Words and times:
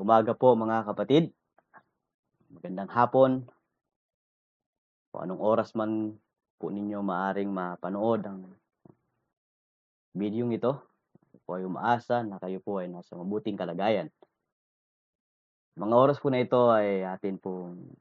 umaga 0.00 0.32
po 0.32 0.56
mga 0.56 0.88
kapatid. 0.88 1.28
Magandang 2.48 2.88
hapon. 2.88 3.30
Kung 5.12 5.20
anong 5.28 5.42
oras 5.44 5.76
man 5.76 6.16
po 6.56 6.72
ninyo 6.72 7.04
maaring 7.04 7.52
mapanood 7.52 8.24
ang 8.24 8.48
video 10.16 10.48
ito, 10.48 10.72
ako 10.80 11.36
po 11.44 11.50
ay 11.60 11.68
umaasa 11.68 12.24
na 12.24 12.40
kayo 12.40 12.64
po 12.64 12.80
ay 12.80 12.88
nasa 12.88 13.12
mabuting 13.12 13.60
kalagayan. 13.60 14.08
Mga 15.76 15.94
oras 16.00 16.16
po 16.16 16.32
na 16.32 16.40
ito 16.40 16.72
ay 16.72 17.04
atin 17.04 17.36
pong 17.36 17.92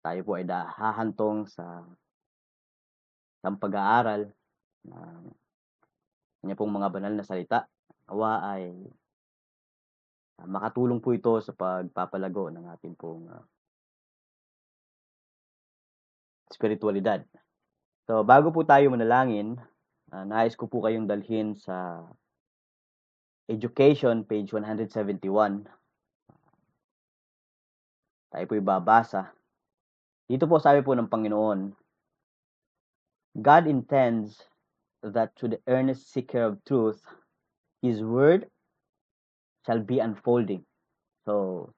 tayo 0.00 0.20
po 0.24 0.40
ay 0.40 0.48
hahantong 0.48 1.44
sa 1.52 1.84
sa 3.44 3.52
pag-aaral 3.52 4.32
ng 4.88 5.24
kanya 6.40 6.56
pong 6.56 6.72
mga 6.72 6.88
banal 6.88 7.12
na 7.12 7.28
salita. 7.28 7.68
Awa 8.08 8.40
ay 8.56 8.72
uh, 10.40 10.48
makatulong 10.48 11.04
po 11.04 11.12
ito 11.12 11.36
sa 11.44 11.52
pagpapalago 11.52 12.48
ng 12.48 12.64
ating 12.72 12.96
pong 12.96 13.28
uh, 13.28 13.44
spiritualidad. 16.48 17.20
So, 18.08 18.24
bago 18.24 18.48
po 18.50 18.64
tayo 18.64 18.88
manalangin, 18.88 19.60
uh, 20.10 20.24
nais 20.24 20.56
ko 20.56 20.64
po 20.66 20.80
kayong 20.80 21.04
dalhin 21.04 21.52
sa 21.52 22.08
Education, 23.50 24.22
page 24.22 24.54
171. 24.54 25.66
Tayo 28.30 28.44
po 28.46 28.54
ibabasa. 28.54 29.34
Dito 30.30 30.46
po 30.46 30.62
sabi 30.62 30.86
po 30.86 30.94
ng 30.94 31.10
Panginoon, 31.10 31.74
God 33.42 33.66
intends 33.66 34.38
that 35.02 35.34
to 35.34 35.50
the 35.50 35.58
earnest 35.66 36.14
seeker 36.14 36.46
of 36.46 36.62
truth, 36.62 37.02
His 37.82 38.06
word 38.06 38.46
shall 39.64 39.80
be 39.82 40.00
unfolding. 40.00 40.64
So, 41.24 41.68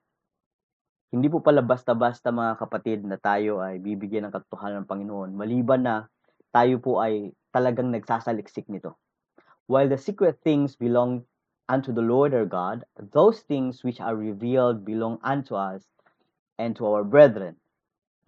hindi 1.12 1.28
po 1.28 1.44
pala 1.44 1.60
basta-basta 1.60 2.32
mga 2.32 2.56
kapatid 2.56 3.04
na 3.04 3.20
tayo 3.20 3.60
ay 3.60 3.76
bibigyan 3.76 4.28
ng 4.28 4.32
katotohanan 4.32 4.82
ng 4.82 4.88
Panginoon, 4.88 5.30
maliban 5.36 5.84
na 5.84 5.94
tayo 6.48 6.80
po 6.80 7.04
ay 7.04 7.36
talagang 7.52 7.92
nagsasaliksik 7.92 8.64
nito. 8.72 8.96
While 9.68 9.92
the 9.92 10.00
secret 10.00 10.40
things 10.40 10.72
belong 10.72 11.28
unto 11.68 11.92
the 11.92 12.04
Lord 12.04 12.32
our 12.32 12.48
God, 12.48 12.88
those 12.96 13.44
things 13.44 13.84
which 13.84 14.00
are 14.00 14.16
revealed 14.16 14.88
belong 14.88 15.20
unto 15.20 15.52
us 15.52 15.84
and 16.56 16.72
to 16.80 16.88
our 16.88 17.04
brethren. 17.04 17.60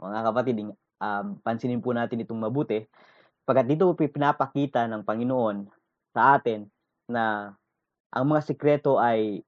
Mga 0.00 0.20
kapatid, 0.24 0.56
um, 1.00 1.40
pansinin 1.40 1.80
po 1.80 1.96
natin 1.96 2.20
itong 2.20 2.40
mabuti. 2.40 2.84
Pagkat 3.44 3.68
dito 3.68 3.88
po 3.88 3.96
pinapakita 3.96 4.88
ng 4.88 5.04
Panginoon 5.04 5.68
sa 6.12 6.36
atin 6.40 6.68
na 7.08 7.52
ang 8.14 8.24
mga 8.30 8.46
sikreto 8.46 9.02
ay 9.02 9.42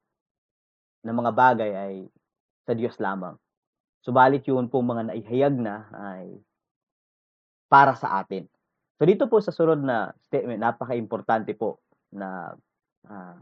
ng 1.06 1.14
mga 1.14 1.33
bagay 1.33 1.70
ay 1.70 1.95
sa 2.67 2.75
Diyos 2.75 2.98
lamang. 2.98 3.39
Subalit 4.03 4.42
yun 4.50 4.67
po 4.67 4.83
mga 4.83 5.14
naihayag 5.14 5.55
na 5.55 5.86
ay 5.95 6.34
para 7.70 7.94
sa 7.94 8.19
atin. 8.19 8.50
So 8.98 9.06
dito 9.06 9.31
po 9.31 9.39
sa 9.39 9.55
sunod 9.55 9.87
na 9.87 10.11
statement, 10.27 10.59
napaka-importante 10.59 11.55
po 11.55 11.78
na 12.11 12.59
uh, 13.06 13.39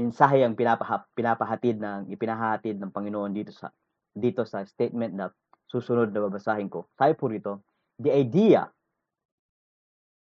mensahe 0.00 0.40
ang 0.40 0.56
pinapah 0.56 1.04
pinapahatid 1.12 1.76
ng 1.76 2.08
ipinahatid 2.08 2.80
ng 2.80 2.94
Panginoon 2.94 3.36
dito 3.36 3.52
sa 3.52 3.68
dito 4.16 4.48
sa 4.48 4.64
statement 4.64 5.12
na 5.12 5.26
susunod 5.68 6.08
na 6.08 6.24
babasahin 6.24 6.72
ko. 6.72 6.88
Sabi 6.96 7.12
po 7.14 7.28
rito, 7.28 7.60
the 8.00 8.08
idea 8.08 8.64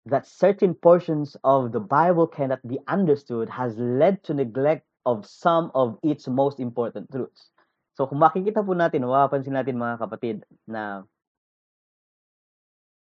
that 0.07 0.27
certain 0.27 0.73
portions 0.73 1.37
of 1.43 1.75
the 1.75 1.83
Bible 1.83 2.31
cannot 2.31 2.63
be 2.63 2.79
understood 2.87 3.51
has 3.51 3.75
led 3.77 4.23
to 4.23 4.35
neglect 4.35 4.87
of 5.03 5.27
some 5.27 5.71
of 5.75 5.99
its 6.03 6.31
most 6.31 6.63
important 6.63 7.11
truths. 7.11 7.51
So 7.99 8.07
kung 8.07 8.23
makikita 8.23 8.63
po 8.63 8.75
natin, 8.75 9.03
mapapansin 9.03 9.59
natin 9.59 9.83
mga 9.83 9.99
kapatid 9.99 10.37
na 10.67 11.03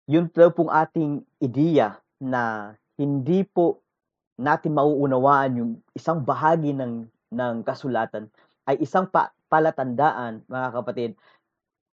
yun 0.09 0.29
daw 0.33 0.49
pong 0.53 0.69
ating 0.69 1.25
ideya 1.41 1.97
na 2.21 2.73
hindi 2.97 3.45
po 3.45 3.85
natin 4.37 4.77
mauunawaan 4.77 5.51
yung 5.57 5.71
isang 5.97 6.21
bahagi 6.21 6.73
ng 6.75 7.09
ng 7.33 7.55
kasulatan 7.65 8.29
ay 8.69 8.77
isang 8.81 9.09
pa, 9.09 9.33
palatandaan 9.49 10.45
mga 10.45 10.69
kapatid 10.73 11.11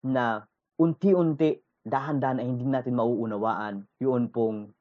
na 0.06 0.46
unti-unti 0.78 1.58
dahan-dahan 1.86 2.42
ay 2.42 2.46
hindi 2.46 2.66
natin 2.66 2.94
mauunawaan 2.94 3.84
yun 3.98 4.30
pong 4.30 4.75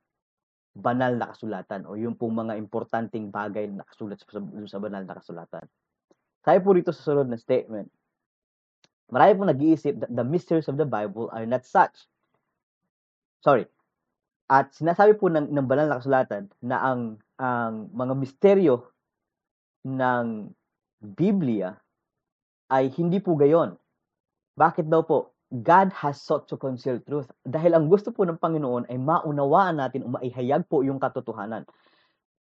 banal 0.76 1.16
na 1.16 1.32
kasulatan 1.32 1.88
o 1.88 1.96
yung 1.96 2.20
pong 2.20 2.36
mga 2.46 2.60
importanteng 2.60 3.32
bagay 3.32 3.72
na 3.72 3.82
nakasulat 3.82 4.20
sa, 4.20 4.28
sa 4.68 4.80
banal 4.84 5.08
na 5.08 5.16
kasulatan. 5.16 5.66
Kaya 6.44 6.60
po 6.60 6.76
rito 6.76 6.92
sa 6.92 7.02
sunod 7.02 7.32
na 7.32 7.40
statement, 7.40 7.88
marami 9.10 9.32
pong 9.40 9.50
nag-iisip 9.56 10.04
that 10.04 10.12
the 10.12 10.26
mysteries 10.28 10.68
of 10.68 10.76
the 10.76 10.86
Bible 10.86 11.32
are 11.32 11.48
not 11.48 11.64
such. 11.64 12.06
Sorry. 13.40 13.66
At 14.52 14.76
sinasabi 14.76 15.18
po 15.18 15.32
ng, 15.32 15.50
ng 15.50 15.66
banal 15.66 15.90
na 15.90 15.98
kasulatan 15.98 16.52
na 16.62 16.78
ang 16.84 17.18
ang 17.36 17.92
mga 17.92 18.14
misteryo 18.16 18.88
ng 19.84 20.50
Biblia 21.04 21.76
ay 22.72 22.90
hindi 22.96 23.20
po 23.20 23.36
gayon. 23.36 23.76
Bakit 24.56 24.88
daw 24.88 25.04
po? 25.04 25.35
God 25.62 25.94
has 25.96 26.20
sought 26.20 26.50
to 26.50 26.58
conceal 26.58 27.00
truth. 27.06 27.30
Dahil 27.46 27.78
ang 27.78 27.86
gusto 27.88 28.10
po 28.12 28.26
ng 28.26 28.42
Panginoon 28.42 28.90
ay 28.90 28.98
maunawaan 29.00 29.80
natin 29.80 30.04
o 30.04 30.16
maihayag 30.18 30.66
po 30.68 30.82
yung 30.82 31.00
katotohanan. 31.00 31.64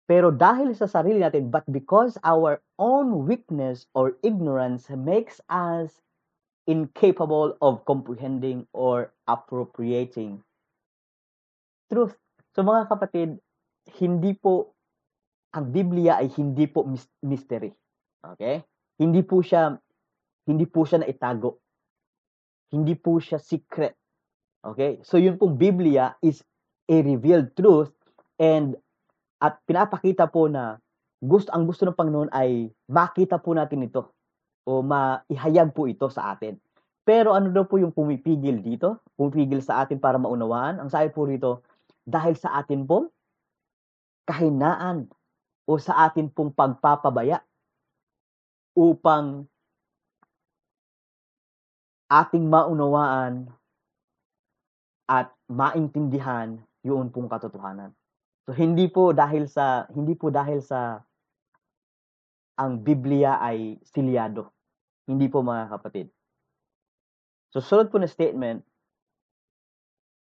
Pero 0.05 0.29
dahil 0.33 0.77
sa 0.77 0.85
sarili 0.85 1.21
natin, 1.21 1.49
but 1.49 1.65
because 1.69 2.21
our 2.25 2.61
own 2.77 3.25
weakness 3.25 3.89
or 3.97 4.17
ignorance 4.21 4.89
makes 4.93 5.41
us 5.49 6.05
incapable 6.69 7.57
of 7.61 7.85
comprehending 7.89 8.69
or 8.73 9.13
appropriating 9.29 10.41
truth. 11.89 12.17
So 12.53 12.65
mga 12.65 12.89
kapatid, 12.89 13.41
hindi 14.01 14.37
po 14.37 14.73
ang 15.55 15.73
Biblia 15.73 16.21
ay 16.21 16.29
hindi 16.35 16.69
po 16.69 16.85
mystery. 17.25 17.73
Okay? 18.25 18.65
Hindi 19.01 19.25
po 19.25 19.41
siya 19.41 19.77
hindi 20.45 20.69
po 20.69 20.85
siya 20.85 21.01
na 21.01 21.09
itago. 21.09 21.64
Hindi 22.75 22.99
po 22.99 23.23
siya 23.23 23.39
secret. 23.39 23.95
Okay? 24.67 24.99
So 25.07 25.23
yun 25.23 25.39
pong 25.39 25.55
Biblia 25.55 26.19
is 26.19 26.43
a 26.91 26.97
revealed 26.99 27.55
truth 27.55 27.95
and 28.43 28.75
at 29.39 29.63
pinapakita 29.63 30.27
po 30.27 30.51
na 30.51 30.83
gusto 31.23 31.55
ang 31.55 31.71
gusto 31.71 31.87
ng 31.87 31.95
Panginoon 31.95 32.31
ay 32.35 32.69
makita 32.91 33.39
po 33.39 33.55
natin 33.55 33.87
ito 33.87 34.11
o 34.67 34.83
maihayag 34.83 35.71
po 35.71 35.87
ito 35.87 36.11
sa 36.11 36.35
atin. 36.35 36.59
Pero 37.05 37.37
ano 37.37 37.53
daw 37.53 37.69
po 37.69 37.77
yung 37.77 37.93
pumipigil 37.93 38.65
dito? 38.65 39.05
Pumipigil 39.15 39.61
sa 39.61 39.85
atin 39.85 40.01
para 40.01 40.17
maunawaan? 40.17 40.81
Ang 40.81 40.89
sabi 40.89 41.13
po 41.13 41.29
rito, 41.29 41.61
dahil 42.05 42.33
sa 42.37 42.57
atin 42.57 42.89
po, 42.89 43.13
kahinaan 44.25 45.09
o 45.69 45.77
sa 45.77 46.09
atin 46.09 46.33
pong 46.33 46.53
pagpapabaya 46.53 47.45
upang 48.73 49.45
ating 52.15 52.47
maunawaan 52.47 53.51
at 55.11 55.35
maintindihan 55.51 56.63
yun 56.87 57.11
pong 57.11 57.27
katotohanan. 57.27 57.91
So 58.47 58.55
hindi 58.55 58.87
po 58.87 59.11
dahil 59.11 59.51
sa 59.51 59.89
hindi 59.91 60.15
po 60.15 60.31
dahil 60.31 60.63
sa 60.63 61.03
ang 62.55 62.79
Biblia 62.87 63.43
ay 63.43 63.83
silyado. 63.83 64.55
Hindi 65.11 65.27
po 65.27 65.43
mga 65.43 65.75
kapatid. 65.75 66.07
So 67.51 67.59
sunod 67.59 67.91
po 67.91 67.99
na 67.99 68.07
statement 68.07 68.63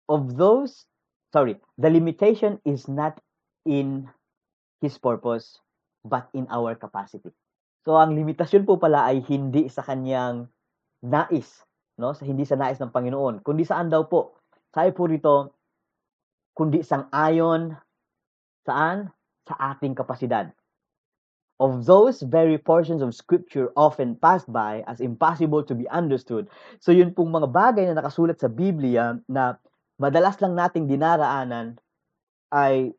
of 0.09 0.33
those 0.33 0.89
sorry, 1.35 1.59
the 1.75 1.91
limitation 1.91 2.63
is 2.63 2.87
not 2.87 3.19
in 3.67 4.07
His 4.79 4.95
purpose, 4.95 5.59
but 6.07 6.31
in 6.31 6.47
our 6.47 6.79
capacity. 6.79 7.35
So, 7.83 7.99
ang 7.99 8.15
limitasyon 8.15 8.63
po 8.63 8.79
pala 8.79 9.11
ay 9.11 9.19
hindi 9.27 9.67
sa 9.67 9.83
kanyang 9.83 10.47
nais, 11.03 11.64
no? 11.99 12.11
Sa 12.15 12.23
hindi 12.27 12.43
sa 12.43 12.59
nais 12.59 12.79
ng 12.79 12.91
Panginoon, 12.91 13.41
kundi 13.41 13.63
saan 13.63 13.91
daw 13.91 14.07
po? 14.07 14.35
Sabi 14.75 14.91
po 14.91 15.07
rito, 15.07 15.55
kundi 16.55 16.83
sang 16.83 17.07
ayon 17.11 17.75
saan? 18.67 19.11
Sa 19.45 19.53
ating 19.53 19.93
kapasidad. 19.93 20.49
Of 21.61 21.85
those 21.87 22.25
very 22.25 22.57
portions 22.57 22.99
of 22.99 23.15
scripture 23.15 23.69
often 23.77 24.17
passed 24.19 24.49
by 24.49 24.83
as 24.89 24.99
impossible 24.99 25.63
to 25.69 25.77
be 25.77 25.87
understood. 25.87 26.51
So 26.83 26.91
yun 26.91 27.15
pong 27.15 27.31
mga 27.31 27.53
bagay 27.53 27.85
na 27.87 28.01
nakasulat 28.01 28.41
sa 28.41 28.49
Biblia 28.51 29.15
na 29.29 29.55
madalas 29.95 30.35
lang 30.43 30.57
nating 30.57 30.91
dinaraanan 30.91 31.79
ay 32.51 32.91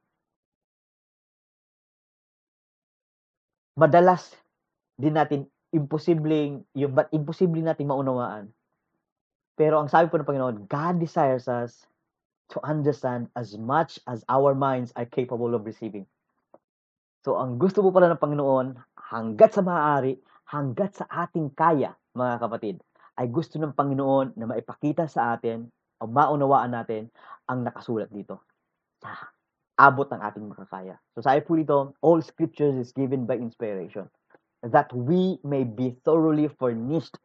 madalas 3.77 4.33
din 4.97 5.13
natin 5.13 5.45
imposibleng 5.77 6.65
yung 6.73 6.97
but 6.97 7.13
imposible 7.13 7.61
nating 7.61 7.93
maunawaan. 7.93 8.56
Pero 9.57 9.81
ang 9.81 9.89
sabi 9.89 10.13
po 10.13 10.21
ng 10.21 10.29
Panginoon, 10.29 10.57
God 10.69 11.01
desires 11.01 11.49
us 11.49 11.89
to 12.53 12.61
understand 12.63 13.33
as 13.35 13.57
much 13.57 13.99
as 14.07 14.23
our 14.29 14.53
minds 14.53 14.93
are 14.95 15.09
capable 15.09 15.57
of 15.57 15.65
receiving. 15.65 16.05
So, 17.27 17.41
ang 17.41 17.59
gusto 17.59 17.83
po 17.83 17.91
pala 17.91 18.13
ng 18.13 18.23
Panginoon, 18.23 18.77
hangga't 19.11 19.57
sa 19.57 19.65
maaari, 19.65 20.15
hangga't 20.53 21.03
sa 21.03 21.09
ating 21.11 21.57
kaya, 21.59 21.97
mga 22.15 22.37
kapatid, 22.39 22.77
ay 23.17 23.27
gusto 23.33 23.57
ng 23.57 23.75
Panginoon 23.75 24.37
na 24.37 24.47
maipakita 24.47 25.09
sa 25.09 25.35
atin 25.35 25.67
o 25.99 26.07
maunawaan 26.07 26.77
natin 26.77 27.09
ang 27.49 27.65
nakasulat 27.65 28.13
dito 28.13 28.45
sa 29.01 29.33
abot 29.81 30.07
ng 30.09 30.21
ating 30.21 30.45
makakaya. 30.53 31.01
So 31.17 31.25
sabi 31.25 31.41
po 31.41 31.57
dito, 31.57 31.97
all 32.05 32.21
scriptures 32.21 32.77
is 32.77 32.93
given 32.93 33.25
by 33.25 33.41
inspiration 33.41 34.09
that 34.65 34.93
we 34.93 35.41
may 35.43 35.65
be 35.65 35.97
thoroughly 36.05 36.49
furnished 36.61 37.17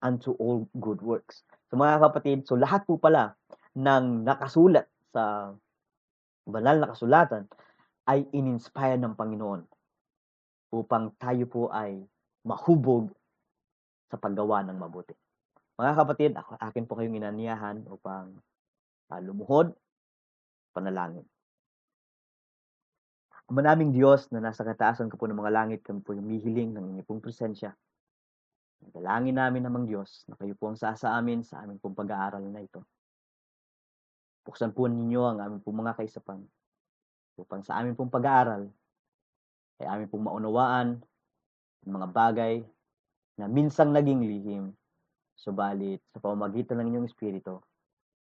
unto 0.00 0.34
all 0.40 0.66
good 0.76 1.00
works. 1.04 1.44
So 1.68 1.76
mga 1.76 2.00
kapatid, 2.02 2.38
so 2.48 2.56
lahat 2.56 2.84
po 2.88 2.96
pala 2.96 3.36
ng 3.76 4.26
nakasulat 4.26 4.88
sa 5.14 5.54
banal 6.48 6.76
na 6.82 6.90
kasulatan 6.90 7.46
ay 8.10 8.26
ininspire 8.34 8.98
ng 8.98 9.14
Panginoon 9.14 9.62
upang 10.74 11.14
tayo 11.20 11.44
po 11.46 11.62
ay 11.70 12.02
mahubog 12.42 13.12
sa 14.10 14.18
paggawa 14.18 14.66
ng 14.66 14.78
mabuti. 14.78 15.14
Mga 15.78 15.92
kapatid, 15.96 16.30
akin 16.36 16.84
po 16.84 16.98
kayong 16.98 17.22
inaniyahan 17.22 17.86
upang 17.88 18.36
uh, 19.08 19.20
lumuhod, 19.22 19.72
panalangin. 20.74 21.24
Ama 23.50 23.66
naming 23.66 23.90
Diyos 23.90 24.30
na 24.30 24.38
nasa 24.38 24.62
kataasan 24.62 25.10
ka 25.10 25.18
po 25.18 25.26
ng 25.26 25.38
mga 25.38 25.54
langit, 25.54 25.80
kami 25.82 26.02
po 26.06 26.14
humihiling 26.14 26.70
ng 26.70 27.02
inyong 27.02 27.22
presensya. 27.22 27.74
Dalangin 28.80 29.36
namin 29.36 29.68
namang 29.68 29.84
Diyos 29.84 30.24
na 30.26 30.34
kayo 30.40 30.56
po 30.56 30.72
ang 30.72 30.78
sasa 30.80 31.12
amin 31.12 31.44
sa 31.44 31.60
aming 31.60 31.76
pong 31.76 31.92
pag-aaral 31.92 32.40
na 32.48 32.64
ito. 32.64 32.80
Buksan 34.42 34.72
po 34.72 34.88
ninyo 34.88 35.20
ang 35.20 35.38
aming 35.44 35.60
pong 35.60 35.84
mga 35.84 36.00
kaisapan 36.00 36.40
upang 37.36 37.60
sa 37.60 37.76
aming 37.80 37.94
pong 37.94 38.08
pag-aaral 38.08 38.66
ay 39.80 39.86
aming 39.88 40.08
pong 40.08 40.24
maunawaan 40.24 41.00
ang 41.84 41.92
mga 41.92 42.08
bagay 42.12 42.54
na 43.40 43.48
minsang 43.48 43.92
naging 43.92 44.20
lihim, 44.20 44.64
subalit 45.32 46.04
sa 46.12 46.20
pamamagitan 46.20 46.76
ng 46.80 46.92
inyong 46.92 47.08
Espiritu, 47.08 47.64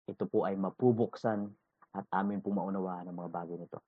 ito 0.08 0.24
po 0.28 0.44
ay 0.44 0.60
mapubuksan 0.60 1.48
at 1.96 2.04
amin 2.12 2.44
pong 2.44 2.60
maunawaan 2.60 3.08
ang 3.08 3.16
mga 3.16 3.32
bagay 3.32 3.56
nito. 3.56 3.80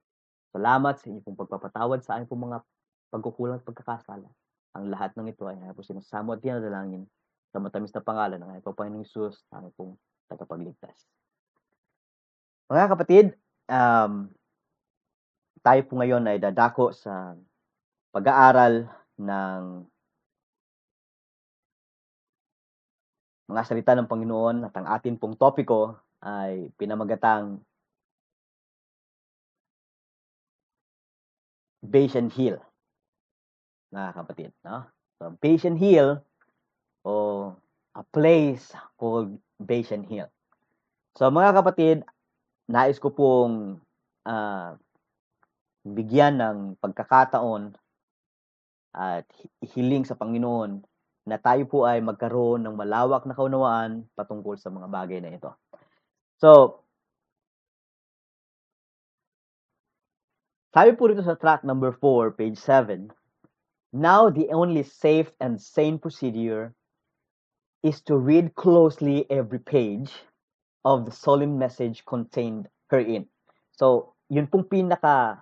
Salamat 0.56 0.96
sa 0.96 1.12
inyong 1.12 1.36
pagpapatawad 1.36 2.00
sa 2.04 2.16
aming 2.16 2.28
pong 2.32 2.44
mga 2.48 2.60
pagkukulang 3.12 3.60
at 3.60 3.68
pagkakasala. 3.68 4.28
Ang 4.78 4.94
lahat 4.94 5.18
ng 5.18 5.28
ito 5.30 5.50
ay 5.50 5.58
po 5.74 5.82
sinasamo 5.82 6.38
at 6.38 6.42
tinadalangin 6.44 7.10
sa 7.50 7.58
matamis 7.58 7.94
na 7.94 8.06
pangalan 8.06 8.38
ng 8.38 8.50
aming 8.54 8.66
Panginoong 8.78 9.06
Isus, 9.06 9.42
aming 9.50 9.74
pong 9.74 9.94
tagapagligtas. 10.30 11.10
Mga 12.70 12.90
kapatid, 12.94 13.26
um, 13.66 14.30
tayo 15.66 15.82
po 15.90 15.94
ngayon 15.98 16.24
ay 16.30 16.38
dadako 16.38 16.94
sa 16.94 17.34
pag-aaral 18.14 18.86
ng 19.18 19.62
mga 23.50 23.62
salita 23.66 23.98
ng 23.98 24.06
Panginoon 24.06 24.70
at 24.70 24.74
ang 24.78 24.86
atin 24.86 25.18
pong 25.18 25.34
topiko 25.34 25.98
ay 26.22 26.70
pinamagatang 26.78 27.58
Bashan 31.82 32.30
Hill. 32.30 32.69
Mga 33.90 34.10
kapatid, 34.14 34.52
no? 34.66 34.86
So, 35.20 35.36
Bashan 35.42 35.76
Hill 35.76 36.22
o 37.04 37.14
a 37.98 38.04
place 38.14 38.72
called 38.96 39.36
Bashan 39.60 40.06
Hill. 40.06 40.30
So, 41.18 41.28
mga 41.34 41.58
kapatid, 41.60 42.06
nais 42.70 43.02
ko 43.02 43.10
pong 43.12 43.82
uh, 44.30 44.78
bigyan 45.84 46.38
ng 46.38 46.58
pagkakataon 46.80 47.74
at 48.94 49.26
hiling 49.74 50.06
sa 50.06 50.16
Panginoon 50.16 50.86
na 51.26 51.38
tayo 51.38 51.66
po 51.70 51.86
ay 51.86 52.02
magkaroon 52.02 52.66
ng 52.66 52.76
malawak 52.78 53.26
na 53.26 53.38
kaunawaan 53.38 54.06
patungkol 54.18 54.58
sa 54.58 54.74
mga 54.74 54.88
bagay 54.90 55.20
na 55.22 55.34
ito. 55.34 55.52
So, 56.42 56.82
Sabi 60.70 60.94
po 60.94 61.10
rito 61.10 61.26
sa 61.26 61.34
track 61.34 61.66
number 61.66 61.98
4, 61.98 62.38
page 62.38 62.54
7, 62.62 63.10
Now 63.90 64.30
the 64.30 64.54
only 64.54 64.84
safe 64.86 65.34
and 65.42 65.58
sane 65.58 65.98
procedure 65.98 66.78
is 67.82 68.02
to 68.06 68.18
read 68.18 68.54
closely 68.54 69.26
every 69.32 69.58
page 69.58 70.14
of 70.86 71.06
the 71.06 71.12
solemn 71.12 71.58
message 71.58 72.06
contained 72.06 72.70
herein. 72.92 73.26
So, 73.74 74.14
yun 74.30 74.46
pong 74.46 74.70
pinaka 74.70 75.42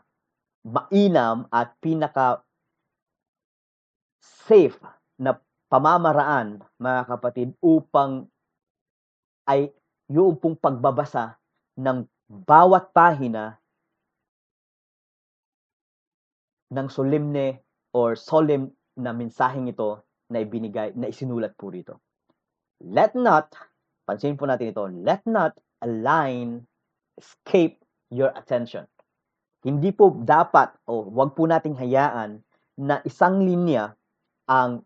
mainam 0.64 1.52
at 1.52 1.76
pinaka 1.84 2.40
safe 4.22 4.80
na 5.20 5.36
pamamaraan, 5.68 6.64
mga 6.80 7.02
kapatid, 7.04 7.52
upang 7.60 8.32
ay 9.48 9.72
yung 10.08 10.40
pong 10.40 10.56
pagbabasa 10.56 11.36
ng 11.76 12.08
bawat 12.28 12.96
pahina 12.96 13.60
ng 16.72 16.88
solemne 16.92 17.67
or 17.98 18.14
solemn 18.14 18.70
na 18.94 19.10
mensaheng 19.10 19.66
ito 19.66 20.06
na 20.30 20.46
ibinigay, 20.46 20.94
na 20.94 21.10
isinulat 21.10 21.58
po 21.58 21.74
rito. 21.74 21.98
Let 22.86 23.18
not, 23.18 23.58
pansin 24.06 24.38
po 24.38 24.46
natin 24.46 24.70
ito, 24.70 24.86
let 25.02 25.26
not 25.26 25.58
a 25.82 25.90
line 25.90 26.70
escape 27.18 27.82
your 28.14 28.30
attention. 28.38 28.86
Hindi 29.66 29.90
po 29.90 30.14
dapat 30.14 30.78
o 30.86 31.10
wag 31.10 31.34
po 31.34 31.50
nating 31.50 31.74
hayaan 31.74 32.46
na 32.78 33.02
isang 33.02 33.42
linya 33.42 33.98
ang 34.46 34.86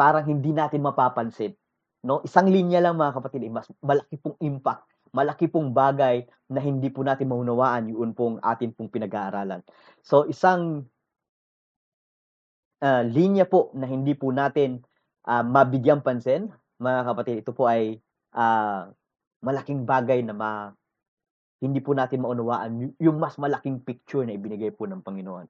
parang 0.00 0.24
hindi 0.24 0.56
natin 0.56 0.80
mapapansin. 0.80 1.52
No? 2.00 2.24
Isang 2.24 2.48
linya 2.48 2.80
lang 2.80 2.96
mga 2.96 3.20
kapatid, 3.20 3.44
mas 3.52 3.68
malaki 3.84 4.16
pong 4.16 4.40
impact, 4.40 4.88
malaki 5.12 5.44
pong 5.52 5.76
bagay 5.76 6.24
na 6.48 6.64
hindi 6.64 6.88
po 6.88 7.04
natin 7.04 7.28
maunawaan 7.28 7.92
yun 7.92 8.16
pong 8.16 8.40
atin 8.40 8.72
pong 8.72 8.88
pinag-aaralan. 8.88 9.60
So 10.00 10.24
isang 10.24 10.88
uh, 12.80 13.02
linya 13.06 13.44
po 13.46 13.70
na 13.76 13.86
hindi 13.86 14.16
po 14.16 14.32
natin 14.32 14.80
uh, 15.28 15.44
mabigyang 15.44 16.04
pansin, 16.04 16.48
mga 16.80 17.00
kapatid, 17.12 17.36
ito 17.44 17.52
po 17.52 17.68
ay 17.68 18.00
uh, 18.34 18.88
malaking 19.44 19.84
bagay 19.84 20.24
na 20.24 20.32
ma, 20.32 20.72
hindi 21.60 21.80
po 21.84 21.92
natin 21.92 22.24
maunawaan 22.24 22.96
yung 22.96 23.16
mas 23.20 23.36
malaking 23.36 23.84
picture 23.84 24.24
na 24.24 24.32
ibinigay 24.32 24.72
po 24.72 24.88
ng 24.88 25.04
Panginoon. 25.04 25.46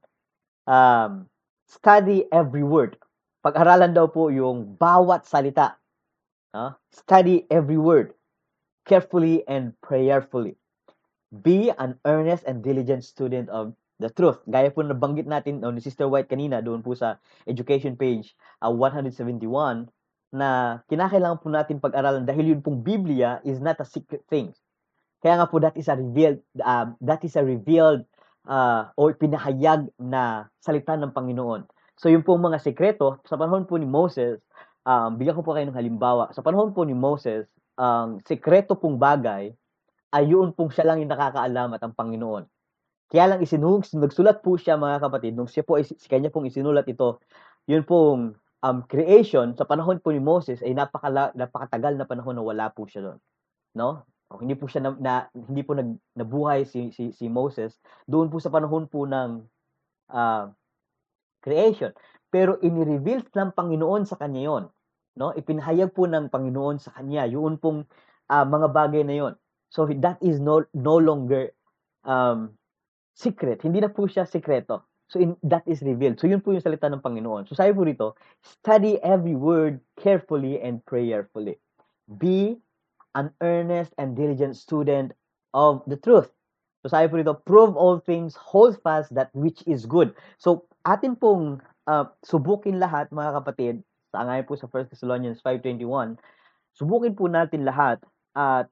Um, 0.66 1.30
study 1.70 2.26
every 2.34 2.66
word. 2.66 2.98
Pag-aralan 3.46 3.94
daw 3.94 4.10
po 4.10 4.28
yung 4.28 4.74
bawat 4.74 5.22
salita. 5.24 5.78
Uh, 6.50 6.74
study 6.90 7.46
every 7.46 7.78
word 7.78 8.10
carefully 8.82 9.46
and 9.46 9.70
prayerfully. 9.78 10.58
Be 11.30 11.70
an 11.78 11.94
earnest 12.02 12.42
and 12.42 12.58
diligent 12.58 13.06
student 13.06 13.46
of 13.54 13.70
the 14.00 14.08
truth. 14.08 14.40
Gaya 14.48 14.72
po 14.72 14.80
nabanggit 14.80 15.28
natin 15.28 15.60
oh, 15.60 15.70
ni 15.70 15.84
Sister 15.84 16.08
White 16.08 16.32
kanina 16.32 16.64
doon 16.64 16.80
po 16.80 16.96
sa 16.96 17.20
education 17.44 17.94
page 17.94 18.32
uh, 18.64 18.72
ah, 18.72 18.74
171 18.74 19.86
na 20.32 20.80
kinakailangan 20.88 21.38
po 21.44 21.52
natin 21.52 21.82
pag-aralan 21.82 22.24
dahil 22.24 22.56
yun 22.56 22.60
pong 22.64 22.80
Biblia 22.80 23.44
is 23.44 23.60
not 23.60 23.76
a 23.78 23.86
secret 23.86 24.24
thing. 24.32 24.56
Kaya 25.20 25.36
nga 25.36 25.46
po 25.52 25.60
that 25.60 25.76
is 25.76 25.86
a 25.92 25.94
revealed 26.00 26.40
uh, 26.64 26.88
that 27.04 27.20
is 27.20 27.36
a 27.36 27.44
revealed 27.44 28.08
uh, 28.48 28.88
or 28.96 29.12
pinahayag 29.12 29.84
na 30.00 30.48
salita 30.64 30.96
ng 30.96 31.12
Panginoon. 31.12 31.68
So 32.00 32.08
yung 32.08 32.24
pong 32.24 32.40
mga 32.40 32.64
sekreto 32.64 33.20
sa 33.28 33.36
panahon 33.36 33.68
po 33.68 33.76
ni 33.76 33.84
Moses, 33.84 34.40
um, 34.88 35.20
bigyan 35.20 35.36
ko 35.36 35.44
po 35.44 35.52
kayo 35.52 35.68
ng 35.68 35.76
halimbawa. 35.76 36.32
Sa 36.32 36.40
panahon 36.40 36.72
po 36.72 36.88
ni 36.88 36.96
Moses, 36.96 37.44
ang 37.76 38.20
um, 38.20 38.24
sekreto 38.24 38.76
pong 38.80 38.96
bagay 38.96 39.52
ay 40.10 40.24
yun 40.26 40.52
pong 40.56 40.72
siya 40.72 40.88
lang 40.88 41.04
yung 41.04 41.12
nakakaalam 41.12 41.76
at 41.76 41.82
ang 41.84 41.94
Panginoon. 41.94 42.44
Kaya 43.10 43.34
lang 43.34 43.42
isinug 43.42 43.82
nagsulat 43.90 44.38
po 44.40 44.54
siya 44.54 44.78
mga 44.78 45.02
kapatid, 45.02 45.34
nung 45.34 45.50
siya 45.50 45.66
po 45.66 45.76
si 45.82 46.06
kanya 46.06 46.30
pong 46.30 46.46
isinulat 46.46 46.86
ito, 46.86 47.18
yun 47.66 47.82
pong 47.82 48.38
um, 48.62 48.78
creation 48.86 49.52
sa 49.58 49.66
panahon 49.66 49.98
po 49.98 50.14
ni 50.14 50.22
Moses 50.22 50.62
ay 50.62 50.72
napakala, 50.78 51.34
napakatagal 51.34 51.98
na 51.98 52.06
panahon 52.06 52.38
na 52.38 52.44
wala 52.46 52.66
po 52.70 52.86
siya 52.86 53.10
doon. 53.10 53.18
No? 53.74 54.06
O, 54.30 54.38
hindi 54.38 54.54
po 54.54 54.70
siya 54.70 54.86
na, 54.86 54.90
na 55.02 55.12
hindi 55.34 55.66
po 55.66 55.74
nag, 55.74 55.90
nabuhay 56.14 56.62
si, 56.62 56.94
si 56.94 57.10
si 57.10 57.26
Moses 57.26 57.74
doon 58.06 58.30
po 58.30 58.38
sa 58.38 58.54
panahon 58.54 58.86
po 58.86 59.02
ng 59.02 59.42
uh, 60.14 60.46
creation. 61.42 61.90
Pero 62.30 62.62
ini-reveal 62.62 63.26
ng 63.26 63.50
Panginoon 63.50 64.06
sa 64.06 64.14
kanya 64.14 64.46
'yon, 64.46 64.64
no? 65.18 65.34
Ipinahayag 65.34 65.90
po 65.90 66.06
ng 66.06 66.30
Panginoon 66.30 66.78
sa 66.78 66.94
kanya 66.94 67.26
'yun 67.26 67.58
pong 67.58 67.90
uh, 68.30 68.46
mga 68.46 68.70
bagay 68.70 69.02
na 69.02 69.18
'yon. 69.18 69.34
So 69.66 69.90
that 69.98 70.22
is 70.22 70.38
no 70.38 70.62
no 70.70 70.94
longer 70.94 71.50
um 72.06 72.54
secret. 73.14 73.62
Hindi 73.62 73.80
na 73.84 73.90
po 73.90 74.06
siya 74.06 74.26
sekreto. 74.26 74.86
So 75.10 75.18
in, 75.18 75.34
that 75.42 75.66
is 75.66 75.82
revealed. 75.82 76.22
So 76.22 76.30
yun 76.30 76.38
po 76.38 76.54
yung 76.54 76.62
salita 76.62 76.86
ng 76.86 77.02
Panginoon. 77.02 77.50
So 77.50 77.58
sabi 77.58 77.74
po 77.74 77.82
rito, 77.82 78.08
study 78.46 79.02
every 79.02 79.34
word 79.34 79.82
carefully 79.98 80.62
and 80.62 80.78
prayerfully. 80.86 81.58
Be 82.06 82.62
an 83.18 83.34
earnest 83.42 83.90
and 83.98 84.14
diligent 84.14 84.54
student 84.54 85.10
of 85.50 85.82
the 85.90 85.98
truth. 85.98 86.30
So 86.86 86.94
sabi 86.94 87.10
po 87.10 87.18
dito, 87.18 87.34
prove 87.42 87.74
all 87.74 87.98
things, 87.98 88.38
hold 88.38 88.78
fast 88.86 89.10
that 89.18 89.34
which 89.34 89.66
is 89.66 89.82
good. 89.82 90.14
So 90.38 90.70
atin 90.86 91.18
pong 91.18 91.58
uh, 91.90 92.06
subukin 92.22 92.78
lahat 92.78 93.10
mga 93.10 93.42
kapatid, 93.42 93.74
sa 94.14 94.22
ngayon 94.26 94.46
po 94.46 94.54
sa 94.54 94.70
1 94.70 94.94
Thessalonians 94.94 95.42
5.21, 95.42 96.16
subukin 96.78 97.18
po 97.18 97.26
natin 97.26 97.66
lahat 97.66 97.98
at 98.38 98.70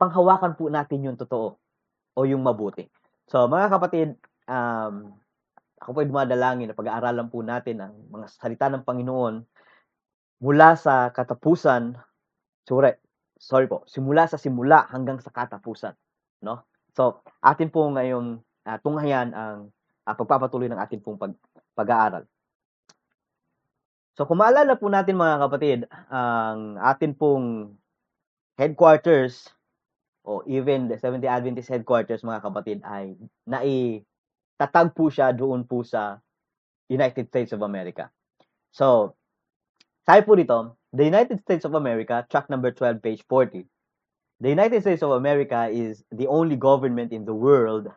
panghawakan 0.00 0.56
po 0.56 0.72
natin 0.72 1.04
yung 1.04 1.20
totoo 1.20 1.60
o 2.16 2.20
yung 2.24 2.40
mabuti. 2.40 2.88
So 3.28 3.44
mga 3.44 3.68
kapatid, 3.68 4.08
um, 4.48 5.12
ako 5.78 5.90
po 5.92 5.98
ay 6.00 6.08
dumadalangin 6.08 6.72
na 6.72 6.76
pag-aaralan 6.76 7.28
po 7.28 7.44
natin 7.44 7.84
ang 7.84 7.94
mga 8.08 8.26
salita 8.32 8.72
ng 8.72 8.88
Panginoon 8.88 9.44
mula 10.40 10.74
sa 10.80 11.12
katapusan, 11.12 11.92
sorry, 12.64 12.96
sorry 13.36 13.68
po, 13.68 13.84
simula 13.84 14.24
sa 14.24 14.40
simula 14.40 14.88
hanggang 14.88 15.20
sa 15.20 15.28
katapusan, 15.28 15.92
no? 16.40 16.64
So, 16.96 17.22
atin 17.44 17.68
po 17.68 17.86
ngayong 17.92 18.40
uh, 18.66 18.78
tunghayan 18.82 19.30
ang 19.36 19.70
uh, 20.08 20.14
pagpapatuloy 20.16 20.66
ng 20.66 20.80
atin 20.80 20.98
pong 21.04 21.20
pag, 21.20 21.36
pag-aaral. 21.76 22.24
So, 24.18 24.26
kung 24.26 24.42
maalala 24.42 24.74
po 24.74 24.90
natin 24.90 25.20
mga 25.20 25.36
kapatid, 25.46 25.78
ang 26.10 26.80
atin 26.80 27.12
pong 27.14 27.76
headquarters 28.58 29.46
o 30.28 30.44
even 30.44 30.92
the 30.92 31.00
Seventh-day 31.00 31.32
Adventist 31.32 31.72
headquarters 31.72 32.20
mga 32.20 32.44
kapatid 32.44 32.78
ay 32.84 33.16
naitatag 33.48 34.92
po 34.92 35.08
siya 35.08 35.32
doon 35.32 35.64
po 35.64 35.80
sa 35.80 36.20
United 36.92 37.32
States 37.32 37.56
of 37.56 37.64
America. 37.64 38.12
So, 38.76 39.16
sabi 40.04 40.20
po 40.28 40.36
dito, 40.36 40.76
the 40.92 41.08
United 41.08 41.40
States 41.40 41.64
of 41.64 41.72
America, 41.72 42.28
track 42.28 42.52
number 42.52 42.72
12, 42.72 43.00
page 43.00 43.24
40, 43.24 43.64
The 44.40 44.48
United 44.48 44.82
States 44.82 45.02
of 45.02 45.10
America 45.10 45.66
is 45.66 46.04
the 46.12 46.28
only 46.28 46.54
government 46.54 47.12
in 47.12 47.24
the 47.24 47.34
world 47.34 47.90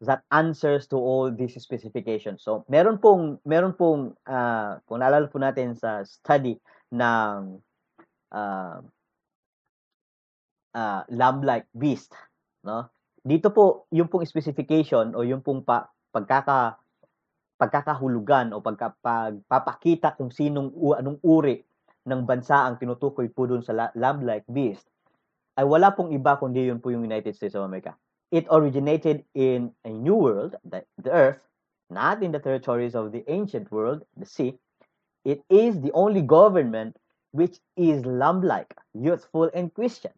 that 0.00 0.22
answers 0.32 0.86
to 0.88 0.96
all 0.96 1.30
these 1.30 1.60
specifications. 1.62 2.42
So, 2.42 2.64
meron 2.68 2.96
pong 2.96 3.38
meron 3.44 3.76
pong 3.76 4.16
uh, 4.24 4.80
kung 4.88 5.04
naalala 5.04 5.28
po 5.28 5.36
natin 5.36 5.76
sa 5.76 6.00
study 6.02 6.56
ng 6.90 7.60
uh, 8.32 8.80
uh, 10.74 11.02
lamb-like 11.08 11.68
beast, 11.72 12.12
no? 12.64 12.88
Dito 13.22 13.54
po 13.54 13.86
yung 13.94 14.10
pong 14.10 14.26
specification 14.26 15.14
o 15.14 15.22
yung 15.22 15.44
pong 15.46 15.62
pa, 15.62 15.86
pagkaka 16.10 16.76
pagkakahulugan 17.62 18.50
o 18.50 18.58
pagpapakita 18.58 20.18
kung 20.18 20.34
sinong 20.34 20.74
anong 20.98 21.22
uri 21.22 21.62
ng 22.02 22.26
bansa 22.26 22.66
ang 22.66 22.74
tinutukoy 22.74 23.30
po 23.30 23.46
doon 23.46 23.62
sa 23.62 23.94
lamb-like 23.94 24.42
beast 24.50 24.90
ay 25.54 25.62
wala 25.62 25.94
pong 25.94 26.10
iba 26.10 26.34
kundi 26.40 26.66
yun 26.66 26.80
po 26.80 26.90
yung 26.90 27.06
United 27.06 27.36
States 27.36 27.54
of 27.54 27.62
America. 27.62 27.94
It 28.32 28.48
originated 28.48 29.28
in 29.36 29.70
a 29.84 29.92
new 29.92 30.16
world, 30.16 30.56
the, 30.64 30.82
the 30.96 31.12
earth, 31.12 31.40
not 31.92 32.24
in 32.24 32.32
the 32.32 32.40
territories 32.40 32.96
of 32.96 33.12
the 33.12 33.22
ancient 33.28 33.68
world, 33.70 34.02
the 34.16 34.24
sea. 34.24 34.56
It 35.22 35.44
is 35.52 35.78
the 35.84 35.92
only 35.92 36.24
government 36.24 36.96
which 37.36 37.60
is 37.76 38.04
lamb-like, 38.04 38.74
youthful, 38.96 39.52
and 39.54 39.72
Christian, 39.72 40.12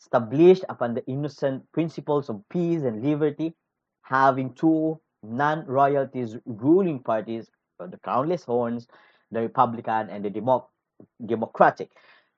established 0.00 0.64
upon 0.68 0.94
the 0.94 1.04
innocent 1.06 1.64
principles 1.72 2.28
of 2.28 2.42
peace 2.48 2.82
and 2.82 3.02
liberty, 3.02 3.54
having 4.02 4.52
two 4.54 5.00
non-royalties 5.22 6.36
ruling 6.46 7.00
parties, 7.00 7.50
the 7.78 7.98
Crownless 8.04 8.44
Horns, 8.44 8.86
the 9.30 9.40
Republican, 9.42 10.08
and 10.10 10.24
the 10.24 10.30
Demo- 10.30 10.70
Democratic. 11.18 11.90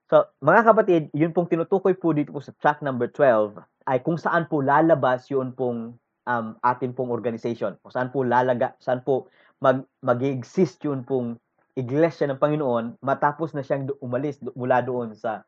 So, 0.08 0.24
mga 0.40 0.64
kapatid, 0.64 1.02
yun 1.12 1.36
pong 1.36 1.52
tinutukoy 1.52 1.92
po 1.92 2.16
dito 2.16 2.32
po 2.32 2.40
sa 2.40 2.56
track 2.56 2.80
number 2.80 3.12
12 3.12 3.60
ay 3.84 4.00
kung 4.00 4.16
saan 4.16 4.48
po 4.48 4.64
lalabas 4.64 5.28
yun 5.28 5.52
pong 5.52 6.00
um, 6.24 6.46
atin 6.64 6.96
pong 6.96 7.12
organization. 7.12 7.76
Kung 7.84 7.92
saan 7.92 8.08
po 8.08 8.24
lalaga, 8.24 8.72
saan 8.80 9.04
po 9.04 9.28
mag, 9.60 9.84
mag-exist 10.00 10.80
yun 10.80 11.04
pong 11.04 11.36
iglesia 11.76 12.24
ng 12.24 12.40
Panginoon 12.40 13.04
matapos 13.04 13.52
na 13.52 13.60
siyang 13.60 13.92
umalis 14.00 14.40
mula 14.56 14.80
doon 14.80 15.12
sa 15.12 15.44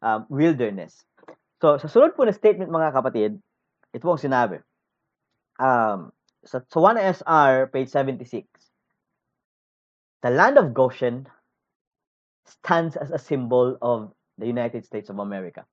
um, 0.00 0.24
wilderness. 0.32 1.04
So, 1.58 1.78
sa 1.78 1.88
sunod 1.90 2.14
po 2.14 2.22
na 2.22 2.34
statement 2.34 2.70
mga 2.70 2.94
kapatid, 2.94 3.38
ito 3.90 4.04
pong 4.06 4.22
sinabi. 4.22 4.62
Um, 5.58 6.14
sa, 6.46 6.62
sa 6.62 6.78
1SR, 6.78 7.74
page 7.74 7.90
76, 7.90 8.46
The 10.22 10.30
land 10.34 10.58
of 10.58 10.74
Goshen 10.74 11.26
stands 12.46 12.98
as 12.98 13.10
a 13.10 13.18
symbol 13.18 13.78
of 13.82 14.10
the 14.38 14.46
United 14.46 14.82
States 14.86 15.10
of 15.10 15.18
America. 15.18 15.66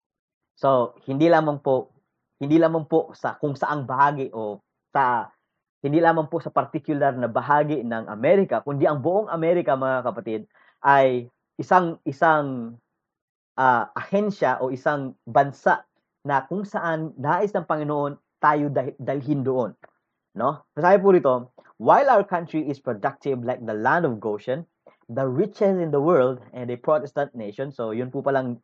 So, 0.58 0.98
hindi 1.06 1.30
lamang 1.30 1.62
po 1.62 1.96
hindi 2.36 2.60
lamang 2.60 2.86
po 2.92 3.15
sa 3.15 3.39
kung 3.39 3.56
saang 3.56 3.88
bahagi 3.88 4.27
o 4.36 4.60
sa 4.92 5.32
hindi 5.80 6.01
lamang 6.01 6.27
po 6.27 6.42
sa 6.42 6.51
particular 6.51 7.13
na 7.13 7.30
bahagi 7.30 7.86
ng 7.86 8.10
Amerika, 8.10 8.60
kundi 8.65 8.89
ang 8.89 9.00
buong 9.00 9.30
Amerika 9.30 9.77
mga 9.77 10.01
kapatid 10.01 10.42
ay 10.82 11.30
isang 11.62 12.01
isang 12.04 12.75
uh, 13.59 13.88
ahensya 13.95 14.59
o 14.62 14.71
isang 14.71 15.15
bansa 15.27 15.83
na 16.25 16.43
kung 16.45 16.65
saan 16.65 17.13
nais 17.19 17.53
ng 17.53 17.67
Panginoon 17.67 18.17
tayo 18.39 18.69
dalhin 19.00 19.41
doon. 19.41 19.71
No? 20.35 20.67
Sabi 20.75 20.97
po 21.00 21.09
rito, 21.15 21.33
while 21.79 22.12
our 22.12 22.25
country 22.25 22.67
is 22.67 22.81
productive 22.81 23.41
like 23.43 23.63
the 23.63 23.75
land 23.75 24.03
of 24.03 24.19
Goshen, 24.19 24.67
the 25.09 25.25
richest 25.25 25.77
in 25.77 25.93
the 25.93 26.01
world 26.01 26.41
and 26.51 26.69
a 26.74 26.77
Protestant 26.77 27.33
nation. 27.38 27.69
So, 27.69 27.93
yun 27.93 28.09
po 28.09 28.25
palang 28.25 28.57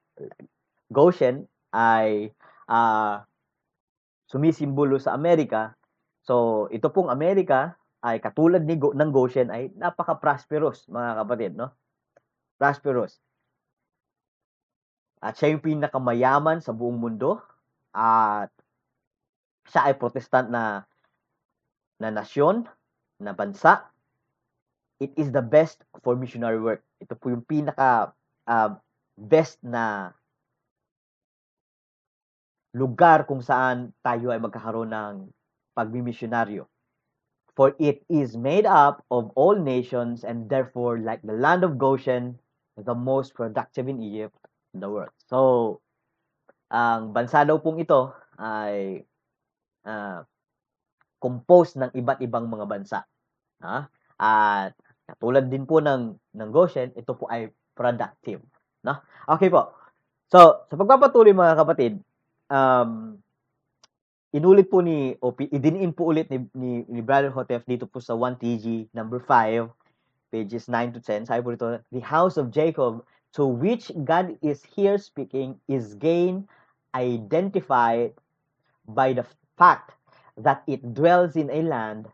Goshen 0.89 1.47
ay 1.71 2.33
uh, 2.67 3.21
sumisimbolo 4.27 4.97
sa 4.97 5.13
Amerika. 5.13 5.77
So, 6.25 6.65
ito 6.73 6.89
pong 6.89 7.13
Amerika 7.13 7.77
ay 8.01 8.17
katulad 8.17 8.65
ni 8.65 8.75
Go- 8.81 8.97
ng 8.97 9.11
Goshen 9.13 9.53
ay 9.53 9.69
napaka-prosperous, 9.77 10.89
mga 10.89 11.11
kapatid, 11.21 11.51
no? 11.53 11.69
Prosperous. 12.57 13.21
At 15.21 15.37
siya 15.37 15.53
yung 15.53 15.63
pinakamayaman 15.63 16.65
sa 16.65 16.73
buong 16.73 16.97
mundo 16.97 17.39
at 17.93 18.49
siya 19.69 19.87
ay 19.87 19.95
protestant 19.95 20.49
na 20.49 20.83
na 22.01 22.09
nasyon, 22.09 22.65
na 23.21 23.37
bansa 23.37 23.91
it 25.01 25.09
is 25.17 25.33
the 25.33 25.41
best 25.41 25.81
for 26.05 26.13
missionary 26.13 26.61
work. 26.61 26.85
Ito 27.01 27.17
po 27.17 27.33
yung 27.33 27.41
pinaka 27.41 28.13
uh, 28.45 28.77
best 29.17 29.57
na 29.65 30.13
lugar 32.77 33.25
kung 33.25 33.41
saan 33.41 33.97
tayo 34.05 34.29
ay 34.29 34.37
magkakaroon 34.37 34.93
ng 34.93 35.13
pagmimisyonaryo. 35.73 36.69
For 37.57 37.73
it 37.81 38.05
is 38.07 38.37
made 38.37 38.69
up 38.69 39.01
of 39.09 39.33
all 39.33 39.57
nations 39.57 40.21
and 40.21 40.47
therefore 40.47 41.01
like 41.01 41.19
the 41.25 41.35
land 41.35 41.65
of 41.65 41.81
Goshen, 41.81 42.37
the 42.77 42.95
most 42.95 43.33
productive 43.33 43.89
in 43.89 43.99
Egypt 43.99 44.37
the 44.75 44.87
world. 44.87 45.13
So, 45.27 45.79
ang 46.71 47.11
bansa 47.11 47.43
daw 47.43 47.59
pong 47.59 47.83
ito 47.83 48.15
ay 48.39 49.03
uh, 49.83 50.23
composed 51.21 51.77
ng 51.77 51.91
iba't 51.93 52.23
ibang 52.23 52.47
mga 52.47 52.65
bansa. 52.65 52.99
Ha? 53.61 53.85
At 54.17 54.73
tulad 55.19 55.51
din 55.51 55.67
po 55.67 55.83
ng, 55.83 56.15
ng 56.15 56.49
Goshen, 56.49 56.95
ito 56.95 57.13
po 57.13 57.27
ay 57.27 57.51
productive. 57.75 58.41
No? 58.81 58.97
Okay 59.27 59.51
po. 59.51 59.75
So, 60.31 60.65
sa 60.65 60.75
pagpapatuloy 60.79 61.35
mga 61.35 61.59
kapatid, 61.59 61.93
um, 62.47 63.19
inulit 64.31 64.71
po 64.71 64.79
ni, 64.79 65.13
o 65.19 65.35
idiniin 65.35 65.91
po 65.91 66.09
ulit 66.09 66.31
ni, 66.31 66.47
ni, 66.55 66.71
ni 66.87 67.01
Brother 67.03 67.35
Hotef 67.35 67.67
dito 67.67 67.83
po 67.83 67.99
sa 67.99 68.15
1TG 68.15 68.95
number 68.95 69.19
5, 69.19 69.67
pages 70.31 70.71
9 70.71 70.95
to 70.95 70.99
10. 71.03 71.27
Sabi 71.27 71.43
po 71.43 71.51
dito, 71.51 71.83
the 71.91 71.99
house 71.99 72.39
of 72.39 72.47
Jacob 72.47 73.03
to 73.33 73.45
which 73.45 73.91
God 74.03 74.37
is 74.41 74.63
here 74.63 74.97
speaking 74.97 75.59
is 75.67 75.95
gain 75.95 76.47
identified 76.95 78.13
by 78.87 79.13
the 79.13 79.25
fact 79.57 79.95
that 80.35 80.63
it 80.67 80.93
dwells 80.93 81.35
in 81.35 81.49
a 81.49 81.61
land 81.63 82.07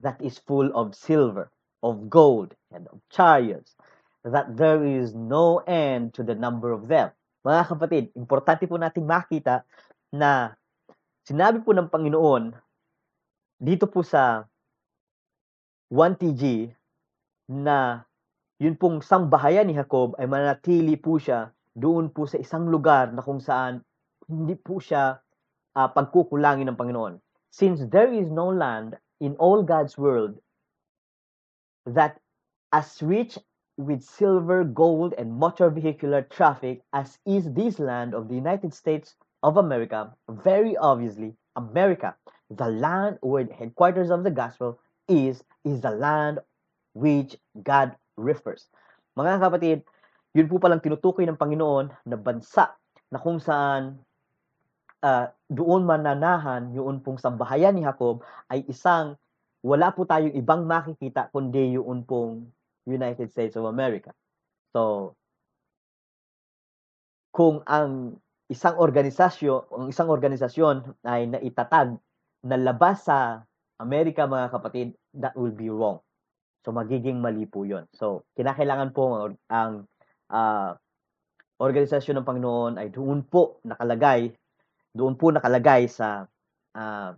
that 0.00 0.18
is 0.22 0.38
full 0.38 0.70
of 0.74 0.94
silver 0.94 1.50
of 1.82 2.10
gold 2.10 2.54
and 2.74 2.86
of 2.90 2.98
chariots, 3.10 3.76
that 4.24 4.56
there 4.56 4.82
is 4.82 5.14
no 5.14 5.62
end 5.66 6.14
to 6.14 6.22
the 6.22 6.34
number 6.34 6.72
of 6.72 6.90
them. 6.90 7.10
Mga 7.46 7.62
kapatid, 7.70 8.04
importante 8.18 8.66
po 8.66 8.76
nating 8.76 9.06
makita 9.06 9.62
na 10.10 10.58
sinabi 11.22 11.62
po 11.62 11.70
ng 11.70 11.86
Panginoon 11.86 12.50
dito 13.62 13.86
po 13.86 14.02
sa 14.02 14.42
1TG 15.90 16.74
na 17.48 18.02
yun 18.58 18.74
pong 18.74 19.02
sambahayan 19.02 19.70
ni 19.70 19.74
Jacob 19.74 20.18
ay 20.18 20.26
manatili 20.26 20.98
po 20.98 21.18
siya 21.18 21.54
doon 21.78 22.10
po 22.10 22.26
sa 22.26 22.38
isang 22.42 22.66
lugar 22.66 23.14
na 23.14 23.22
kung 23.22 23.38
saan 23.38 23.82
hindi 24.26 24.58
po 24.58 24.82
siya 24.82 25.22
uh, 25.78 25.88
pagkukulangin 25.94 26.66
ng 26.66 26.78
Panginoon. 26.78 27.22
Since 27.54 27.86
there 27.88 28.10
is 28.10 28.28
no 28.28 28.50
land 28.50 28.98
in 29.22 29.38
all 29.38 29.62
God's 29.62 29.96
world 29.96 30.36
that 31.86 32.18
as 32.74 33.00
rich 33.00 33.38
with 33.78 34.02
silver, 34.02 34.66
gold, 34.66 35.14
and 35.16 35.30
motor 35.30 35.70
vehicular 35.70 36.26
traffic 36.26 36.82
as 36.92 37.16
is 37.24 37.46
this 37.54 37.78
land 37.78 38.12
of 38.12 38.26
the 38.26 38.34
United 38.34 38.74
States 38.74 39.14
of 39.46 39.56
America, 39.56 40.12
very 40.26 40.76
obviously, 40.76 41.38
America 41.54 42.18
the 42.50 42.68
land 42.68 43.18
where 43.20 43.44
the 43.44 43.54
headquarters 43.54 44.10
of 44.10 44.24
the 44.24 44.30
gospel 44.30 44.78
is, 45.08 45.44
is 45.64 45.80
the 45.80 45.90
land 45.90 46.38
which 46.94 47.36
God 47.62 47.94
refers. 48.18 48.66
Mga 49.14 49.38
kapatid, 49.38 49.78
yun 50.34 50.50
po 50.50 50.60
palang 50.60 50.82
tinutukoy 50.82 51.24
ng 51.24 51.38
Panginoon 51.38 51.90
na 52.04 52.16
bansa 52.18 52.74
na 53.08 53.18
kung 53.22 53.40
saan 53.40 53.96
uh, 55.00 55.26
doon 55.48 55.86
mananahan 55.86 56.68
yun 56.74 57.00
pong 57.00 57.16
sambahayan 57.16 57.72
ni 57.72 57.86
Jacob 57.86 58.20
ay 58.50 58.66
isang 58.68 59.16
wala 59.64 59.90
po 59.90 60.06
tayong 60.06 60.36
ibang 60.38 60.68
makikita 60.68 61.30
kundi 61.34 61.78
yun 61.78 62.04
pong 62.06 62.46
United 62.86 63.28
States 63.28 63.58
of 63.58 63.66
America. 63.68 64.14
So, 64.72 65.12
kung 67.34 67.60
ang 67.68 68.16
isang 68.48 68.80
organisasyon, 68.80 69.60
ang 69.68 69.86
isang 69.92 70.08
organisasyon 70.08 71.04
ay 71.04 71.28
naitatag 71.28 72.00
na 72.42 72.56
labas 72.56 73.04
sa 73.04 73.44
Amerika 73.78 74.26
mga 74.26 74.48
kapatid, 74.50 74.88
that 75.14 75.36
will 75.36 75.52
be 75.52 75.68
wrong. 75.68 76.00
So 76.68 76.76
magiging 76.76 77.24
mali 77.24 77.48
po 77.48 77.64
'yon. 77.64 77.88
So 77.96 78.28
kinakailangan 78.36 78.92
po 78.92 79.32
ang, 79.48 79.88
uh, 80.28 80.76
organisasyon 81.56 82.20
ng 82.20 82.28
Panginoon 82.28 82.76
ay 82.76 82.92
doon 82.92 83.24
po 83.24 83.56
nakalagay, 83.64 84.36
doon 84.92 85.16
po 85.16 85.32
nakalagay 85.32 85.88
sa 85.88 86.28
uh, 86.76 87.10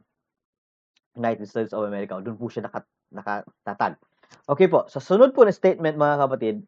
United 1.18 1.50
States 1.50 1.74
of 1.74 1.82
America. 1.82 2.22
Doon 2.22 2.38
po 2.38 2.46
siya 2.46 2.70
naka, 2.70 2.86
nakatatag. 3.10 3.98
Okay 4.46 4.70
po. 4.70 4.86
Sa 4.86 5.02
sunod 5.02 5.34
po 5.34 5.42
na 5.42 5.50
statement 5.50 5.98
mga 5.98 6.22
kapatid, 6.22 6.62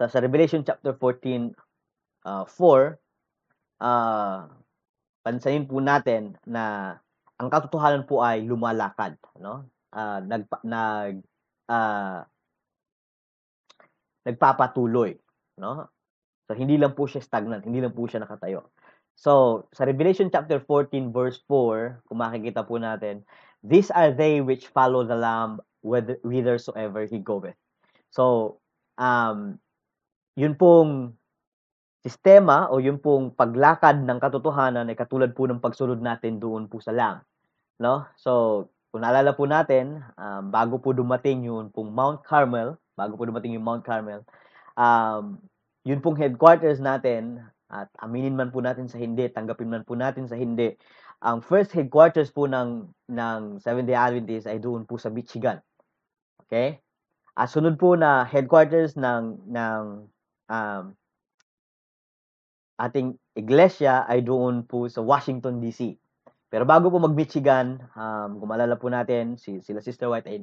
sa, 0.00 0.08
sa 0.08 0.24
Revelation 0.24 0.64
chapter 0.64 0.96
14 0.96 1.52
uh, 2.24 2.48
4, 2.48 2.96
uh, 3.84 4.48
pansayin 5.20 5.68
po 5.68 5.84
natin 5.84 6.32
na 6.48 6.96
ang 7.36 7.52
katotohanan 7.52 8.08
po 8.08 8.24
ay 8.24 8.40
lumalakad, 8.48 9.20
no? 9.36 9.68
Uh, 9.88 10.20
nag 10.24 10.44
nag 10.64 11.14
uh, 11.68 12.20
nagpapatuloy, 14.28 15.16
no? 15.56 15.88
So 16.48 16.56
hindi 16.56 16.76
lang 16.76 16.92
po 16.96 17.08
siya 17.08 17.24
stagnant, 17.24 17.64
hindi 17.64 17.80
lang 17.80 17.96
po 17.96 18.04
siya 18.08 18.24
nakatayo. 18.24 18.68
So, 19.18 19.66
sa 19.74 19.82
Revelation 19.82 20.30
chapter 20.30 20.62
14 20.62 21.10
verse 21.10 21.42
4, 21.50 22.06
kung 22.06 22.22
makikita 22.22 22.62
po 22.62 22.78
natin, 22.78 23.26
these 23.66 23.90
are 23.90 24.14
they 24.14 24.38
which 24.38 24.70
follow 24.70 25.02
the 25.02 25.18
lamb 25.18 25.58
whithersoever 25.82 27.02
he 27.10 27.18
goeth. 27.18 27.58
So, 28.14 28.56
um, 28.94 29.58
yun 30.38 30.54
pong 30.54 31.18
sistema 32.06 32.70
o 32.70 32.78
yung 32.78 33.02
pong 33.02 33.34
paglakad 33.34 34.06
ng 34.06 34.22
katotohanan 34.22 34.86
ay 34.86 34.94
katulad 34.94 35.34
po 35.34 35.50
ng 35.50 35.58
pagsunod 35.58 35.98
natin 35.98 36.38
doon 36.38 36.70
po 36.70 36.78
sa 36.78 36.94
lang. 36.94 37.18
No? 37.82 38.06
So, 38.14 38.70
kung 38.88 39.04
naalala 39.04 39.36
po 39.36 39.44
natin, 39.44 40.00
um, 40.16 40.48
bago 40.48 40.80
po 40.80 40.96
dumating 40.96 41.44
yung 41.44 41.68
pong 41.68 41.92
Mount 41.92 42.24
Carmel, 42.24 42.80
bago 42.96 43.20
po 43.20 43.28
dumating 43.28 43.52
yung 43.52 43.64
Mount 43.64 43.84
Carmel, 43.84 44.24
um, 44.80 45.36
yun 45.84 46.00
pong 46.00 46.16
headquarters 46.16 46.80
natin, 46.80 47.44
at 47.68 47.92
aminin 48.00 48.32
man 48.32 48.48
po 48.48 48.64
natin 48.64 48.88
sa 48.88 48.96
hindi, 48.96 49.28
tanggapin 49.28 49.68
man 49.68 49.84
po 49.84 49.92
natin 49.92 50.24
sa 50.24 50.40
hindi, 50.40 50.72
ang 51.20 51.44
first 51.44 51.74
headquarters 51.76 52.32
po 52.32 52.48
ng, 52.48 52.88
ng 53.12 53.40
Seventh-day 53.60 53.98
Adventist 53.98 54.48
ay 54.48 54.56
doon 54.56 54.88
po 54.88 54.96
sa 54.96 55.12
Michigan. 55.12 55.60
Okay? 56.48 56.80
At 57.36 57.52
sunod 57.52 57.76
po 57.76 57.92
na 57.92 58.24
headquarters 58.24 58.96
ng, 58.96 59.52
ng 59.52 59.82
um, 60.48 60.84
ating 62.78 63.18
iglesia 63.36 64.06
ay 64.08 64.24
doon 64.24 64.64
po 64.64 64.88
sa 64.88 65.02
Washington 65.04 65.60
DC. 65.60 65.98
Pero 66.48 66.64
bago 66.64 66.88
po 66.88 66.96
mag-Michigan, 66.96 67.76
um, 67.92 68.40
kung 68.40 68.48
maalala 68.48 68.80
po 68.80 68.88
natin, 68.88 69.36
si, 69.36 69.60
sila 69.60 69.84
Sister 69.84 70.08
White 70.08 70.28
ay, 70.28 70.38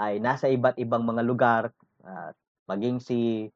ay 0.00 0.16
nasa 0.16 0.48
iba't 0.48 0.80
ibang 0.80 1.04
mga 1.04 1.22
lugar, 1.24 1.62
uh, 2.04 2.32
maging 2.64 3.00
si 3.00 3.50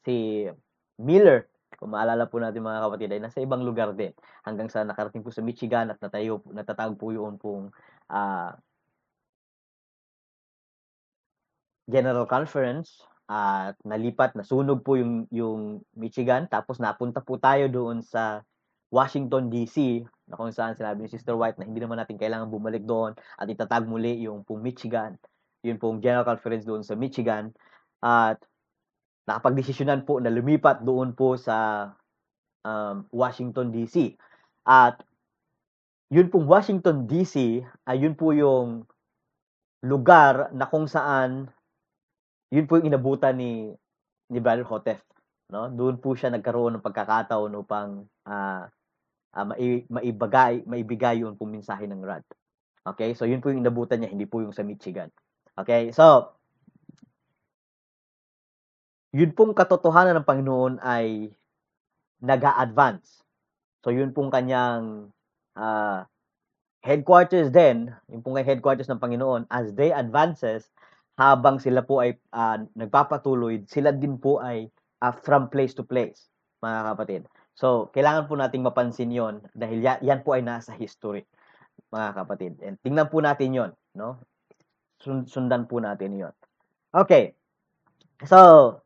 si 0.00 0.48
Miller, 0.96 1.48
kung 1.76 1.92
maalala 1.92 2.28
po 2.28 2.40
natin 2.40 2.64
mga 2.64 2.84
kapatid, 2.84 3.08
ay 3.12 3.20
nasa 3.20 3.44
ibang 3.44 3.60
lugar 3.64 3.92
din. 3.92 4.12
Hanggang 4.44 4.68
sa 4.72 4.84
nakarating 4.84 5.24
po 5.24 5.32
sa 5.32 5.44
Michigan 5.44 5.92
at 5.92 6.00
natayo, 6.00 6.40
natatawag 6.48 6.96
po 6.96 7.12
yun 7.12 7.36
pong 7.36 7.72
uh, 8.08 8.52
General 11.88 12.24
Conference 12.24 13.04
at 13.30 13.76
nalipat, 13.86 14.34
nasunog 14.36 14.82
po 14.84 14.96
yung, 14.96 15.24
yung 15.32 15.80
Michigan. 15.96 16.48
Tapos 16.48 16.82
napunta 16.82 17.20
po 17.24 17.36
tayo 17.36 17.68
doon 17.68 18.02
sa 18.04 18.44
Washington 18.90 19.48
DC 19.48 20.02
na 20.30 20.38
kung 20.38 20.54
saan 20.54 20.78
sinabi 20.78 21.04
ni 21.04 21.10
Sister 21.10 21.34
White 21.34 21.58
na 21.58 21.66
hindi 21.66 21.82
naman 21.82 21.98
natin 21.98 22.14
kailangan 22.14 22.46
bumalik 22.46 22.86
doon 22.86 23.18
at 23.34 23.50
itatag 23.50 23.84
muli 23.90 24.22
yung 24.22 24.46
pong 24.46 24.62
Michigan. 24.62 25.18
Yun 25.66 25.76
pong 25.76 25.98
General 25.98 26.24
Conference 26.24 26.62
doon 26.62 26.86
sa 26.86 26.94
Michigan. 26.94 27.50
At 28.00 28.38
nakapagdesisyonan 29.26 30.06
po 30.06 30.22
na 30.22 30.32
lumipat 30.32 30.86
doon 30.86 31.12
po 31.12 31.34
sa 31.34 31.90
um, 32.62 33.04
Washington 33.10 33.74
DC. 33.74 34.14
At 34.64 35.02
yun 36.08 36.30
pong 36.30 36.46
Washington 36.46 37.10
DC 37.10 37.66
ay 37.90 37.96
yun 37.98 38.14
po 38.14 38.30
yung 38.30 38.86
lugar 39.82 40.54
na 40.54 40.70
kung 40.70 40.86
saan 40.86 41.50
yun 42.50 42.66
po 42.66 42.78
yung 42.78 42.90
inabutan 42.90 43.38
ni 43.38 43.70
ni 44.30 44.38
Brother 44.38 44.66
Hotef, 44.66 45.02
no? 45.50 45.70
Doon 45.70 45.98
po 45.98 46.14
siya 46.14 46.30
nagkaroon 46.30 46.78
ng 46.78 46.86
pagkakataon 46.86 47.52
upang 47.58 48.06
uh, 48.26 48.66
uh, 49.34 49.46
mai, 49.46 49.86
maibagay, 49.86 50.64
maibigay 50.66 51.22
yung 51.22 51.38
pong 51.38 51.58
mensahe 51.58 51.86
ng 51.86 52.02
rad. 52.02 52.24
Okay? 52.86 53.14
So 53.14 53.28
yun 53.28 53.42
po 53.42 53.52
yung 53.52 53.62
inabutan 53.62 54.02
niya, 54.02 54.12
hindi 54.12 54.26
po 54.26 54.42
yung 54.42 54.54
sa 54.54 54.66
Michigan. 54.66 55.10
Okay? 55.58 55.92
So 55.94 56.34
yun 59.10 59.34
pong 59.34 59.54
katotohanan 59.58 60.22
ng 60.22 60.28
Panginoon 60.28 60.74
ay 60.82 61.34
nag-a-advance. 62.22 63.24
So 63.82 63.90
yun 63.90 64.12
pong 64.12 64.30
kanyang 64.30 65.10
uh, 65.56 66.04
headquarters 66.84 67.50
din, 67.50 67.90
yung 68.08 68.22
pong 68.22 68.40
headquarters 68.40 68.88
ng 68.88 69.00
Panginoon, 69.00 69.48
as 69.50 69.72
they 69.74 69.90
advances, 69.90 70.68
habang 71.20 71.60
sila 71.60 71.84
po 71.84 72.00
ay 72.00 72.16
uh, 72.32 72.64
nagpapatuloy, 72.76 73.64
sila 73.68 73.92
din 73.92 74.16
po 74.16 74.40
ay 74.40 74.72
uh, 75.04 75.12
from 75.12 75.52
place 75.52 75.76
to 75.76 75.84
place, 75.84 76.32
mga 76.64 76.80
kapatid. 76.94 77.22
So, 77.60 77.92
kailangan 77.92 78.24
po 78.24 78.40
nating 78.40 78.64
mapansin 78.64 79.12
yon 79.12 79.44
dahil 79.52 79.84
yan, 79.84 80.24
po 80.24 80.32
ay 80.32 80.40
nasa 80.40 80.72
history, 80.72 81.28
mga 81.92 82.16
kapatid. 82.16 82.56
And 82.64 82.80
tingnan 82.80 83.12
po 83.12 83.20
natin 83.20 83.52
yon 83.52 83.70
no? 83.92 84.16
Sundan 85.04 85.68
po 85.68 85.76
natin 85.76 86.16
yon 86.16 86.32
Okay. 86.96 87.36
So, 88.24 88.80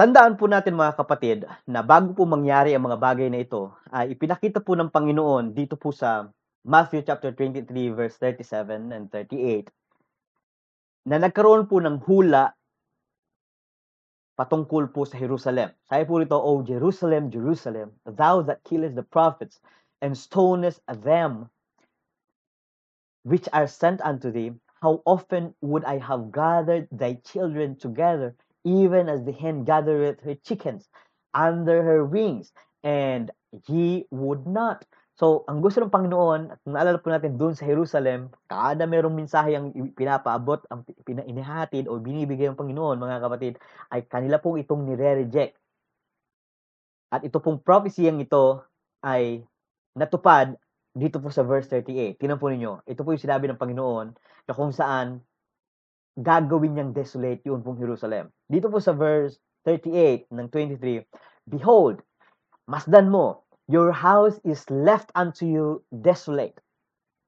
tandaan 0.00 0.40
po 0.40 0.48
natin 0.48 0.72
mga 0.72 0.96
kapatid 0.96 1.44
na 1.68 1.84
bago 1.84 2.16
po 2.16 2.24
mangyari 2.24 2.72
ang 2.72 2.88
mga 2.88 2.96
bagay 2.96 3.28
na 3.28 3.44
ito, 3.44 3.76
ay 3.92 4.16
ipinakita 4.16 4.64
po 4.64 4.72
ng 4.72 4.88
Panginoon 4.88 5.52
dito 5.52 5.76
po 5.76 5.92
sa 5.92 6.32
Matthew 6.64 7.04
chapter 7.04 7.28
23 7.36 7.68
verse 7.92 8.16
37 8.24 8.96
and 8.96 9.12
38 9.12 9.68
na 11.06 11.20
nagkaroon 11.20 11.68
po 11.68 11.76
ng 11.76 12.02
hula 12.08 12.56
patungkol 14.36 14.92
po 14.92 15.08
sa 15.08 15.16
Jerusalem. 15.16 15.72
Sabi 15.88 16.04
po 16.04 16.20
rito, 16.20 16.36
O 16.36 16.60
oh, 16.60 16.60
Jerusalem, 16.62 17.32
Jerusalem, 17.32 17.92
thou 18.04 18.44
that 18.44 18.62
killest 18.68 18.94
the 18.94 19.02
prophets 19.02 19.58
and 20.04 20.12
stonest 20.12 20.84
them 20.86 21.48
which 23.24 23.48
are 23.52 23.66
sent 23.66 24.00
unto 24.06 24.30
thee, 24.30 24.54
how 24.80 25.02
often 25.04 25.50
would 25.60 25.84
I 25.84 25.98
have 25.98 26.30
gathered 26.30 26.86
thy 26.92 27.18
children 27.26 27.74
together, 27.74 28.36
even 28.62 29.08
as 29.08 29.24
the 29.24 29.32
hen 29.32 29.64
gathereth 29.64 30.20
her 30.20 30.36
chickens 30.36 30.86
under 31.34 31.82
her 31.82 32.04
wings, 32.04 32.52
and 32.84 33.30
ye 33.66 34.06
would 34.10 34.46
not. 34.46 34.84
So, 35.16 35.48
ang 35.48 35.64
gusto 35.64 35.80
ng 35.80 35.88
Panginoon, 35.88 36.40
at 36.52 36.60
naalala 36.68 37.00
po 37.00 37.08
natin 37.08 37.40
doon 37.40 37.56
sa 37.56 37.64
Jerusalem, 37.64 38.28
kada 38.44 38.84
merong 38.84 39.16
mensahe 39.16 39.56
ang 39.56 39.72
pinapaabot, 39.96 40.60
ang 40.68 40.84
pinainihatid 41.08 41.88
o 41.88 41.96
binibigay 41.96 42.52
ng 42.52 42.60
Panginoon, 42.60 43.00
mga 43.00 43.24
kapatid, 43.24 43.56
ay 43.88 44.04
kanila 44.04 44.36
pong 44.36 44.60
itong 44.60 44.84
nire-reject. 44.84 45.56
At 47.08 47.24
ito 47.24 47.40
pong 47.40 47.64
prophecy 47.64 48.12
ang 48.12 48.20
ito 48.20 48.60
ay 49.00 49.40
natupad 49.96 50.52
dito 50.92 51.16
po 51.16 51.32
sa 51.32 51.48
verse 51.48 51.64
38. 51.72 52.20
Tinan 52.20 52.36
po 52.36 52.52
ninyo, 52.52 52.84
ito 52.84 53.00
po 53.00 53.16
yung 53.16 53.24
sinabi 53.24 53.48
ng 53.48 53.56
Panginoon 53.56 54.06
na 54.44 54.52
kung 54.52 54.68
saan 54.68 55.24
gagawin 56.12 56.76
niyang 56.76 56.92
desolate 56.92 57.40
yun 57.40 57.64
pong 57.64 57.80
Jerusalem. 57.80 58.28
Dito 58.44 58.68
po 58.68 58.84
sa 58.84 58.92
verse 58.92 59.40
38 59.64 60.28
ng 60.28 60.48
23, 60.52 61.08
Behold, 61.48 62.04
masdan 62.68 63.08
mo, 63.08 63.45
Your 63.66 63.90
house 63.90 64.38
is 64.46 64.62
left 64.70 65.10
unto 65.18 65.42
you 65.42 65.82
desolate. 65.90 66.54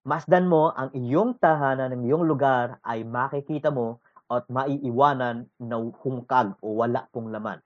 Masdan 0.06 0.46
mo 0.46 0.70
ang 0.70 0.94
iyong 0.94 1.34
tahanan, 1.42 1.90
ng 1.90 2.06
iyong 2.06 2.22
lugar 2.30 2.78
ay 2.86 3.02
makikita 3.02 3.74
mo 3.74 3.98
at 4.30 4.46
maiiwanan 4.46 5.50
na 5.58 5.76
hungkag 5.82 6.54
o 6.62 6.78
wala 6.78 7.10
pong 7.10 7.34
laman. 7.34 7.58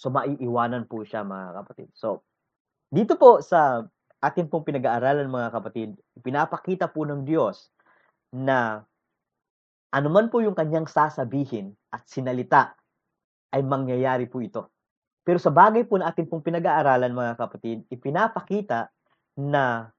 So 0.00 0.08
maiiwanan 0.08 0.88
po 0.88 1.04
siya 1.04 1.20
mga 1.20 1.60
kapatid. 1.60 1.92
So 1.92 2.24
dito 2.88 3.20
po 3.20 3.44
sa 3.44 3.84
atin 4.24 4.48
pong 4.48 4.64
pinag-aaralan 4.64 5.28
mga 5.28 5.52
kapatid, 5.52 6.00
pinapakita 6.24 6.88
po 6.88 7.04
ng 7.04 7.28
Diyos 7.28 7.68
na 8.32 8.88
anuman 9.92 10.32
po 10.32 10.40
yung 10.40 10.56
kanyang 10.56 10.88
sasabihin 10.88 11.76
at 11.92 12.08
sinalita 12.08 12.72
ay 13.52 13.60
mangyayari 13.60 14.24
po 14.24 14.40
ito. 14.40 14.72
Pero 15.28 15.36
sa 15.36 15.52
bagay 15.52 15.84
po 15.84 16.00
na 16.00 16.08
atin 16.08 16.24
pong 16.24 16.40
pinag-aaralan 16.40 17.12
mga 17.12 17.36
kapatid, 17.36 17.84
ipinapakita 17.92 18.88
na 19.36 19.92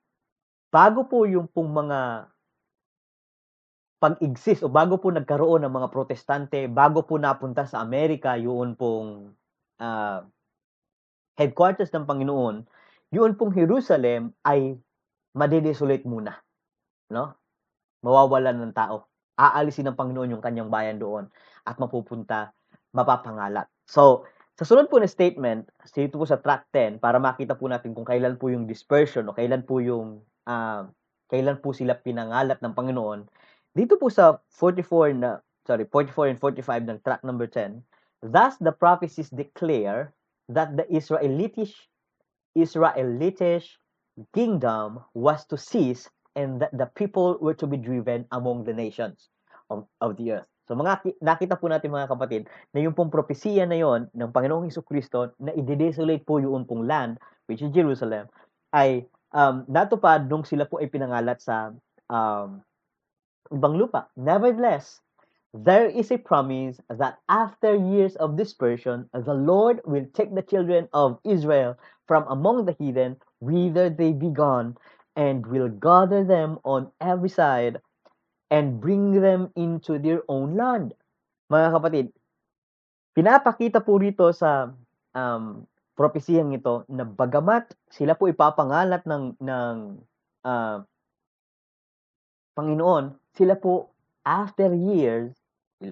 bago 0.74 1.06
po 1.06 1.30
yung 1.30 1.46
pong 1.46 1.70
mga 1.70 2.26
pag-exist 4.02 4.66
o 4.66 4.74
bago 4.74 4.98
po 4.98 5.14
nagkaroon 5.14 5.70
ng 5.70 5.74
mga 5.78 5.94
protestante, 5.94 6.66
bago 6.66 7.06
po 7.06 7.22
napunta 7.22 7.70
sa 7.70 7.78
Amerika 7.86 8.42
yun 8.42 8.74
pong 8.74 9.38
uh, 9.78 10.26
headquarters 11.38 11.94
ng 11.94 12.10
Panginoon, 12.10 12.66
yun 13.14 13.38
pong 13.38 13.54
Jerusalem 13.54 14.34
ay 14.42 14.82
madedesolate 15.38 16.10
muna. 16.10 16.42
No? 17.14 17.38
Mawawalan 18.02 18.66
ng 18.66 18.74
tao. 18.74 19.06
Aalisin 19.38 19.94
ng 19.94 20.00
Panginoon 20.00 20.34
yung 20.34 20.42
kanyang 20.42 20.74
bayan 20.74 20.98
doon 20.98 21.30
at 21.70 21.78
mapupunta, 21.78 22.50
mapapangalat. 22.98 23.70
So, 23.86 24.26
sa 24.60 24.68
sunod 24.68 24.92
po 24.92 25.00
na 25.00 25.08
statement, 25.08 25.72
dito 25.96 26.20
po 26.20 26.28
sa 26.28 26.36
track 26.36 26.68
10, 26.76 27.00
para 27.00 27.16
makita 27.16 27.56
po 27.56 27.72
natin 27.72 27.96
kung 27.96 28.04
kailan 28.04 28.36
po 28.36 28.52
yung 28.52 28.68
dispersion 28.68 29.24
o 29.24 29.32
kailan 29.32 29.64
po 29.64 29.80
yung 29.80 30.20
uh, 30.52 30.84
kailan 31.32 31.64
po 31.64 31.72
sila 31.72 31.96
pinangalat 31.96 32.60
ng 32.60 32.76
Panginoon, 32.76 33.24
dito 33.72 33.96
po 33.96 34.12
sa 34.12 34.44
44 34.52 35.16
na, 35.16 35.40
sorry, 35.64 35.88
44 35.88 36.36
and 36.36 36.40
45 36.44 36.92
ng 36.92 37.00
track 37.08 37.24
number 37.24 37.48
10, 37.48 37.80
thus 38.20 38.60
the 38.60 38.76
prophecies 38.76 39.32
declare 39.32 40.12
that 40.52 40.76
the 40.76 40.84
Israelitish 40.92 41.88
Israelitish 42.52 43.80
kingdom 44.36 45.00
was 45.16 45.48
to 45.48 45.56
cease 45.56 46.12
and 46.36 46.60
that 46.60 46.76
the 46.76 46.92
people 47.00 47.40
were 47.40 47.56
to 47.56 47.64
be 47.64 47.80
driven 47.80 48.28
among 48.36 48.68
the 48.68 48.76
nations 48.76 49.32
of, 49.72 49.88
of 50.04 50.20
the 50.20 50.44
earth. 50.44 50.52
So 50.70 50.78
mga 50.78 51.18
nakita 51.18 51.58
po 51.58 51.66
natin 51.66 51.90
mga 51.90 52.14
kapatid 52.14 52.46
na 52.78 52.86
yung 52.86 52.94
pong 52.94 53.10
propesiya 53.10 53.66
na 53.66 53.74
yon 53.74 54.06
ng 54.14 54.30
Panginoong 54.30 54.70
Hesus 54.70 54.86
Kristo 54.86 55.34
na 55.42 55.50
i-desolate 55.58 56.22
po 56.22 56.38
yung 56.38 56.70
pong 56.70 56.86
land 56.86 57.18
which 57.50 57.66
is 57.66 57.74
Jerusalem 57.74 58.30
ay 58.70 59.10
um, 59.34 59.66
natupad 59.66 60.30
nung 60.30 60.46
sila 60.46 60.70
po 60.70 60.78
ay 60.78 60.86
pinangalat 60.94 61.42
sa 61.42 61.74
um, 62.06 62.62
ibang 63.50 63.82
lupa. 63.82 64.14
Nevertheless, 64.14 65.02
there 65.58 65.90
is 65.90 66.14
a 66.14 66.22
promise 66.22 66.78
that 66.86 67.18
after 67.26 67.74
years 67.74 68.14
of 68.22 68.38
dispersion, 68.38 69.10
the 69.10 69.34
Lord 69.34 69.82
will 69.90 70.06
take 70.14 70.38
the 70.38 70.46
children 70.46 70.86
of 70.94 71.18
Israel 71.26 71.82
from 72.06 72.30
among 72.30 72.70
the 72.70 72.78
heathen, 72.78 73.18
whither 73.42 73.90
they 73.90 74.14
be 74.14 74.30
gone, 74.30 74.78
and 75.18 75.50
will 75.50 75.70
gather 75.70 76.22
them 76.22 76.62
on 76.62 76.94
every 77.02 77.34
side 77.34 77.82
and 78.50 78.82
bring 78.82 79.18
them 79.18 79.54
into 79.54 80.02
their 80.02 80.26
own 80.30 80.58
land. 80.58 80.94
Mga 81.50 81.70
kapatid, 81.74 82.06
pinapakita 83.14 83.82
po 83.82 83.98
rito 83.98 84.30
sa 84.34 84.74
um, 85.14 85.66
propesiyang 85.98 86.54
ito 86.54 86.86
na 86.90 87.06
bagamat 87.06 87.74
sila 87.90 88.14
po 88.14 88.30
ipapangalat 88.30 89.06
ng 89.06 89.38
ng 89.42 89.76
uh, 90.46 90.78
Panginoon, 92.60 93.16
sila 93.32 93.56
po, 93.56 93.96
after 94.28 94.76
years, 94.76 95.32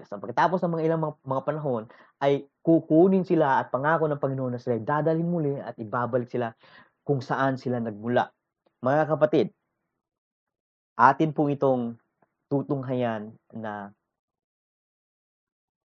sa 0.04 0.20
pagkatapos 0.20 0.60
ng 0.60 0.76
mga 0.76 0.84
ilang 0.84 1.00
mga, 1.00 1.14
mga 1.24 1.42
panahon, 1.48 1.82
ay 2.20 2.44
kukunin 2.60 3.24
sila 3.24 3.64
at 3.64 3.72
pangako 3.72 4.04
ng 4.04 4.20
Panginoon 4.20 4.52
na 4.52 4.60
sila 4.60 4.76
dadalhin 4.76 5.24
muli 5.24 5.56
at 5.56 5.80
ibabalik 5.80 6.28
sila 6.28 6.52
kung 7.08 7.24
saan 7.24 7.56
sila 7.56 7.80
nagmula. 7.80 8.28
Mga 8.84 9.02
kapatid, 9.08 9.46
atin 11.00 11.32
po 11.32 11.48
itong 11.48 11.96
tutunghayan 12.48 13.32
na 13.52 13.92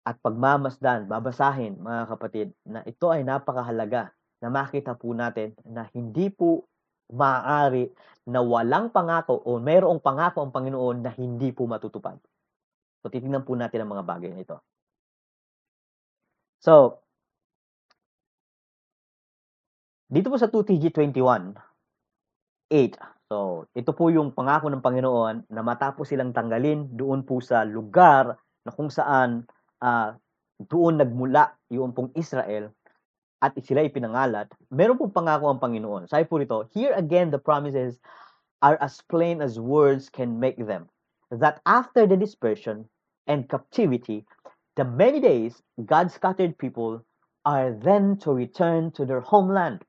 at 0.06 0.16
pagmamasdan, 0.22 1.10
babasahin 1.10 1.82
mga 1.82 2.02
kapatid, 2.06 2.48
na 2.62 2.78
ito 2.86 3.10
ay 3.10 3.26
napakahalaga 3.26 4.14
na 4.38 4.48
makita 4.54 4.94
po 4.94 5.10
natin 5.10 5.50
na 5.66 5.90
hindi 5.90 6.30
po 6.30 6.62
maaari 7.10 7.90
na 8.26 8.38
walang 8.38 8.90
pangako 8.90 9.38
o 9.42 9.58
mayroong 9.58 9.98
pangako 9.98 10.42
ang 10.42 10.54
Panginoon 10.54 11.02
na 11.02 11.10
hindi 11.14 11.50
po 11.50 11.66
matutupad. 11.66 12.18
So, 13.02 13.10
titingnan 13.10 13.46
po 13.46 13.54
natin 13.54 13.82
ang 13.82 13.90
mga 13.94 14.06
bagay 14.06 14.30
na 14.30 14.42
ito. 14.42 14.58
So, 16.62 17.02
dito 20.10 20.30
po 20.30 20.38
sa 20.38 20.50
2TG21, 20.50 21.54
8. 22.70 23.15
So, 23.26 23.66
ito 23.74 23.90
po 23.90 24.06
yung 24.06 24.30
pangako 24.30 24.70
ng 24.70 24.84
Panginoon 24.84 25.50
na 25.50 25.62
matapos 25.66 26.06
silang 26.06 26.30
tanggalin 26.30 26.94
doon 26.94 27.26
po 27.26 27.42
sa 27.42 27.66
lugar 27.66 28.38
na 28.62 28.70
kung 28.70 28.86
saan 28.86 29.42
uh, 29.82 30.14
doon 30.62 31.02
nagmula 31.02 31.58
yung 31.68 31.90
pong 31.90 32.14
Israel, 32.14 32.70
at 33.42 33.52
sila 33.60 33.84
ipinangalat, 33.84 34.48
meron 34.72 34.96
pong 34.96 35.12
pangako 35.12 35.52
ang 35.52 35.60
Panginoon. 35.60 36.08
Sabi 36.08 36.24
po 36.24 36.40
rito, 36.40 36.64
here 36.72 36.96
again 36.96 37.28
the 37.28 37.38
promises 37.38 38.00
are 38.64 38.80
as 38.80 39.04
plain 39.12 39.44
as 39.44 39.60
words 39.60 40.08
can 40.08 40.40
make 40.40 40.56
them. 40.56 40.88
That 41.28 41.60
after 41.68 42.08
the 42.08 42.16
dispersion 42.16 42.88
and 43.28 43.44
captivity, 43.50 44.24
the 44.80 44.88
many 44.88 45.20
days 45.20 45.60
God's 45.76 46.16
scattered 46.16 46.56
people 46.56 47.04
are 47.44 47.76
then 47.76 48.16
to 48.24 48.32
return 48.32 48.90
to 48.96 49.04
their 49.04 49.20
homeland. 49.20 49.84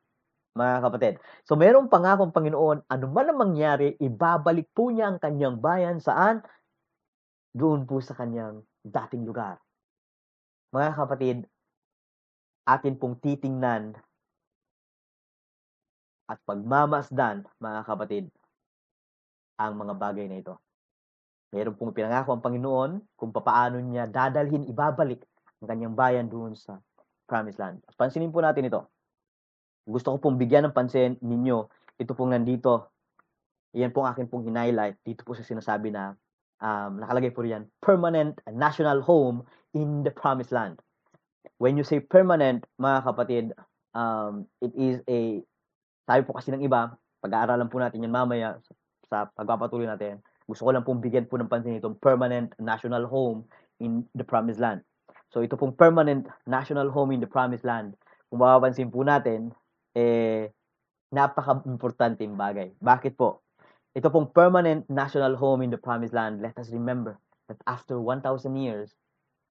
Mga 0.58 0.78
kapatid. 0.82 1.14
So 1.46 1.54
merong 1.54 1.86
pangako 1.86 2.26
ang 2.26 2.34
Panginoon, 2.34 2.78
ano 2.90 3.06
man 3.14 3.30
ang 3.30 3.38
mangyari, 3.38 3.94
ibabalik 4.02 4.74
po 4.74 4.90
niya 4.90 5.14
ang 5.14 5.22
kanyang 5.22 5.62
bayan 5.62 6.02
saan? 6.02 6.42
Doon 7.54 7.86
po 7.86 8.02
sa 8.02 8.18
kanyang 8.18 8.66
dating 8.82 9.22
lugar. 9.30 9.62
Mga 10.74 10.90
kapatid, 10.98 11.38
atin 12.66 12.98
pong 12.98 13.22
titingnan 13.22 13.96
at 16.28 16.42
pagmamasdan, 16.44 17.46
mga 17.62 17.82
kapatid, 17.88 18.26
ang 19.62 19.74
mga 19.78 19.94
bagay 19.96 20.26
na 20.28 20.42
ito. 20.42 20.58
Meron 21.56 21.78
pong 21.80 21.96
pinangako 21.96 22.36
ang 22.36 22.44
Panginoon 22.44 22.92
kung 23.16 23.32
papaano 23.32 23.80
niya 23.80 24.10
dadalhin, 24.10 24.68
ibabalik 24.68 25.24
ang 25.64 25.68
kanyang 25.72 25.96
bayan 25.96 26.28
doon 26.28 26.54
sa 26.54 26.82
promised 27.26 27.58
land. 27.58 27.80
Pansinin 27.96 28.34
po 28.34 28.44
natin 28.44 28.68
ito. 28.68 28.84
Gusto 29.88 30.12
ko 30.14 30.18
pong 30.20 30.36
bigyan 30.36 30.68
ng 30.68 30.76
pansin 30.76 31.16
ninyo. 31.24 31.72
Ito 31.96 32.12
pong 32.12 32.36
nandito. 32.36 32.92
Iyan 33.72 33.96
pong 33.96 34.12
akin 34.12 34.28
pong 34.28 34.44
hinighlight 34.46 35.00
dito 35.02 35.24
po 35.24 35.32
sa 35.32 35.48
sinasabi 35.48 35.96
na 35.96 36.12
um, 36.60 37.00
nakalagay 37.00 37.32
po 37.32 37.42
riyan, 37.48 37.64
permanent 37.80 38.36
national 38.52 39.00
home 39.00 39.48
in 39.72 40.04
the 40.04 40.12
promised 40.12 40.52
land 40.52 40.78
when 41.58 41.80
you 41.80 41.84
say 41.84 42.00
permanent, 42.00 42.68
mga 42.76 43.00
kapatid, 43.08 43.46
um, 43.96 44.46
it 44.62 44.72
is 44.78 45.02
a, 45.10 45.42
sabi 46.06 46.22
po 46.28 46.38
kasi 46.38 46.54
ng 46.54 46.64
iba, 46.64 46.94
pag-aaralan 47.24 47.72
po 47.72 47.82
natin 47.82 48.06
yan 48.06 48.14
mamaya 48.14 48.60
sa, 48.62 48.74
sa 49.10 49.18
pagpapatuloy 49.34 49.90
natin, 49.90 50.22
gusto 50.46 50.64
ko 50.64 50.72
lang 50.72 50.86
pong 50.86 51.02
bigyan 51.02 51.26
po 51.26 51.36
ng 51.36 51.50
pansin 51.50 51.80
itong 51.82 51.98
permanent 52.00 52.54
national 52.62 53.10
home 53.10 53.44
in 53.82 54.06
the 54.16 54.24
promised 54.24 54.62
land. 54.62 54.86
So 55.34 55.44
ito 55.44 55.60
pong 55.60 55.76
permanent 55.76 56.30
national 56.48 56.94
home 56.94 57.12
in 57.12 57.20
the 57.20 57.28
promised 57.28 57.68
land, 57.68 57.98
kung 58.30 58.40
mapapansin 58.40 58.94
po 58.94 59.04
natin, 59.04 59.52
eh, 59.98 60.54
napaka-importante 61.10 62.22
yung 62.22 62.38
bagay. 62.38 62.78
Bakit 62.78 63.18
po? 63.18 63.42
Ito 63.98 64.14
pong 64.14 64.30
permanent 64.30 64.86
national 64.94 65.34
home 65.34 65.66
in 65.66 65.74
the 65.74 65.82
promised 65.82 66.14
land, 66.14 66.46
let 66.46 66.54
us 66.62 66.70
remember 66.70 67.18
that 67.50 67.58
after 67.66 67.98
1,000 67.98 68.22
years, 68.54 68.94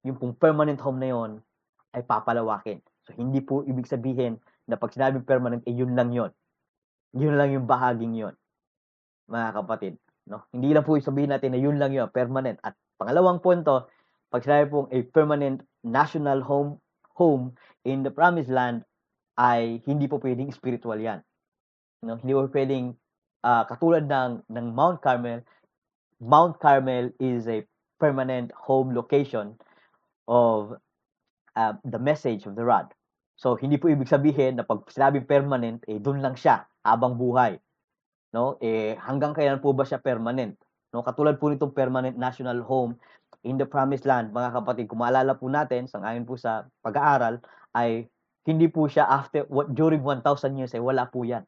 yung 0.07 0.15
pong 0.15 0.39
permanent 0.39 0.79
home 0.79 1.03
na 1.03 1.11
yon 1.11 1.43
ay 1.91 2.07
papalawakin. 2.07 2.79
So, 3.03 3.11
hindi 3.19 3.43
po 3.43 3.67
ibig 3.67 3.91
sabihin 3.91 4.39
na 4.71 4.79
pag 4.79 4.95
sinabing 4.95 5.27
permanent, 5.27 5.67
eh, 5.67 5.75
yun 5.75 5.91
lang 5.99 6.15
yun. 6.15 6.31
Yun 7.11 7.35
lang 7.35 7.51
yung 7.51 7.67
bahaging 7.67 8.15
yun. 8.15 8.35
Mga 9.27 9.49
kapatid. 9.51 9.93
No? 10.27 10.47
Hindi 10.55 10.71
lang 10.71 10.87
po 10.87 10.95
sabihin 10.95 11.35
natin 11.35 11.51
na 11.51 11.59
yun 11.59 11.75
lang 11.75 11.91
yun, 11.91 12.07
permanent. 12.07 12.59
At 12.63 12.79
pangalawang 12.95 13.43
punto, 13.43 13.91
pag 14.31 14.43
sinabi 14.43 14.71
pong 14.71 14.87
a 14.91 14.99
permanent 15.11 15.63
national 15.83 16.43
home 16.43 16.79
home 17.15 17.55
in 17.83 18.03
the 18.03 18.11
promised 18.13 18.51
land, 18.51 18.86
ay 19.37 19.79
hindi 19.85 20.09
po 20.09 20.17
pwedeng 20.17 20.49
spiritual 20.49 20.97
yan. 20.97 21.21
No? 22.01 22.17
Hindi 22.17 22.33
po 22.33 22.49
pwedeng 22.49 22.97
uh, 23.45 23.63
katulad 23.69 24.09
ng, 24.09 24.49
ng 24.49 24.65
Mount 24.73 24.99
Carmel. 24.99 25.45
Mount 26.17 26.57
Carmel 26.57 27.13
is 27.21 27.45
a 27.45 27.61
permanent 28.01 28.49
home 28.53 28.93
location 28.93 29.53
of 30.25 30.77
uh, 31.53 31.73
the 31.85 32.01
message 32.01 32.49
of 32.49 32.57
the 32.57 32.65
rod. 32.65 32.89
So, 33.37 33.53
hindi 33.53 33.77
po 33.77 33.85
ibig 33.93 34.09
sabihin 34.09 34.57
na 34.57 34.65
pag 34.65 34.81
sinabing 34.89 35.29
permanent, 35.29 35.85
eh, 35.85 36.01
doon 36.01 36.25
lang 36.25 36.33
siya 36.33 36.65
habang 36.81 37.21
buhay. 37.21 37.61
No? 38.33 38.57
Eh, 38.57 38.97
hanggang 38.97 39.37
kailan 39.37 39.61
po 39.61 39.77
ba 39.77 39.85
siya 39.85 40.01
permanent? 40.01 40.57
No? 40.89 41.05
Katulad 41.05 41.37
po 41.37 41.53
nitong 41.53 41.73
permanent 41.73 42.17
national 42.17 42.65
home 42.65 42.97
in 43.45 43.61
the 43.61 43.69
promised 43.69 44.09
land, 44.09 44.33
mga 44.33 44.57
kapatid, 44.57 44.89
kung 44.89 45.05
maalala 45.05 45.37
po 45.37 45.45
natin, 45.47 45.85
sang 45.85 46.01
ayon 46.01 46.25
po 46.25 46.33
sa 46.33 46.65
pag-aaral, 46.81 47.37
ay 47.77 48.09
hindi 48.47 48.71
po 48.71 48.87
siya 48.87 49.03
after, 49.11 49.43
what, 49.51 49.75
during 49.75 49.99
1,000 49.99 50.23
years, 50.55 50.71
eh, 50.71 50.79
wala 50.79 51.11
po 51.11 51.27
yan. 51.27 51.43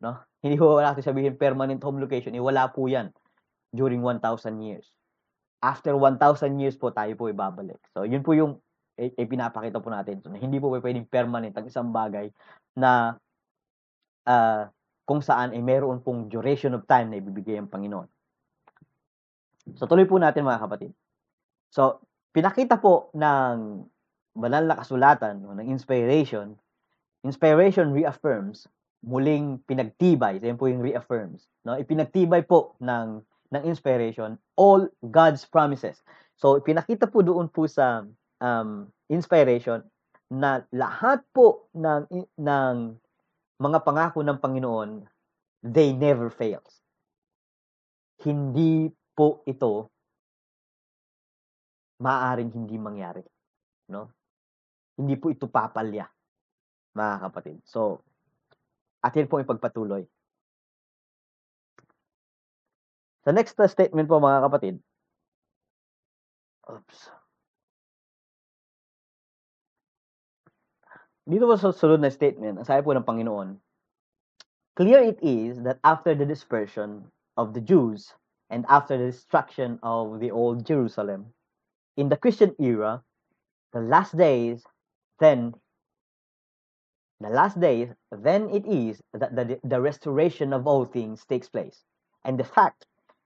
no? 0.00 0.16
Hindi 0.42 0.58
ho 0.58 0.80
natin 0.80 1.04
sabihin 1.04 1.38
permanent 1.38 1.78
home 1.84 2.02
location, 2.02 2.34
eh, 2.34 2.42
wala 2.42 2.66
po 2.72 2.90
'yan 2.90 3.14
during 3.70 4.02
1,000 4.02 4.58
years. 4.58 4.90
After 5.62 5.94
1,000 5.94 6.58
years 6.58 6.74
po 6.74 6.90
tayo 6.90 7.14
po 7.14 7.30
ibabalik. 7.30 7.78
So, 7.94 8.02
yun 8.02 8.26
po 8.26 8.34
yung 8.34 8.58
eh, 8.98 9.14
eh, 9.14 9.26
pinapakita 9.28 9.78
po 9.78 9.88
natin. 9.88 10.18
So, 10.20 10.34
hindi 10.34 10.58
po 10.58 10.74
pwedeng 10.74 11.06
permanent 11.06 11.54
ang 11.54 11.66
isang 11.70 11.94
bagay 11.94 12.28
na 12.76 13.16
uh, 14.26 14.68
kung 15.06 15.22
saan 15.22 15.54
ay 15.54 15.62
eh, 15.62 15.64
meron 15.64 16.02
pong 16.02 16.26
duration 16.26 16.74
of 16.74 16.84
time 16.84 17.14
na 17.14 17.22
ibibigay 17.22 17.56
ang 17.56 17.70
Panginoon. 17.70 18.08
So, 19.78 19.86
tuloy 19.86 20.04
po 20.10 20.18
natin 20.18 20.42
mga 20.42 20.60
kapatid. 20.66 20.92
So, 21.70 22.02
pinakita 22.34 22.82
po 22.82 23.14
ng 23.14 23.86
banal 24.32 24.64
na 24.64 24.80
kasulatan 24.80 25.44
o 25.44 25.52
ng 25.52 25.68
inspiration, 25.68 26.56
inspiration 27.22 27.92
reaffirms, 27.92 28.68
muling 29.02 29.60
pinagtibay, 29.66 30.38
ito 30.38 30.54
po 30.56 30.70
yung 30.70 30.80
reaffirms, 30.80 31.50
no? 31.66 31.76
ipinagtibay 31.76 32.46
po 32.46 32.78
ng 32.80 33.20
ng 33.52 33.62
inspiration 33.68 34.40
all 34.56 34.88
God's 35.12 35.44
promises. 35.44 36.00
So, 36.40 36.56
pinakita 36.64 37.06
po 37.06 37.20
doon 37.20 37.52
po 37.52 37.68
sa 37.68 38.08
um, 38.40 38.88
inspiration 39.12 39.84
na 40.32 40.64
lahat 40.72 41.20
po 41.36 41.68
ng, 41.76 42.08
ng 42.40 42.74
mga 43.60 43.78
pangako 43.84 44.24
ng 44.24 44.40
Panginoon, 44.40 44.90
they 45.60 45.92
never 45.92 46.32
fails. 46.32 46.80
Hindi 48.24 48.88
po 49.12 49.44
ito 49.44 49.92
maaaring 52.00 52.50
hindi 52.50 52.80
mangyari. 52.80 53.22
No? 53.92 54.10
Hindi 54.96 55.16
po 55.16 55.32
ito 55.32 55.48
papalya, 55.48 56.04
mga 56.92 57.16
kapatid. 57.28 57.56
So, 57.64 58.04
atin 59.02 59.28
po 59.28 59.40
ipagpatuloy. 59.40 60.04
Sa 63.22 63.30
next 63.30 63.54
statement 63.54 64.10
po 64.10 64.18
mga 64.18 64.42
kapatid. 64.44 64.76
Oops. 66.66 66.98
Dito 71.22 71.46
po 71.46 71.54
sa 71.54 71.70
sunod 71.70 72.02
na 72.02 72.10
statement, 72.10 72.58
ang 72.58 72.66
sabi 72.66 72.82
po 72.82 72.90
ng 72.90 73.06
Panginoon, 73.06 73.54
Clear 74.74 75.04
it 75.06 75.20
is 75.22 75.62
that 75.62 75.78
after 75.86 76.16
the 76.16 76.26
dispersion 76.26 77.06
of 77.38 77.54
the 77.54 77.62
Jews 77.62 78.10
and 78.50 78.66
after 78.66 78.98
the 78.98 79.12
destruction 79.12 79.78
of 79.86 80.18
the 80.18 80.34
old 80.34 80.66
Jerusalem, 80.66 81.30
in 81.94 82.08
the 82.08 82.18
Christian 82.18 82.56
era, 82.58 83.04
the 83.70 83.84
last 83.84 84.16
days, 84.16 84.66
then 85.22 85.54
the 87.22 87.30
last 87.30 87.60
days, 87.62 87.88
then 88.10 88.50
it 88.50 88.66
is 88.66 88.98
that 89.14 89.34
the, 89.38 89.58
the 89.62 89.80
restoration 89.80 90.52
of 90.52 90.66
all 90.66 90.84
things 90.84 91.24
takes 91.24 91.48
place. 91.48 91.86
And 92.26 92.38
the 92.38 92.44
fact 92.44 92.84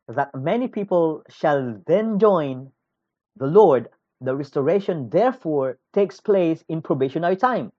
that 0.08 0.30
many 0.36 0.68
people 0.68 1.24
shall 1.28 1.80
then 1.88 2.18
join 2.18 2.70
the 3.36 3.48
Lord. 3.48 3.88
The 4.20 4.36
restoration, 4.36 5.08
therefore, 5.10 5.76
takes 5.92 6.20
place 6.20 6.64
in 6.68 6.80
probationary 6.80 7.36
time, 7.36 7.72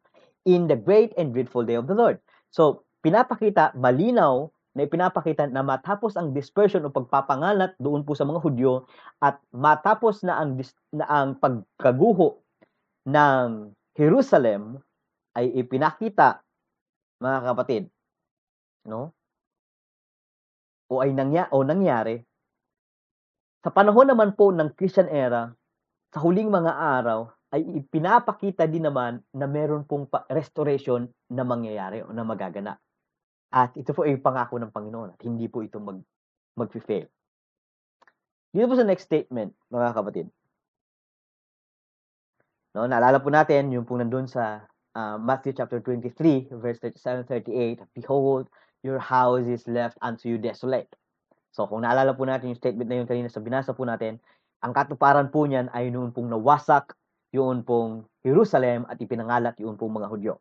in 0.46 0.68
the 0.68 0.76
great 0.76 1.14
and 1.18 1.34
dreadful 1.34 1.66
day 1.66 1.74
of 1.74 1.88
the 1.88 1.96
Lord. 1.96 2.20
So, 2.52 2.84
pinapakita, 3.06 3.74
malinaw 3.78 4.50
na 4.78 4.86
ipinapakita 4.86 5.50
na 5.50 5.66
matapos 5.66 6.14
ang 6.14 6.38
dispersion 6.38 6.86
o 6.86 6.94
pagpapangalat 6.94 7.74
doon 7.82 8.06
po 8.06 8.14
sa 8.14 8.30
mga 8.30 8.38
Hudyo 8.46 8.86
at 9.18 9.42
matapos 9.50 10.22
na 10.22 10.38
ang 10.38 10.62
na 10.94 11.06
ang 11.10 11.42
pagkaguho 11.42 12.38
ng 13.10 13.74
Jerusalem 13.98 14.78
ay 15.34 15.50
ipinakita 15.58 16.46
mga 17.18 17.40
kapatid 17.50 17.84
no 18.86 19.12
o 20.88 21.02
ay 21.02 21.12
nangya 21.12 21.50
o 21.50 21.66
nangyari 21.66 22.22
sa 23.68 23.74
panahon 23.74 24.08
naman 24.08 24.32
po 24.38 24.54
ng 24.54 24.72
Christian 24.80 25.12
era, 25.12 25.52
sa 26.16 26.24
huling 26.24 26.48
mga 26.48 26.72
araw, 26.72 27.28
ay 27.52 27.84
ipinapakita 27.84 28.64
din 28.64 28.88
naman 28.88 29.20
na 29.36 29.44
meron 29.44 29.84
pong 29.84 30.08
restoration 30.32 31.04
na 31.28 31.44
mangyayari 31.44 32.00
o 32.00 32.16
na 32.16 32.24
magagana. 32.24 32.80
At 33.52 33.76
ito 33.76 33.92
po 33.92 34.08
ay 34.08 34.24
pangako 34.24 34.56
ng 34.60 34.72
Panginoon 34.72 35.16
at 35.16 35.22
hindi 35.24 35.52
po 35.52 35.68
ito 35.68 35.84
mag, 35.84 36.00
mag-fail. 36.56 37.12
Dito 38.56 38.72
po 38.72 38.76
sa 38.80 38.88
next 38.88 39.04
statement, 39.04 39.52
mga 39.68 39.90
kapatid. 39.96 40.32
No, 42.78 42.86
naalala 42.86 43.18
po 43.18 43.34
natin 43.34 43.74
yung 43.74 43.90
po 43.90 43.98
nandun 43.98 44.30
sa 44.30 44.62
uh, 44.94 45.18
Matthew 45.18 45.58
chapter 45.58 45.82
23, 45.82 46.54
verse 46.62 46.78
37-38, 46.78 47.82
Behold, 47.98 48.46
your 48.86 49.02
house 49.02 49.50
is 49.50 49.66
left 49.66 49.98
unto 49.98 50.30
you 50.30 50.38
desolate. 50.38 50.86
So 51.50 51.66
kung 51.66 51.82
naalala 51.82 52.14
po 52.14 52.30
natin 52.30 52.54
yung 52.54 52.62
statement 52.62 52.86
na 52.86 53.02
yun 53.02 53.10
kanina 53.10 53.34
sa 53.34 53.42
binasa 53.42 53.74
po 53.74 53.82
natin, 53.82 54.22
ang 54.62 54.78
katuparan 54.78 55.34
po 55.34 55.50
niyan 55.50 55.74
ay 55.74 55.90
noon 55.90 56.14
pong 56.14 56.30
nawasak 56.30 56.94
yun 57.34 57.66
pong 57.66 58.06
Jerusalem 58.22 58.86
at 58.86 59.02
ipinangalat 59.02 59.58
yun 59.58 59.74
pong 59.74 59.98
mga 59.98 60.14
Hudyo. 60.14 60.38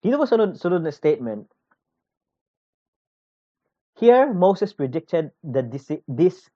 Dito 0.00 0.16
po 0.16 0.24
sunod, 0.24 0.56
sunod 0.56 0.80
na 0.80 0.88
statement. 0.88 1.52
Here, 4.00 4.32
Moses 4.32 4.72
predicted 4.72 5.36
this, 5.44 5.92
this 6.08 6.48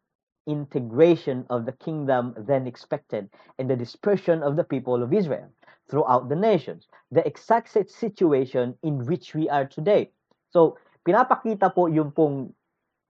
integration 0.46 1.46
of 1.50 1.66
the 1.66 1.72
kingdom 1.78 2.34
then 2.36 2.66
expected 2.66 3.30
and 3.58 3.70
the 3.70 3.76
dispersion 3.76 4.42
of 4.42 4.56
the 4.56 4.64
people 4.64 5.02
of 5.02 5.12
Israel 5.12 5.48
throughout 5.88 6.28
the 6.28 6.36
nations. 6.36 6.88
The 7.10 7.26
exact 7.26 7.70
situation 7.70 8.74
in 8.82 9.06
which 9.06 9.34
we 9.34 9.48
are 9.48 9.66
today. 9.66 10.10
So, 10.50 10.78
pinapakita 11.06 11.74
po 11.74 11.86
yung 11.88 12.12
pong 12.12 12.54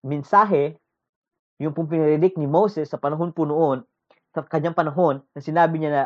mensahe, 0.03 0.77
yung 1.63 1.73
pong 1.73 1.89
pinredict 1.89 2.37
ni 2.37 2.49
Moses 2.49 2.91
sa 2.91 2.99
panahon 2.99 3.31
po 3.31 3.47
noon, 3.47 3.87
sa 4.35 4.43
kanyang 4.43 4.77
panahon, 4.77 5.23
na 5.37 5.41
sinabi 5.41 5.79
niya 5.79 5.91
na 5.93 6.05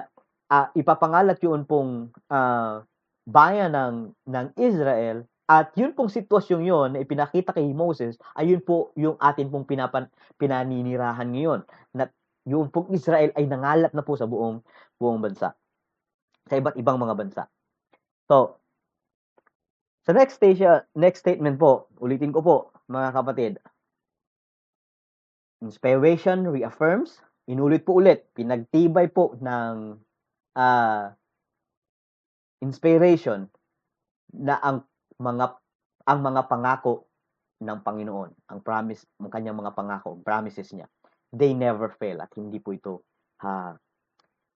uh, 0.51 0.67
ipapangalat 0.75 1.39
yun 1.41 1.65
pong 1.65 2.11
uh, 2.31 2.83
bayan 3.27 3.73
ng, 3.75 3.97
ng 4.27 4.47
Israel 4.59 5.27
at 5.47 5.71
yun 5.79 5.95
pong 5.95 6.11
sitwasyon 6.11 6.61
yun 6.67 6.89
na 6.95 7.03
ipinakita 7.07 7.55
kay 7.55 7.71
Moses, 7.71 8.19
ayun 8.35 8.59
po 8.59 8.91
yung 8.99 9.15
atin 9.23 9.47
pong 9.47 9.63
pinapan, 9.63 10.11
pinaninirahan 10.43 11.31
ngayon. 11.31 11.63
Na 11.95 12.11
yung 12.43 12.67
pong 12.75 12.91
Israel 12.91 13.31
ay 13.39 13.47
nangalat 13.47 13.95
na 13.95 14.03
po 14.03 14.19
sa 14.19 14.27
buong 14.27 14.59
buong 14.99 15.23
bansa 15.23 15.55
sa 16.47 16.55
iba't 16.55 16.79
ibang 16.79 16.99
mga 16.99 17.15
bansa. 17.15 17.43
So, 18.27 18.59
sa 20.07 20.15
next 20.15 20.39
station, 20.39 20.83
next 20.95 21.23
statement 21.23 21.59
po, 21.59 21.91
ulitin 21.99 22.31
ko 22.31 22.41
po, 22.43 22.57
mga 22.87 23.11
kapatid. 23.15 23.53
Inspiration 25.63 26.47
reaffirms, 26.47 27.19
inulit 27.51 27.83
po 27.83 27.99
ulit, 27.99 28.31
pinagtibay 28.39 29.11
po 29.11 29.35
ng 29.43 29.99
uh, 30.55 31.05
inspiration 32.63 33.51
na 34.31 34.59
ang 34.63 34.87
mga 35.21 35.47
ang 36.07 36.21
mga 36.23 36.43
pangako 36.47 37.11
ng 37.63 37.79
Panginoon, 37.83 38.31
ang 38.53 38.61
promise, 38.63 39.03
ang 39.19 39.33
kanyang 39.33 39.59
mga 39.59 39.75
pangako, 39.75 40.21
promises 40.23 40.71
niya, 40.71 40.87
they 41.33 41.57
never 41.57 41.91
fail 41.97 42.21
at 42.23 42.31
hindi 42.37 42.61
po 42.63 42.77
ito 42.77 43.03
uh, 43.43 43.75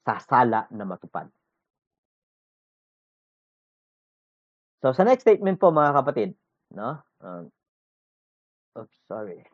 sasala 0.05 0.71
na 0.71 0.85
matupad. 0.87 1.27
So, 4.81 4.97
sa 4.97 5.05
next 5.05 5.27
statement 5.27 5.61
po 5.61 5.73
mga 5.75 5.93
kapatid, 5.93 6.31
no? 6.73 7.03
Um, 7.21 7.53
oops, 8.79 8.97
sorry. 9.11 9.45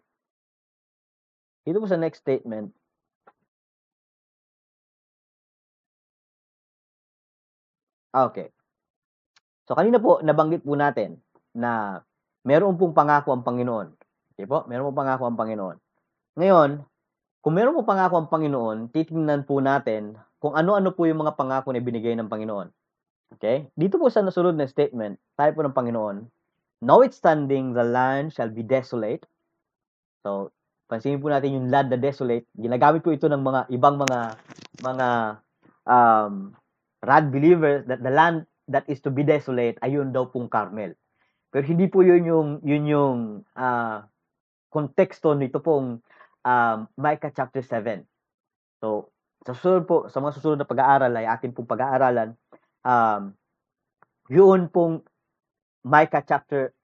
Dito 1.66 1.82
po 1.82 1.86
sa 1.90 1.98
next 1.98 2.22
statement, 2.22 2.70
Okay. 8.16 8.55
So, 9.66 9.74
kanina 9.74 9.98
po, 9.98 10.22
nabanggit 10.22 10.62
po 10.62 10.78
natin 10.78 11.18
na 11.52 12.02
meron 12.46 12.78
pong 12.78 12.94
pangako 12.94 13.34
ang 13.34 13.42
Panginoon. 13.42 13.88
Okay 14.34 14.46
po? 14.46 14.62
Meron 14.70 14.90
pong 14.92 15.00
pangako 15.02 15.26
ang 15.26 15.38
Panginoon. 15.38 15.76
Ngayon, 16.38 16.70
kung 17.42 17.54
meron 17.54 17.74
pong 17.74 17.90
pangako 17.90 18.14
ang 18.22 18.30
Panginoon, 18.30 18.94
titingnan 18.94 19.42
po 19.42 19.58
natin 19.58 20.14
kung 20.38 20.54
ano-ano 20.54 20.94
po 20.94 21.10
yung 21.10 21.26
mga 21.26 21.34
pangako 21.34 21.74
na 21.74 21.82
binigay 21.82 22.14
ng 22.14 22.30
Panginoon. 22.30 22.68
Okay? 23.34 23.66
Dito 23.74 23.98
po 23.98 24.06
sa 24.06 24.22
nasunod 24.22 24.54
na 24.54 24.70
statement, 24.70 25.18
tayo 25.34 25.50
po 25.50 25.66
ng 25.66 25.74
Panginoon, 25.74 26.16
Notwithstanding, 26.84 27.72
the 27.72 27.84
land 27.84 28.36
shall 28.36 28.52
be 28.52 28.60
desolate. 28.60 29.24
So, 30.20 30.52
pansinin 30.92 31.24
po 31.24 31.32
natin 31.32 31.56
yung 31.56 31.72
land 31.72 31.88
na 31.88 31.96
desolate. 31.96 32.44
Ginagamit 32.52 33.00
po 33.00 33.16
ito 33.16 33.32
ng 33.32 33.40
mga 33.40 33.60
ibang 33.72 33.96
mga 33.96 34.20
mga 34.84 35.08
um, 35.88 36.52
rad 37.00 37.32
believers 37.32 37.88
that 37.88 38.04
the 38.04 38.12
land 38.12 38.44
that 38.66 38.86
is 38.90 38.98
to 39.02 39.10
be 39.10 39.22
desolate, 39.22 39.78
ayun 39.82 40.10
daw 40.10 40.26
pong 40.30 40.50
Carmel. 40.50 40.94
Pero 41.50 41.64
hindi 41.66 41.86
po 41.86 42.02
yun 42.02 42.22
yung, 42.26 42.48
yun 42.66 42.84
yung 42.84 43.18
uh, 43.54 44.02
konteksto 44.68 45.32
nito 45.38 45.62
pong 45.62 46.02
um, 46.42 46.78
Micah 46.98 47.32
chapter 47.32 47.62
7. 47.62 48.02
So, 48.82 49.10
sa 49.46 49.54
susunod 49.54 49.86
po, 49.86 50.10
sa 50.10 50.18
mga 50.18 50.34
susunod 50.36 50.58
na 50.58 50.68
pag-aaral 50.68 51.12
ay 51.14 51.26
atin 51.30 51.54
pong 51.54 51.70
pag-aaralan 51.70 52.34
um, 52.86 53.34
yun 54.30 54.70
pong 54.70 55.02
Micah 55.82 56.22
chapter 56.22 56.74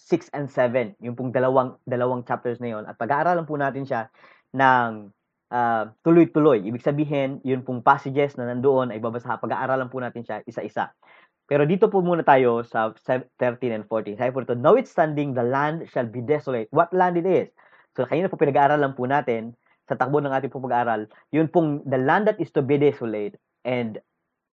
6 0.00 0.32
and 0.32 0.48
7, 0.48 0.96
yung 1.04 1.16
pong 1.16 1.32
dalawang 1.32 1.76
dalawang 1.84 2.24
chapters 2.24 2.56
na 2.56 2.72
yon 2.72 2.84
at 2.88 2.96
pag-aaralan 2.96 3.44
po 3.44 3.56
natin 3.60 3.84
siya 3.84 4.08
ng 4.56 5.12
uh, 5.52 5.84
tuloy-tuloy. 6.00 6.64
Ibig 6.64 6.80
sabihin, 6.84 7.44
yun 7.44 7.60
pong 7.60 7.84
passages 7.84 8.36
na 8.40 8.48
nandoon 8.48 8.96
ay 8.96 9.00
babasa, 9.00 9.36
pag-aaralan 9.36 9.92
po 9.92 10.00
natin 10.00 10.24
siya 10.24 10.40
isa-isa. 10.48 10.92
Pero 11.50 11.66
dito 11.66 11.90
po 11.90 11.98
muna 11.98 12.22
tayo 12.22 12.62
sa 12.62 12.94
13 12.94 13.74
and 13.74 13.84
14. 13.90 14.22
Sabi 14.22 14.30
po 14.30 14.46
ito, 14.46 14.54
Notwithstanding, 14.54 15.34
the 15.34 15.42
land 15.42 15.82
shall 15.90 16.06
be 16.06 16.22
desolate. 16.22 16.70
What 16.70 16.94
land 16.94 17.18
it 17.18 17.26
is? 17.26 17.50
So, 17.98 18.06
kanina 18.06 18.30
po 18.30 18.38
pinag-aaralan 18.38 18.94
po 18.94 19.10
natin 19.10 19.58
sa 19.90 19.98
takbo 19.98 20.22
ng 20.22 20.30
ating 20.30 20.54
pag-aaral, 20.54 21.10
yun 21.34 21.50
pong 21.50 21.82
the 21.82 21.98
land 21.98 22.30
that 22.30 22.38
is 22.38 22.54
to 22.54 22.62
be 22.62 22.78
desolate 22.78 23.34
and 23.66 23.98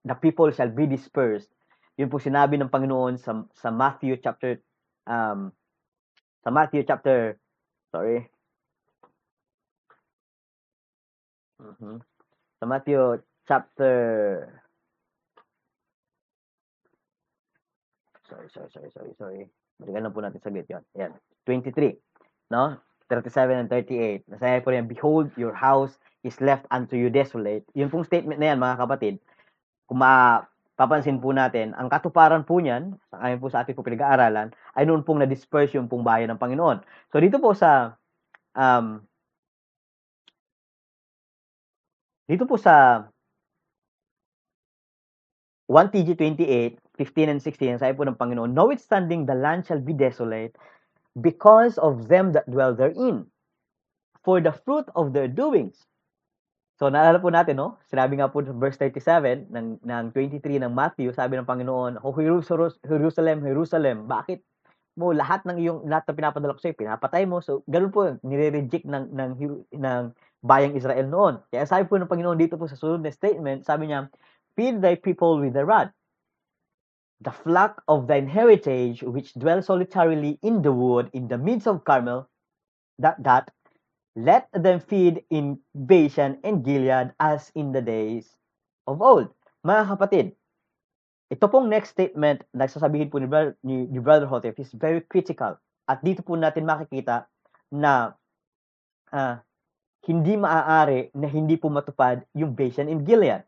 the 0.01 0.17
people 0.17 0.49
shall 0.49 0.73
be 0.73 0.89
dispersed. 0.89 1.53
Yun 2.01 2.09
po 2.09 2.17
sinabi 2.17 2.57
ng 2.57 2.73
Panginoon 2.73 3.21
sa, 3.21 3.45
sa 3.53 3.69
Matthew 3.69 4.17
chapter 4.17 4.57
um, 5.05 5.53
sa 6.43 6.49
Matthew 6.51 6.83
chapter, 6.87 7.35
sorry, 7.91 8.27
mm-hmm. 11.59 11.97
sa 12.59 12.65
Matthew 12.67 13.19
chapter, 13.47 13.93
sorry, 18.27 18.47
sorry, 18.51 18.69
sorry, 18.69 18.89
sorry, 18.91 19.13
sorry, 19.15 19.41
balikan 19.79 20.03
lang 20.03 20.13
po 20.13 20.19
natin 20.19 20.43
saglit 20.43 20.67
yun. 20.67 20.83
Yan, 20.99 21.15
23, 21.47 21.95
no? 22.51 22.77
37 23.07 23.55
and 23.55 23.69
38. 23.71 24.27
Nasabi 24.27 24.59
po 24.59 24.69
rin, 24.75 24.83
Behold, 24.83 25.31
your 25.39 25.55
house 25.55 25.95
is 26.27 26.35
left 26.43 26.67
unto 26.67 26.99
you 26.99 27.07
desolate. 27.07 27.63
Yung 27.71 27.87
pong 27.87 28.03
statement 28.03 28.35
na 28.35 28.51
yan, 28.51 28.59
mga 28.59 28.83
kapatid, 28.83 29.15
kung 29.87 30.03
ma 30.03 30.43
papansin 30.77 31.17
po 31.17 31.33
natin, 31.33 31.73
ang 31.73 31.89
katuparan 31.89 32.45
po 32.45 32.61
niyan, 32.61 32.93
ayon 33.17 33.41
po 33.41 33.49
sa 33.49 33.65
ating 33.65 33.73
po 33.73 33.81
pinag-aaralan, 33.81 34.53
ay 34.77 34.85
noon 34.85 35.01
pong 35.01 35.25
na-disperse 35.25 35.73
yung 35.73 35.89
pong 35.89 36.05
bayan 36.05 36.29
ng 36.29 36.37
Panginoon. 36.37 36.85
So 37.09 37.17
dito 37.17 37.41
po 37.41 37.57
sa 37.57 37.97
um, 38.53 39.01
dito 42.29 42.45
po 42.45 42.61
sa 42.61 43.07
1 45.65 45.91
TG 45.91 46.13
28, 46.13 46.77
15 46.97 47.29
and 47.29 47.41
16, 47.41 47.79
sabi 47.79 47.93
po 47.93 48.03
ng 48.03 48.17
Panginoon, 48.17 48.51
Notwithstanding 48.51 49.29
the 49.29 49.37
land 49.37 49.69
shall 49.69 49.79
be 49.79 49.93
desolate 49.93 50.57
because 51.17 51.77
of 51.77 52.09
them 52.09 52.33
that 52.33 52.49
dwell 52.49 52.73
therein, 52.73 53.29
for 54.25 54.41
the 54.41 54.51
fruit 54.51 54.89
of 54.97 55.15
their 55.15 55.29
doings 55.29 55.87
So, 56.77 56.93
naalala 56.93 57.17
po 57.17 57.33
natin, 57.33 57.57
no? 57.57 57.81
Sinabi 57.89 58.21
nga 58.21 58.29
po 58.29 58.45
sa 58.45 58.53
verse 58.53 58.77
37 58.77 59.49
ng, 59.49 59.81
ng 59.81 60.03
23 60.13 60.61
ng 60.61 60.69
Matthew, 60.69 61.09
sabi 61.09 61.33
ng 61.33 61.49
Panginoon, 61.49 62.05
O 62.05 62.13
Jerusalem, 62.13 63.41
Jerusalem, 63.41 64.05
bakit 64.05 64.45
mo 64.93 65.09
lahat 65.09 65.41
ng 65.49 65.57
iyong 65.57 65.89
lahat 65.89 66.05
na 66.05 66.13
pinapadala 66.13 66.53
ko 66.53 66.61
sa 66.61 66.69
iyo, 66.69 66.77
pinapatay 66.77 67.25
mo. 67.25 67.41
So, 67.41 67.65
ganun 67.65 67.89
po, 67.89 68.13
nire-reject 68.21 68.85
ng, 68.85 69.09
ng, 69.09 69.31
ng 69.73 70.01
bayang 70.45 70.77
Israel 70.77 71.09
noon. 71.09 71.41
Kaya 71.49 71.65
sabi 71.65 71.89
po 71.89 71.97
ng 71.97 72.09
Panginoon 72.09 72.37
dito 72.37 72.61
po 72.61 72.69
sa 72.69 72.77
sunod 72.77 73.01
na 73.01 73.09
statement, 73.09 73.65
sabi 73.65 73.89
niya, 73.89 74.13
Feed 74.53 74.77
thy 74.77 74.93
people 74.97 75.41
with 75.41 75.57
the 75.57 75.65
rod. 75.65 75.89
The 77.21 77.33
flock 77.33 77.81
of 77.87 78.05
thine 78.05 78.27
heritage, 78.27 79.01
which 79.01 79.33
dwell 79.33 79.61
solitarily 79.61 80.37
in 80.41 80.61
the 80.61 80.71
wood, 80.71 81.09
in 81.13 81.27
the 81.27 81.37
midst 81.37 81.67
of 81.67 81.83
Carmel, 81.83 82.29
that, 82.99 83.21
that 83.23 83.49
Let 84.17 84.49
them 84.49 84.81
feed 84.81 85.21
in 85.29 85.61
Bashan 85.77 86.41
and 86.41 86.65
Gilead 86.65 87.13
as 87.21 87.53
in 87.53 87.69
the 87.69 87.85
days 87.85 88.33
of 88.89 88.97
old. 88.97 89.29
Mga 89.61 89.93
kapatid, 89.93 90.25
ito 91.29 91.45
pong 91.45 91.69
next 91.69 91.93
statement 91.93 92.41
na 92.49 92.65
sasabihin 92.65 93.13
po 93.13 93.21
ni, 93.21 93.29
ni, 93.61 93.85
ni 93.85 93.99
Brother 94.01 94.25
Hotep 94.25 94.57
is 94.57 94.73
very 94.73 95.05
critical. 95.05 95.61
At 95.85 96.01
dito 96.01 96.25
po 96.25 96.33
natin 96.33 96.65
makikita 96.65 97.29
na 97.69 98.17
uh, 99.13 99.37
hindi 100.09 100.33
maaari 100.33 101.13
na 101.13 101.29
hindi 101.29 101.53
po 101.53 101.69
matupad 101.69 102.25
yung 102.33 102.57
Bashan 102.57 102.89
and 102.89 103.05
Gilead. 103.05 103.45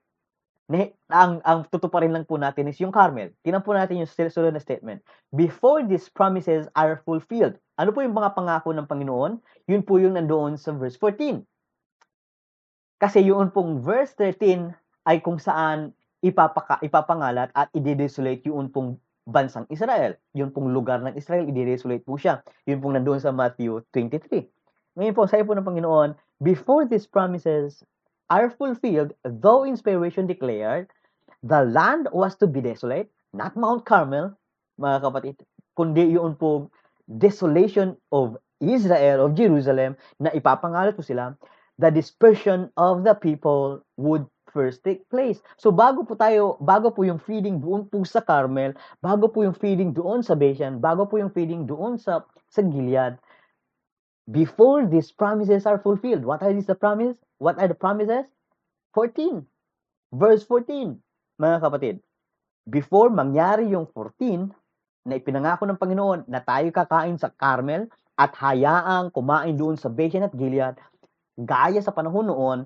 Na, 0.70 0.86
ang, 1.10 1.42
ang 1.42 1.66
tutuparin 1.66 2.14
lang 2.14 2.30
po 2.30 2.38
natin 2.38 2.70
is 2.70 2.78
yung 2.78 2.94
Carmel. 2.94 3.34
Tinan 3.42 3.66
po 3.66 3.74
natin 3.74 4.06
yung 4.06 4.10
sunod 4.10 4.54
na 4.54 4.62
statement. 4.62 5.02
Before 5.34 5.82
these 5.82 6.06
promises 6.14 6.70
are 6.78 7.02
fulfilled, 7.02 7.58
ano 7.74 7.90
po 7.90 8.06
yung 8.06 8.14
mga 8.14 8.38
pangako 8.38 8.70
ng 8.78 8.86
Panginoon? 8.86 9.42
Yun 9.66 9.82
po 9.82 9.98
yung 9.98 10.14
nandoon 10.14 10.62
sa 10.62 10.70
verse 10.78 10.94
14. 11.02 11.42
Kasi 13.02 13.26
yun 13.26 13.50
pong 13.50 13.82
verse 13.82 14.14
13 14.14 14.70
ay 15.10 15.18
kung 15.26 15.42
saan 15.42 15.90
ipapaka, 16.22 16.78
ipapangalat 16.86 17.50
at 17.58 17.74
i-desolate 17.74 18.46
yun 18.46 18.70
pong 18.70 19.02
bansang 19.26 19.66
Israel. 19.74 20.14
Yun 20.38 20.54
pong 20.54 20.70
lugar 20.70 21.02
ng 21.02 21.18
Israel, 21.18 21.50
i-desolate 21.50 22.06
po 22.06 22.14
siya. 22.20 22.46
Yun 22.70 22.78
pong 22.78 22.94
nandoon 23.02 23.18
sa 23.18 23.34
Matthew 23.34 23.82
23. 23.90 24.46
Ngayon 25.00 25.16
po, 25.18 25.26
sabi 25.26 25.48
po 25.48 25.58
ng 25.58 25.66
Panginoon, 25.66 26.14
Before 26.40 26.88
these 26.88 27.08
promises 27.10 27.84
are 28.30 28.50
fulfilled, 28.50 29.14
though 29.26 29.66
inspiration 29.66 30.26
declared, 30.28 30.88
the 31.44 31.66
land 31.66 32.08
was 32.12 32.36
to 32.38 32.48
be 32.48 32.62
desolate, 32.62 33.10
not 33.34 33.58
Mount 33.58 33.86
Carmel, 33.86 34.38
mga 34.80 34.98
kapatid, 35.04 35.36
kundi 35.78 36.16
yun 36.16 36.36
po 36.38 36.70
desolation 37.06 37.98
of 38.14 38.38
Israel, 38.62 39.26
of 39.26 39.36
Jerusalem, 39.36 39.98
na 40.20 40.30
ipapangalat 40.32 40.94
po 40.94 41.02
sila, 41.02 41.34
the 41.80 41.90
dispersion 41.90 42.68
of 42.76 43.08
the 43.08 43.16
people 43.16 43.82
would 43.96 44.28
first 44.52 44.84
take 44.84 45.06
place. 45.08 45.40
So 45.56 45.72
bago 45.72 46.04
po 46.04 46.18
tayo, 46.18 46.58
bago 46.60 46.92
po 46.92 47.06
yung 47.06 47.22
feeding 47.22 47.62
doon 47.62 47.88
po 47.88 48.04
sa 48.04 48.20
Carmel, 48.20 48.76
bago 49.00 49.30
po 49.30 49.46
yung 49.46 49.56
feeding 49.56 49.96
doon 49.96 50.26
sa 50.26 50.36
Bashan, 50.36 50.82
bago 50.82 51.08
po 51.08 51.22
yung 51.22 51.32
feeding 51.32 51.70
doon 51.70 51.96
sa, 51.96 52.26
sa 52.50 52.62
Gilead, 52.66 53.16
before 54.30 54.86
these 54.86 55.10
promises 55.14 55.66
are 55.66 55.82
fulfilled. 55.82 56.26
What 56.26 56.46
these 56.46 56.70
the 56.70 56.78
promise? 56.78 57.18
What 57.40 57.58
are 57.58 57.72
the 57.72 57.76
promises? 57.76 58.28
14. 58.94 59.48
Verse 60.14 60.44
14, 60.44 60.98
mga 61.38 61.58
kapatid. 61.62 61.96
Before 62.66 63.14
mangyari 63.14 63.70
yung 63.70 63.86
14, 63.94 64.50
na 65.08 65.18
ipinangako 65.18 65.66
ng 65.66 65.80
Panginoon 65.80 66.20
na 66.28 66.44
tayo 66.44 66.70
kakain 66.70 67.18
sa 67.18 67.32
Carmel 67.34 67.88
at 68.20 68.36
hayaang 68.36 69.10
kumain 69.10 69.56
doon 69.56 69.80
sa 69.80 69.88
Bashan 69.88 70.28
at 70.28 70.36
Gilead, 70.36 70.76
gaya 71.40 71.80
sa 71.80 71.96
panahon 71.96 72.28
noon, 72.28 72.60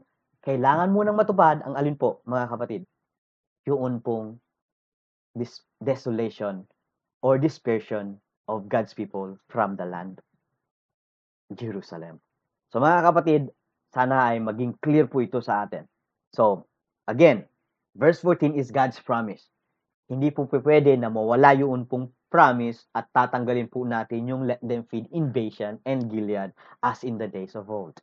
kailangan 0.44 0.92
mo 0.92 1.06
nang 1.06 1.16
matupad 1.16 1.62
ang 1.64 1.78
alin 1.78 1.96
po, 1.96 2.20
mga 2.26 2.52
kapatid? 2.52 2.82
Yun 3.64 4.04
pong 4.04 4.42
this 5.38 5.64
desolation 5.80 6.68
or 7.24 7.40
dispersion 7.40 8.20
of 8.52 8.68
God's 8.68 8.92
people 8.92 9.40
from 9.48 9.80
the 9.80 9.88
land, 9.88 10.20
Jerusalem. 11.54 12.20
So 12.74 12.84
mga 12.84 13.08
kapatid, 13.08 13.42
sana 13.94 14.34
ay 14.34 14.42
maging 14.42 14.74
clear 14.82 15.06
po 15.06 15.22
ito 15.22 15.38
sa 15.38 15.70
atin. 15.70 15.86
So, 16.34 16.66
again, 17.06 17.46
verse 17.94 18.20
14 18.26 18.58
is 18.58 18.74
God's 18.74 18.98
promise. 18.98 19.46
Hindi 20.10 20.34
po 20.34 20.50
pwede 20.50 20.98
na 20.98 21.14
mawala 21.14 21.54
yun 21.54 21.86
pong 21.86 22.10
promise 22.34 22.90
at 22.98 23.14
tatanggalin 23.14 23.70
po 23.70 23.86
natin 23.86 24.26
yung 24.26 24.50
let 24.50 24.58
them 24.66 24.82
feed 24.90 25.06
in 25.14 25.30
Bashan 25.30 25.78
and 25.86 26.10
Gilead 26.10 26.50
as 26.82 27.06
in 27.06 27.22
the 27.22 27.30
days 27.30 27.54
of 27.54 27.70
old. 27.70 27.94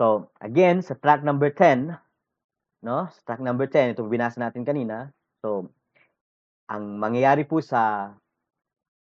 So, 0.00 0.32
again, 0.40 0.80
sa 0.80 0.96
track 0.96 1.20
number 1.20 1.52
10, 1.52 1.92
no? 2.80 3.04
Sa 3.12 3.20
track 3.28 3.44
number 3.44 3.68
10, 3.68 3.92
ito 3.92 4.08
binasa 4.08 4.40
natin 4.40 4.64
kanina. 4.64 5.12
So, 5.44 5.68
ang 6.72 6.96
mangyayari 6.96 7.44
po 7.44 7.60
sa 7.60 8.16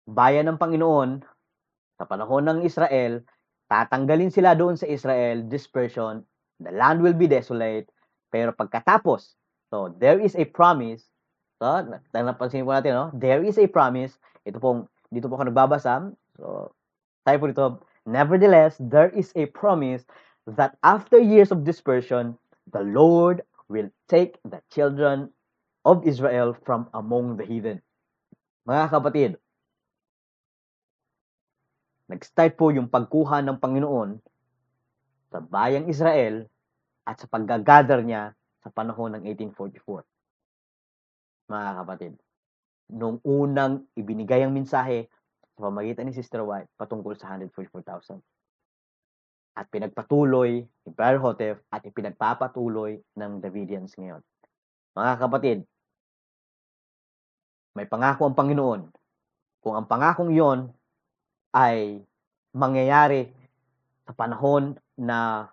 bayan 0.08 0.48
ng 0.48 0.56
Panginoon 0.56 1.20
sa 2.00 2.08
panahon 2.08 2.48
ng 2.48 2.58
Israel, 2.64 3.20
tatanggalin 3.68 4.32
sila 4.32 4.56
doon 4.56 4.74
sa 4.74 4.88
Israel, 4.88 5.44
dispersion, 5.46 6.24
the 6.58 6.72
land 6.72 7.04
will 7.04 7.14
be 7.14 7.28
desolate, 7.28 7.88
pero 8.32 8.52
pagkatapos, 8.52 9.36
so 9.70 9.92
there 10.00 10.18
is 10.18 10.34
a 10.34 10.48
promise 10.48 11.08
So, 11.58 11.66
napansin 12.14 12.62
po 12.62 12.70
natin, 12.70 12.94
no? 12.94 13.10
There 13.10 13.42
is 13.42 13.58
a 13.58 13.66
promise. 13.66 14.14
Ito 14.46 14.62
pong, 14.62 14.86
dito 15.10 15.26
po 15.26 15.34
ako 15.34 15.50
nagbabasa. 15.50 16.06
So, 16.38 16.70
tayo 17.26 17.36
po 17.42 17.46
dito, 17.50 17.66
Nevertheless, 18.08 18.80
there 18.80 19.12
is 19.12 19.36
a 19.36 19.44
promise 19.52 20.08
that 20.48 20.80
after 20.80 21.20
years 21.20 21.52
of 21.52 21.60
dispersion, 21.60 22.40
the 22.72 22.80
Lord 22.80 23.44
will 23.68 23.92
take 24.08 24.40
the 24.48 24.64
children 24.72 25.28
of 25.84 26.00
Israel 26.08 26.56
from 26.64 26.88
among 26.96 27.36
the 27.36 27.44
heathen. 27.44 27.84
Mga 28.64 28.88
kapatid, 28.88 29.30
nag-start 32.08 32.56
po 32.56 32.72
yung 32.72 32.88
pagkuha 32.88 33.44
ng 33.44 33.60
Panginoon 33.60 34.20
sa 35.28 35.38
bayang 35.44 35.86
Israel 35.92 36.48
at 37.04 37.20
sa 37.20 37.28
pag-gather 37.28 38.00
niya 38.00 38.32
sa 38.64 38.72
panahon 38.72 39.16
ng 39.16 39.22
1844 39.28 40.04
mga 41.48 41.70
kapatid. 41.82 42.12
Nung 42.92 43.20
unang 43.24 43.84
ibinigay 43.96 44.44
ang 44.44 44.52
mensahe 44.52 45.08
sa 45.56 45.68
pamagitan 45.68 46.08
ni 46.08 46.14
Sister 46.14 46.44
White 46.44 46.68
patungkol 46.76 47.16
sa 47.16 47.32
144,000. 47.36 48.20
At 49.58 49.66
pinagpatuloy 49.72 50.62
ni 50.62 50.90
Brother 50.92 51.18
Hotef 51.18 51.56
at 51.72 51.82
ipinagpapatuloy 51.82 53.02
ng 53.18 53.32
Davidians 53.42 53.96
ngayon. 53.98 54.22
Mga 54.94 55.12
kapatid, 55.18 55.58
may 57.74 57.88
pangako 57.88 58.30
ang 58.30 58.38
Panginoon. 58.38 58.80
Kung 59.58 59.74
ang 59.74 59.86
pangakong 59.90 60.30
iyon 60.30 60.70
ay 61.54 62.02
mangyayari 62.52 63.30
sa 64.08 64.12
panahon 64.16 64.76
na 64.96 65.48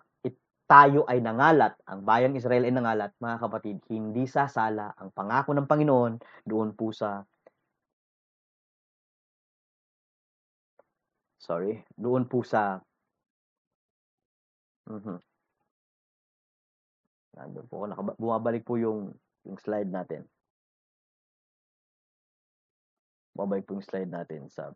tayo 0.66 1.06
ay 1.06 1.22
nangalat, 1.22 1.78
ang 1.86 2.02
bayang 2.02 2.34
Israel 2.34 2.66
ay 2.66 2.74
nangalat, 2.74 3.14
mga 3.22 3.38
kapatid, 3.38 3.78
hindi 3.86 4.26
sasala 4.26 4.98
ang 4.98 5.14
pangako 5.14 5.54
ng 5.54 5.70
Panginoon 5.70 6.18
doon 6.42 6.74
po 6.74 6.90
sa 6.90 7.22
sorry, 11.38 11.86
doon 11.94 12.26
po 12.26 12.42
sa 12.42 12.82
mhm. 14.90 15.22
Nandun 17.36 17.68
po 17.68 17.84
ako, 17.84 17.86
nakaba 17.86 18.12
bumabalik 18.18 18.64
po 18.66 18.74
yung 18.80 19.12
yung 19.46 19.60
slide 19.62 19.92
natin. 19.92 20.26
Bumabalik 23.36 23.68
po 23.68 23.78
yung 23.78 23.86
slide 23.86 24.10
natin 24.10 24.48
sa 24.50 24.72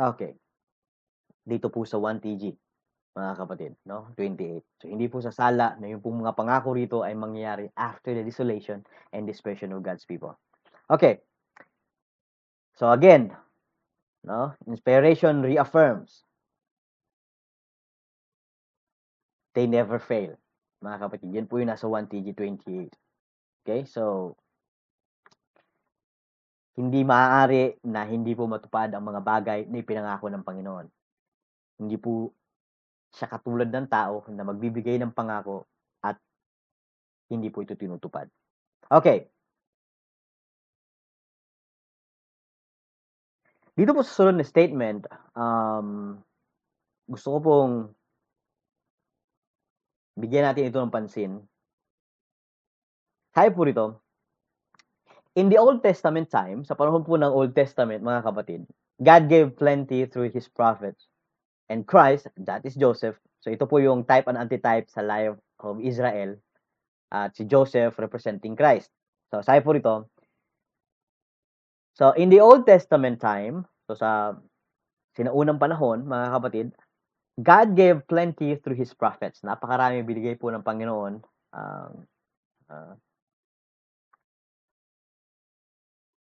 Okay. 0.00 0.32
Dito 1.44 1.68
po 1.68 1.84
sa 1.84 2.00
1TG 2.00 2.56
mga 3.10 3.32
kapatid, 3.36 3.72
no? 3.84 4.14
28. 4.14 4.62
So, 4.80 4.86
hindi 4.86 5.10
po 5.10 5.18
sasala 5.18 5.74
na 5.82 5.90
yung 5.90 6.00
pong 6.00 6.22
mga 6.22 6.36
pangako 6.38 6.72
rito 6.72 7.02
ay 7.02 7.12
mangyayari 7.18 7.66
after 7.74 8.14
the 8.14 8.22
desolation 8.22 8.86
and 9.12 9.26
dispersion 9.26 9.74
of 9.74 9.82
God's 9.82 10.06
people. 10.06 10.38
Okay. 10.86 11.20
So, 12.78 12.88
again, 12.94 13.34
no? 14.24 14.54
Inspiration 14.64 15.42
reaffirms. 15.42 16.24
They 19.52 19.66
never 19.66 19.98
fail. 19.98 20.38
Mga 20.80 20.96
kapatid, 21.02 21.28
yan 21.34 21.46
po 21.50 21.58
yung 21.58 21.74
nasa 21.74 21.90
1TG 21.90 22.32
28. 22.32 22.94
Okay? 23.66 23.84
So, 23.84 24.38
hindi 26.78 27.02
maaari 27.02 27.82
na 27.86 28.06
hindi 28.06 28.36
po 28.36 28.46
matupad 28.46 28.94
ang 28.94 29.02
mga 29.02 29.20
bagay 29.24 29.60
na 29.66 29.80
ipinangako 29.82 30.30
ng 30.30 30.46
Panginoon. 30.46 30.86
Hindi 31.82 31.96
po 31.98 32.30
siya 33.10 33.26
katulad 33.26 33.66
ng 33.66 33.88
tao 33.90 34.22
na 34.30 34.46
magbibigay 34.46 35.00
ng 35.02 35.10
pangako 35.10 35.66
at 36.06 36.14
hindi 37.26 37.50
po 37.50 37.66
ito 37.66 37.74
tinutupad. 37.74 38.30
Okay. 38.86 39.26
Dito 43.74 43.96
po 43.96 44.04
sa 44.04 44.12
sunod 44.12 44.36
na 44.38 44.46
statement, 44.46 45.08
um, 45.34 46.20
gusto 47.08 47.26
ko 47.34 47.38
pong 47.40 47.74
bigyan 50.20 50.52
natin 50.52 50.68
ito 50.68 50.78
ng 50.78 50.92
pansin. 50.92 51.40
Sabi 53.32 53.48
po 53.54 53.62
rito, 53.64 54.02
in 55.40 55.48
the 55.48 55.56
Old 55.56 55.80
Testament 55.80 56.28
time, 56.28 56.68
sa 56.68 56.76
panahon 56.76 57.00
po 57.00 57.16
ng 57.16 57.32
Old 57.32 57.56
Testament, 57.56 58.04
mga 58.04 58.20
kapatid, 58.20 58.60
God 59.00 59.32
gave 59.32 59.56
plenty 59.56 60.04
through 60.04 60.28
His 60.28 60.44
prophets 60.52 61.08
and 61.72 61.88
Christ, 61.88 62.28
that 62.44 62.60
is 62.68 62.76
Joseph. 62.76 63.16
So 63.40 63.48
ito 63.48 63.64
po 63.64 63.80
yung 63.80 64.04
type 64.04 64.28
and 64.28 64.36
antitype 64.36 64.92
sa 64.92 65.00
life 65.00 65.40
of 65.64 65.80
Israel. 65.80 66.36
At 67.08 67.32
si 67.32 67.48
Joseph 67.48 67.96
representing 67.96 68.52
Christ. 68.52 68.92
So 69.32 69.40
sabi 69.40 69.64
po 69.64 69.72
rito, 69.72 70.12
So 71.96 72.12
in 72.14 72.28
the 72.28 72.44
Old 72.44 72.68
Testament 72.68 73.18
time, 73.18 73.64
so 73.88 73.96
sa 73.96 74.36
sinaunang 75.16 75.58
panahon, 75.58 76.04
mga 76.04 76.26
kapatid, 76.36 76.66
God 77.40 77.72
gave 77.72 78.04
plenty 78.04 78.60
through 78.60 78.76
His 78.76 78.92
prophets. 78.92 79.40
Napakarami 79.40 80.04
binigay 80.04 80.36
po 80.36 80.52
ng 80.52 80.60
Panginoon. 80.60 81.24
Um, 81.56 81.92
uh, 82.68 82.94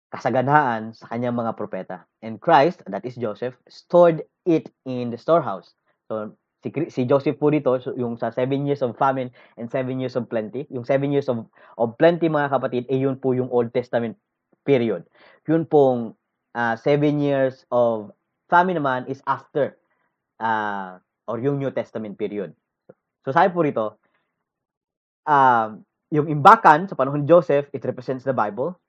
kasaganaan 0.08 0.96
sa 0.96 1.12
kanyang 1.12 1.36
mga 1.36 1.56
propeta. 1.60 2.08
And 2.24 2.40
Christ, 2.40 2.84
that 2.88 3.04
is 3.04 3.20
Joseph, 3.20 3.60
stored 3.68 4.24
it 4.48 4.72
in 4.88 5.12
the 5.12 5.20
storehouse. 5.20 5.76
So, 6.08 6.32
si, 6.64 6.72
si 6.88 7.04
Joseph 7.04 7.36
po 7.36 7.52
dito, 7.52 7.76
yung 8.00 8.16
sa 8.16 8.32
7 8.32 8.64
years 8.64 8.80
of 8.80 8.96
famine 8.96 9.30
and 9.60 9.68
7 9.68 10.00
years 10.00 10.16
of 10.16 10.32
plenty, 10.32 10.64
yung 10.72 10.88
7 10.88 11.12
years 11.12 11.28
of, 11.28 11.44
of 11.76 12.00
plenty 12.00 12.32
mga 12.32 12.52
kapatid, 12.56 12.84
eh 12.88 13.04
yun 13.04 13.20
po 13.20 13.36
yung 13.36 13.52
Old 13.52 13.76
Testament 13.76 14.16
period. 14.64 15.04
Yun 15.44 15.68
pong 15.68 16.16
uh, 16.56 16.76
7 16.80 17.20
years 17.20 17.68
of 17.68 18.16
famine 18.48 18.80
naman 18.80 19.12
is 19.12 19.20
after 19.28 19.76
uh, 20.40 20.96
or 21.28 21.44
yung 21.44 21.60
New 21.60 21.72
Testament 21.76 22.16
period. 22.16 22.56
So 23.28 23.36
sabi 23.36 23.52
po 23.52 23.60
rito, 23.68 24.00
uh, 25.28 25.76
yung 26.16 26.32
imbakan 26.32 26.88
sa 26.88 26.96
panahon 26.96 27.24
ni 27.24 27.28
Joseph, 27.28 27.68
it 27.76 27.84
represents 27.84 28.24
the 28.24 28.32
Bible 28.32 28.80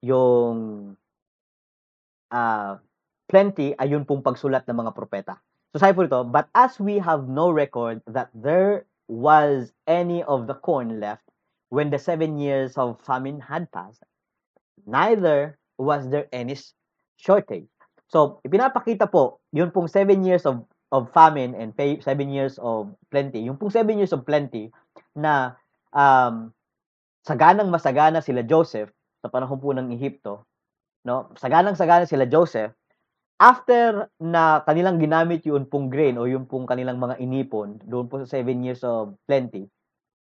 yung 0.00 0.96
uh, 2.32 2.72
plenty 3.28 3.76
ay 3.78 3.92
yun 3.92 4.04
pong 4.04 4.24
pagsulat 4.24 4.64
ng 4.66 4.78
mga 4.80 4.92
propeta. 4.96 5.38
So 5.70 5.78
sabi 5.78 5.94
po 5.94 6.02
ito, 6.08 6.22
but 6.26 6.50
as 6.56 6.82
we 6.82 6.98
have 6.98 7.30
no 7.30 7.52
record 7.52 8.02
that 8.10 8.32
there 8.34 8.90
was 9.06 9.70
any 9.86 10.22
of 10.26 10.50
the 10.50 10.58
corn 10.58 10.98
left 10.98 11.22
when 11.70 11.94
the 11.94 11.98
seven 11.98 12.38
years 12.38 12.74
of 12.74 12.98
famine 13.06 13.38
had 13.38 13.70
passed, 13.70 14.02
neither 14.86 15.58
was 15.78 16.10
there 16.10 16.26
any 16.34 16.58
shortage. 17.16 17.70
So, 18.10 18.42
ipinapakita 18.42 19.06
po, 19.06 19.38
yun 19.54 19.70
pong 19.70 19.86
seven 19.86 20.26
years 20.26 20.42
of, 20.42 20.66
of 20.90 21.14
famine 21.14 21.54
and 21.54 21.70
seven 22.02 22.28
years 22.34 22.58
of 22.58 22.90
plenty, 23.14 23.46
yung 23.46 23.54
pong 23.54 23.70
seven 23.70 24.02
years 24.02 24.10
of 24.10 24.26
plenty 24.26 24.74
na 25.14 25.54
um, 25.94 26.50
saganang 27.22 27.70
masagana 27.70 28.18
sila 28.18 28.42
Joseph 28.42 28.90
sa 29.20 29.28
panahon 29.28 29.60
po 29.60 29.70
ng 29.76 29.92
Ehipto, 29.92 30.48
no? 31.04 31.32
Saganang-sagana 31.36 32.08
sila 32.08 32.24
Joseph 32.24 32.72
after 33.40 34.12
na 34.20 34.60
kanilang 34.68 35.00
ginamit 35.00 35.40
yung 35.48 35.64
pong 35.64 35.88
grain 35.88 36.20
o 36.20 36.28
yung 36.28 36.44
pong 36.44 36.68
kanilang 36.68 37.00
mga 37.00 37.16
inipon 37.24 37.80
doon 37.88 38.04
po 38.04 38.20
sa 38.20 38.40
7 38.40 38.64
years 38.64 38.84
of 38.84 39.16
plenty, 39.24 39.64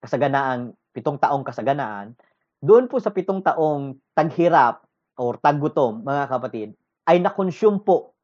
kasaganaan, 0.01 0.73
pitong 0.97 1.21
taong 1.21 1.45
kasaganaan, 1.45 2.17
doon 2.65 2.89
po 2.89 3.01
sa 3.01 3.13
pitong 3.13 3.45
taong 3.45 4.01
taghirap 4.17 4.85
or 5.21 5.37
taggutom, 5.41 6.01
mga 6.01 6.25
kapatid, 6.31 6.69
ay 7.05 7.21
na-consume 7.21 7.85
po 7.85 8.17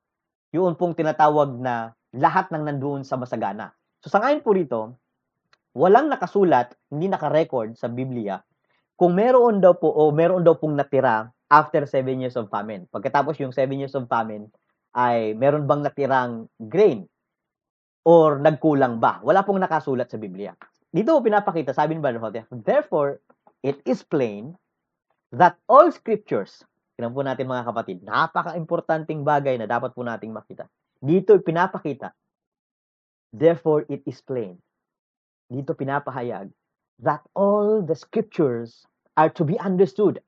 yung 0.57 0.73
pong 0.79 0.97
tinatawag 0.97 1.53
na 1.61 1.93
lahat 2.17 2.49
ng 2.49 2.65
nandoon 2.65 3.05
sa 3.05 3.21
masagana. 3.21 3.77
So 4.01 4.09
sa 4.09 4.25
ngayon 4.25 4.41
po 4.41 4.57
rito, 4.57 4.81
walang 5.77 6.09
nakasulat, 6.09 6.73
hindi 6.89 7.13
naka-record 7.13 7.77
sa 7.77 7.93
Biblia 7.93 8.41
kung 8.99 9.15
meron 9.15 9.63
daw 9.63 9.79
po 9.79 9.95
o 9.95 10.11
meron 10.11 10.43
daw 10.43 10.59
pong 10.59 10.75
natira 10.75 11.31
after 11.47 11.87
7 11.87 12.03
years 12.19 12.35
of 12.35 12.51
famine. 12.51 12.91
Pagkatapos 12.91 13.39
yung 13.39 13.55
7 13.55 13.71
years 13.79 13.95
of 13.95 14.11
famine 14.11 14.51
ay 14.91 15.39
meron 15.39 15.71
bang 15.71 15.87
natirang 15.87 16.51
grain 16.59 17.07
or 18.03 18.43
nagkulang 18.43 18.99
ba? 18.99 19.23
Wala 19.23 19.47
pong 19.47 19.63
nakasulat 19.63 20.11
sa 20.11 20.19
Biblia. 20.19 20.51
Dito 20.91 21.15
pinapakita, 21.23 21.71
sabi 21.71 21.95
ni 21.95 22.03
Brother 22.03 22.19
Hote, 22.19 22.43
Therefore, 22.51 23.23
it 23.63 23.79
is 23.87 24.03
plain 24.03 24.59
that 25.31 25.55
all 25.71 25.95
scriptures, 25.95 26.67
tinan 26.99 27.15
po 27.15 27.23
natin 27.23 27.47
mga 27.47 27.71
kapatid, 27.71 28.03
napaka-importanting 28.03 29.23
bagay 29.23 29.61
na 29.63 29.71
dapat 29.71 29.95
po 29.95 30.03
nating 30.03 30.35
makita. 30.35 30.67
Dito 30.99 31.39
pinapakita, 31.39 32.11
therefore 33.31 33.87
it 33.87 34.03
is 34.09 34.19
plain. 34.25 34.59
Dito 35.47 35.77
pinapahayag 35.77 36.51
that 36.99 37.21
all 37.37 37.85
the 37.85 37.95
scriptures 37.95 38.88
are 39.19 39.27
to 39.35 39.43
be 39.43 39.59
understood. 39.59 40.23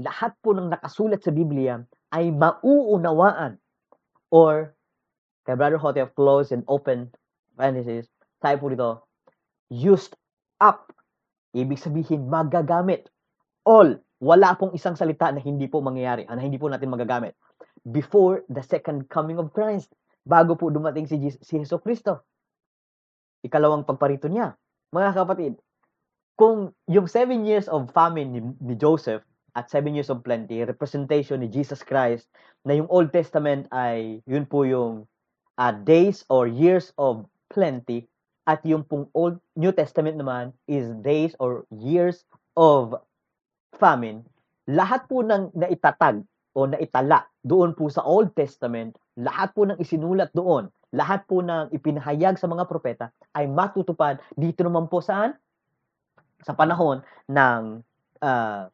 Lahat 0.00 0.32
po 0.40 0.56
ng 0.56 0.72
nakasulat 0.72 1.20
sa 1.20 1.30
Biblia 1.30 1.84
ay 2.16 2.32
mauunawaan. 2.32 3.60
Or, 4.32 4.72
kay 5.44 5.54
Brother 5.54 5.76
Hotef, 5.76 6.16
close 6.16 6.50
and 6.50 6.64
open 6.66 7.12
parenthesis, 7.54 8.08
tayo 8.40 8.56
po 8.58 8.66
dito, 8.72 8.90
used 9.68 10.16
up. 10.58 10.90
Ibig 11.54 11.78
sabihin, 11.78 12.26
magagamit. 12.26 13.12
All. 13.62 14.00
Wala 14.24 14.56
pong 14.56 14.72
isang 14.72 14.96
salita 14.96 15.28
na 15.28 15.38
hindi 15.38 15.68
po 15.68 15.84
mangyayari, 15.84 16.24
na 16.24 16.40
hindi 16.40 16.56
po 16.56 16.72
natin 16.72 16.88
magagamit. 16.88 17.36
Before 17.84 18.40
the 18.48 18.64
second 18.64 19.06
coming 19.12 19.36
of 19.36 19.52
Christ. 19.52 19.92
Bago 20.24 20.56
po 20.56 20.72
dumating 20.72 21.04
si, 21.04 21.20
Jesus, 21.20 21.44
si 21.44 21.60
Jesu 21.60 21.76
Cristo. 21.78 22.24
Ikalawang 23.44 23.84
pagparito 23.84 24.24
niya. 24.26 24.56
Mga 24.96 25.12
kapatid, 25.12 25.52
kung 26.34 26.74
yung 26.90 27.06
seven 27.06 27.46
years 27.46 27.70
of 27.70 27.90
famine 27.94 28.34
ni, 28.34 28.40
ni 28.62 28.74
Joseph 28.74 29.22
at 29.54 29.70
seven 29.70 29.94
years 29.94 30.10
of 30.10 30.26
plenty, 30.26 30.66
representation 30.66 31.40
ni 31.40 31.48
Jesus 31.48 31.86
Christ, 31.86 32.26
na 32.66 32.74
yung 32.74 32.90
Old 32.90 33.14
Testament 33.14 33.70
ay 33.70 34.18
yun 34.26 34.46
po 34.48 34.66
yung 34.66 35.06
uh, 35.58 35.74
days 35.86 36.26
or 36.26 36.50
years 36.50 36.90
of 36.98 37.26
plenty, 37.54 38.10
at 38.44 38.60
yung 38.66 38.84
pong 38.84 39.08
Old 39.16 39.40
New 39.56 39.72
Testament 39.72 40.20
naman 40.20 40.52
is 40.68 40.92
days 41.00 41.32
or 41.40 41.64
years 41.72 42.28
of 42.60 42.92
famine. 43.80 44.24
Lahat 44.68 45.08
po 45.08 45.24
ng 45.24 45.52
naitatag 45.56 46.20
o 46.52 46.68
naitala 46.68 47.24
doon 47.40 47.72
po 47.72 47.88
sa 47.88 48.04
Old 48.04 48.36
Testament, 48.36 48.96
lahat 49.16 49.56
po 49.56 49.64
ng 49.64 49.80
isinulat 49.80 50.30
doon, 50.36 50.68
lahat 50.94 51.26
po 51.26 51.42
ng 51.42 51.74
ipinahayag 51.74 52.38
sa 52.38 52.46
mga 52.46 52.68
propeta 52.70 53.10
ay 53.34 53.50
matutupad 53.50 54.22
dito 54.38 54.62
naman 54.62 54.86
po 54.86 55.02
saan? 55.02 55.34
Sa 56.44 56.52
panahon 56.52 57.00
ng 57.26 57.80
ah, 58.20 58.68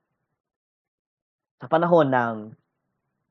sa 1.61 1.67
panahon 1.69 2.09
ng 2.11 2.35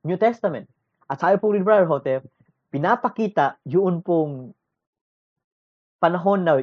New 0.05 0.15
Testament. 0.15 0.69
At 1.09 1.19
sabi 1.19 1.41
po 1.41 1.49
ni 1.49 1.65
Brother 1.65 1.89
Hotep, 1.89 2.21
pinapakita 2.69 3.57
yun 3.65 4.05
pong 4.05 4.53
panahon 5.97 6.45
na 6.45 6.61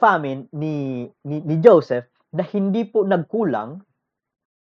famine 0.00 0.48
ni, 0.54 1.04
ni, 1.26 1.42
ni 1.42 1.58
Joseph 1.60 2.08
na 2.32 2.46
hindi 2.46 2.86
po 2.86 3.02
nagkulang, 3.04 3.82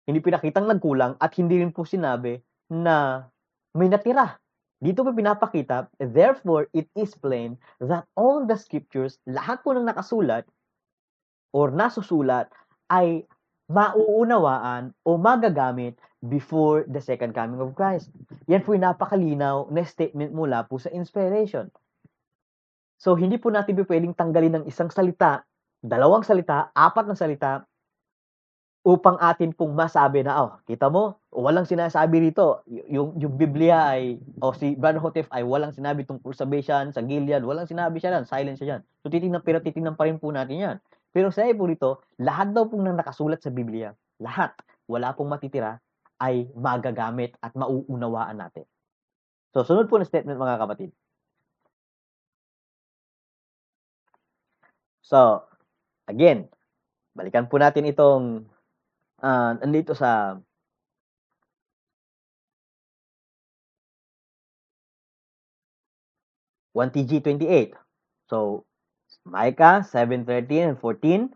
hindi 0.05 0.19
pinakitang 0.21 0.67
nagkulang 0.67 1.17
at 1.23 1.33
hindi 1.39 1.63
rin 1.63 1.73
po 1.73 1.87
sinabi 1.87 2.37
na 2.69 3.25
may 3.73 3.89
natira. 3.89 4.37
Dito 4.79 5.03
po 5.03 5.11
pinapakita, 5.11 5.91
therefore 5.99 6.71
it 6.71 6.87
is 6.95 7.11
plain 7.19 7.59
that 7.83 8.07
all 8.15 8.47
the 8.47 8.55
scriptures, 8.55 9.19
lahat 9.27 9.63
po 9.67 9.75
ng 9.75 9.87
nakasulat 9.87 10.47
or 11.53 11.73
nasusulat 11.73 12.49
ay 12.89 13.25
mauunawaan 13.69 14.97
o 15.05 15.21
magagamit 15.21 16.01
before 16.25 16.89
the 16.89 16.99
second 16.99 17.37
coming 17.37 17.61
of 17.61 17.77
Christ. 17.77 18.11
Yan 18.49 18.65
po 18.65 18.75
yung 18.75 18.89
napakalinaw 18.89 19.69
na 19.71 19.85
statement 19.85 20.33
mula 20.33 20.65
po 20.67 20.81
sa 20.81 20.91
inspiration. 20.91 21.69
So, 22.99 23.15
hindi 23.15 23.39
po 23.39 23.55
natin 23.55 23.79
pwedeng 23.79 24.17
tanggalin 24.17 24.59
ng 24.59 24.65
isang 24.67 24.91
salita, 24.91 25.47
dalawang 25.79 26.27
salita, 26.27 26.75
apat 26.75 27.07
na 27.07 27.15
salita, 27.15 27.63
upang 28.83 29.21
atin 29.21 29.53
pong 29.53 29.77
masabi 29.77 30.25
na, 30.25 30.35
oh, 30.43 30.51
kita 30.65 30.89
mo, 30.89 31.21
walang 31.31 31.69
sinasabi 31.69 32.31
rito. 32.31 32.65
Yung, 32.67 33.15
yung 33.21 33.37
Biblia 33.37 33.95
ay, 33.95 34.17
o 34.41 34.57
si 34.57 34.75
Brother 34.75 34.99
Hotef 34.99 35.29
ay 35.29 35.45
walang 35.45 35.77
sinabi 35.77 36.09
tungkol 36.09 36.33
sa 36.33 36.49
Bashan, 36.49 36.91
sa 36.91 37.05
Gilead, 37.05 37.45
walang 37.45 37.69
sinabi 37.69 38.01
siya 38.01 38.19
yan, 38.19 38.25
silent 38.25 38.57
siya 38.59 38.79
yan. 38.79 38.81
So, 39.05 39.13
titignan, 39.13 39.45
pero 39.45 39.61
titignan 39.61 39.95
pa 39.95 40.09
rin 40.09 40.17
po 40.17 40.33
natin 40.33 40.57
yan. 40.59 40.77
Pero 41.13 41.33
sa 41.33 41.49
po 41.57 41.65
rito, 41.67 42.05
lahat 42.21 42.53
daw 42.53 42.69
pong 42.69 42.85
nang 42.85 42.99
nakasulat 43.01 43.41
sa 43.41 43.49
Biblia, 43.49 43.97
lahat, 44.21 44.53
wala 44.85 45.17
pong 45.17 45.33
matitira, 45.33 45.81
ay 46.21 46.51
magagamit 46.53 47.39
at 47.41 47.55
mauunawaan 47.55 48.37
natin. 48.37 48.67
So, 49.55 49.65
sunod 49.65 49.89
po 49.89 49.97
na 49.97 50.05
statement 50.05 50.37
mga 50.37 50.61
kapatid. 50.61 50.91
So, 55.09 55.49
again, 56.05 56.53
balikan 57.17 57.49
po 57.49 57.57
natin 57.57 57.89
itong 57.89 58.45
uh, 59.25 59.53
andito 59.65 59.97
sa 59.97 60.37
one 66.77 66.93
TG 66.93 67.25
28. 67.25 67.73
So, 68.29 68.68
Micah 69.29 69.85
7:13 69.85 70.75
and 70.75 70.79
14. 70.81 71.31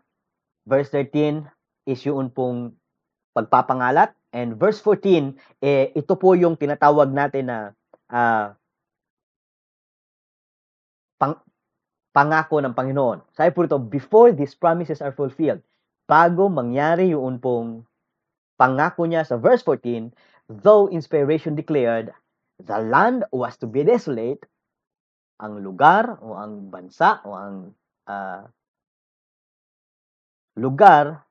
Verse 0.65 0.89
13 0.91 1.45
is 1.85 2.01
yung 2.07 2.31
pong 2.31 2.73
pagpapangalat 3.35 4.15
and 4.33 4.55
verse 4.57 4.79
14 4.81 5.35
eh 5.65 5.91
ito 5.97 6.15
po 6.15 6.37
yung 6.37 6.55
tinatawag 6.55 7.11
natin 7.11 7.51
na 7.51 7.59
uh, 8.13 8.55
pang, 11.19 11.37
pangako 12.13 12.61
ng 12.61 12.77
Panginoon. 12.77 13.25
Sabi 13.33 13.51
po 13.51 13.65
ito, 13.65 13.81
before 13.81 14.31
these 14.37 14.53
promises 14.55 15.01
are 15.01 15.17
fulfilled, 15.17 15.65
bago 16.07 16.47
mangyari 16.47 17.17
yung 17.17 17.41
pong 17.41 17.83
pangako 18.61 19.09
niya 19.09 19.25
sa 19.25 19.41
verse 19.41 19.65
14, 19.65 20.13
though 20.63 20.87
inspiration 20.93 21.57
declared, 21.57 22.13
the 22.63 22.79
land 22.79 23.25
was 23.33 23.57
to 23.59 23.67
be 23.67 23.83
desolate, 23.83 24.45
ang 25.43 25.59
lugar 25.59 26.21
o 26.23 26.39
ang 26.39 26.71
bansa 26.71 27.19
o 27.27 27.35
ang 27.35 27.75
uh, 28.09 28.47
lugar 30.59 31.25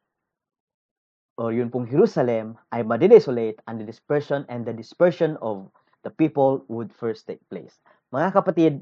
o 1.40 1.50
yun 1.50 1.72
pong 1.74 1.90
Jerusalem 1.90 2.60
ay 2.70 2.86
madidesolate 2.86 3.62
and 3.66 3.82
the 3.82 3.88
dispersion 3.88 4.46
and 4.52 4.68
the 4.68 4.76
dispersion 4.76 5.40
of 5.42 5.70
the 6.06 6.12
people 6.14 6.66
would 6.70 6.94
first 6.94 7.26
take 7.26 7.42
place. 7.50 7.78
Mga 8.14 8.30
kapatid, 8.36 8.74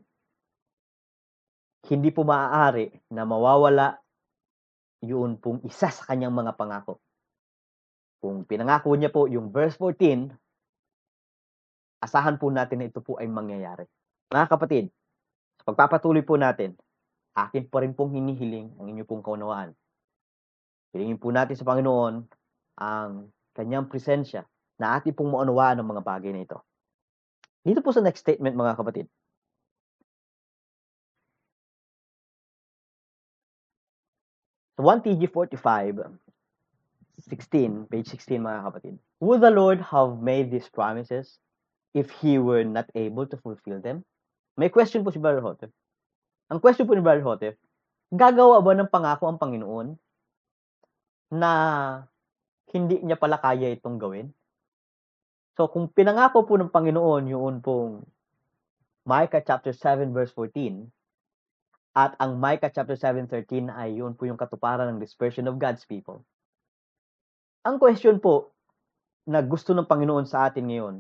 hindi 1.88 2.10
po 2.12 2.28
maaari 2.28 2.92
na 3.12 3.24
mawawala 3.24 4.00
yun 5.00 5.40
pong 5.40 5.64
isa 5.64 5.88
sa 5.88 6.04
kanyang 6.04 6.36
mga 6.36 6.60
pangako. 6.60 7.00
Kung 8.20 8.44
pinangako 8.44 9.00
niya 9.00 9.12
po 9.16 9.32
yung 9.32 9.48
verse 9.48 9.80
14, 9.80 10.28
asahan 12.04 12.36
po 12.36 12.52
natin 12.52 12.84
na 12.84 12.88
ito 12.92 13.00
po 13.00 13.16
ay 13.16 13.32
mangyayari. 13.32 13.88
Mga 14.28 14.48
kapatid, 14.52 14.92
Pagpapatuloy 15.70 16.26
po 16.26 16.34
natin, 16.34 16.74
akin 17.36 17.70
pa 17.70 17.84
rin 17.84 17.94
pong 17.94 18.16
hinihiling 18.16 18.74
ang 18.78 18.88
inyo 18.90 19.04
pong 19.06 19.24
kaunawaan. 19.24 19.74
Hilingin 20.94 21.22
po 21.22 21.30
natin 21.30 21.54
sa 21.54 21.68
Panginoon 21.68 22.26
ang 22.82 23.30
kanyang 23.54 23.92
presensya 23.92 24.48
na 24.80 24.98
ating 24.98 25.14
pong 25.14 25.36
maunawaan 25.36 25.78
ng 25.78 25.90
mga 25.90 26.02
bagay 26.02 26.32
na 26.34 26.44
ito. 26.48 26.58
Dito 27.62 27.84
po 27.84 27.92
sa 27.92 28.02
next 28.02 28.24
statement 28.24 28.56
mga 28.56 28.80
kapatid. 28.80 29.06
Sa 34.80 34.82
1 34.88 35.04
TG 35.04 35.28
45, 35.28 36.08
16, 37.28 37.92
page 37.92 38.08
16 38.16 38.40
mga 38.40 38.64
kapatid. 38.64 38.96
Would 39.20 39.44
the 39.44 39.52
Lord 39.52 39.84
have 39.92 40.24
made 40.24 40.48
these 40.48 40.72
promises 40.72 41.44
if 41.92 42.08
He 42.24 42.40
were 42.40 42.64
not 42.64 42.88
able 42.96 43.28
to 43.28 43.36
fulfill 43.44 43.84
them? 43.84 44.08
May 44.56 44.72
question 44.72 45.04
po 45.04 45.12
si 45.12 45.20
Brother 45.20 45.44
Hotef. 45.44 45.68
Ang 46.50 46.58
question 46.58 46.90
po 46.90 46.98
ni 46.98 47.06
Brother 47.06 47.22
Hotef, 47.22 47.56
gagawa 48.10 48.58
ba 48.66 48.74
ng 48.74 48.90
pangako 48.90 49.30
ang 49.30 49.38
Panginoon 49.38 49.94
na 51.30 51.52
hindi 52.74 53.06
niya 53.06 53.22
pala 53.22 53.38
kaya 53.38 53.70
itong 53.78 54.02
gawin? 54.02 54.34
So, 55.54 55.70
kung 55.70 55.94
pinangako 55.94 56.50
po 56.50 56.58
ng 56.58 56.74
Panginoon 56.74 57.30
yun 57.30 57.62
pong 57.62 58.02
Micah 59.06 59.46
chapter 59.46 59.78
7 59.78 60.10
verse 60.10 60.34
14, 60.34 60.90
at 61.94 62.18
ang 62.18 62.38
Micah 62.42 62.74
chapter 62.74 62.98
7:13 62.98 63.70
ay 63.70 64.02
yun 64.02 64.18
po 64.18 64.26
yung 64.26 64.38
katuparan 64.38 64.90
ng 64.94 65.02
dispersion 65.02 65.46
of 65.46 65.62
God's 65.62 65.86
people. 65.86 66.26
Ang 67.66 67.78
question 67.78 68.18
po 68.18 68.54
na 69.30 69.46
gusto 69.46 69.78
ng 69.78 69.86
Panginoon 69.86 70.26
sa 70.26 70.50
atin 70.50 70.66
ngayon, 70.66 70.96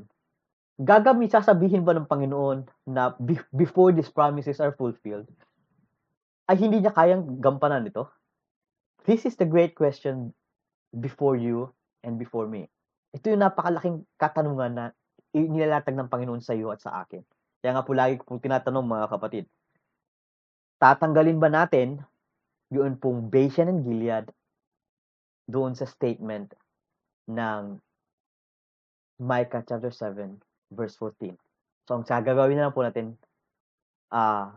gagamit, 0.79 1.35
sasabihin 1.35 1.83
ba 1.83 1.91
ng 1.91 2.07
Panginoon 2.07 2.63
na 2.87 3.11
before 3.51 3.91
these 3.91 4.07
promises 4.07 4.63
are 4.63 4.71
fulfilled, 4.71 5.27
ay 6.47 6.55
hindi 6.55 6.79
niya 6.79 6.95
kayang 6.95 7.43
gampanan 7.43 7.85
ito? 7.85 8.07
This 9.03 9.27
is 9.27 9.35
the 9.35 9.45
great 9.45 9.75
question 9.75 10.31
before 10.95 11.35
you 11.35 11.69
and 12.01 12.15
before 12.15 12.47
me. 12.47 12.71
Ito 13.11 13.35
yung 13.35 13.43
napakalaking 13.43 14.07
katanungan 14.15 14.71
na 14.71 14.85
nilalatag 15.35 15.99
ng 15.99 16.09
Panginoon 16.09 16.41
sa 16.41 16.55
iyo 16.55 16.71
at 16.71 16.79
sa 16.79 17.03
akin. 17.03 17.21
Kaya 17.59 17.75
nga 17.75 17.83
po 17.83 17.91
lagi 17.91 18.15
kong 18.17 18.39
tinatanong 18.39 18.87
mga 18.87 19.07
kapatid, 19.11 19.45
tatanggalin 20.79 21.43
ba 21.43 21.51
natin 21.51 21.99
yun 22.71 22.95
pong 22.95 23.27
Bashan 23.27 23.67
and 23.67 23.83
Gilead 23.83 24.31
doon 25.49 25.75
sa 25.75 25.83
statement 25.83 26.55
ng 27.27 27.81
Micah 29.19 29.65
chapter 29.65 29.91
7 29.91 30.48
verse 30.71 30.95
14. 30.97 31.35
So, 31.89 31.97
ang 31.97 32.05
gagawin 32.05 32.57
na 32.57 32.69
lang 32.69 32.75
po 32.75 32.85
natin, 32.85 33.17
uh, 34.13 34.53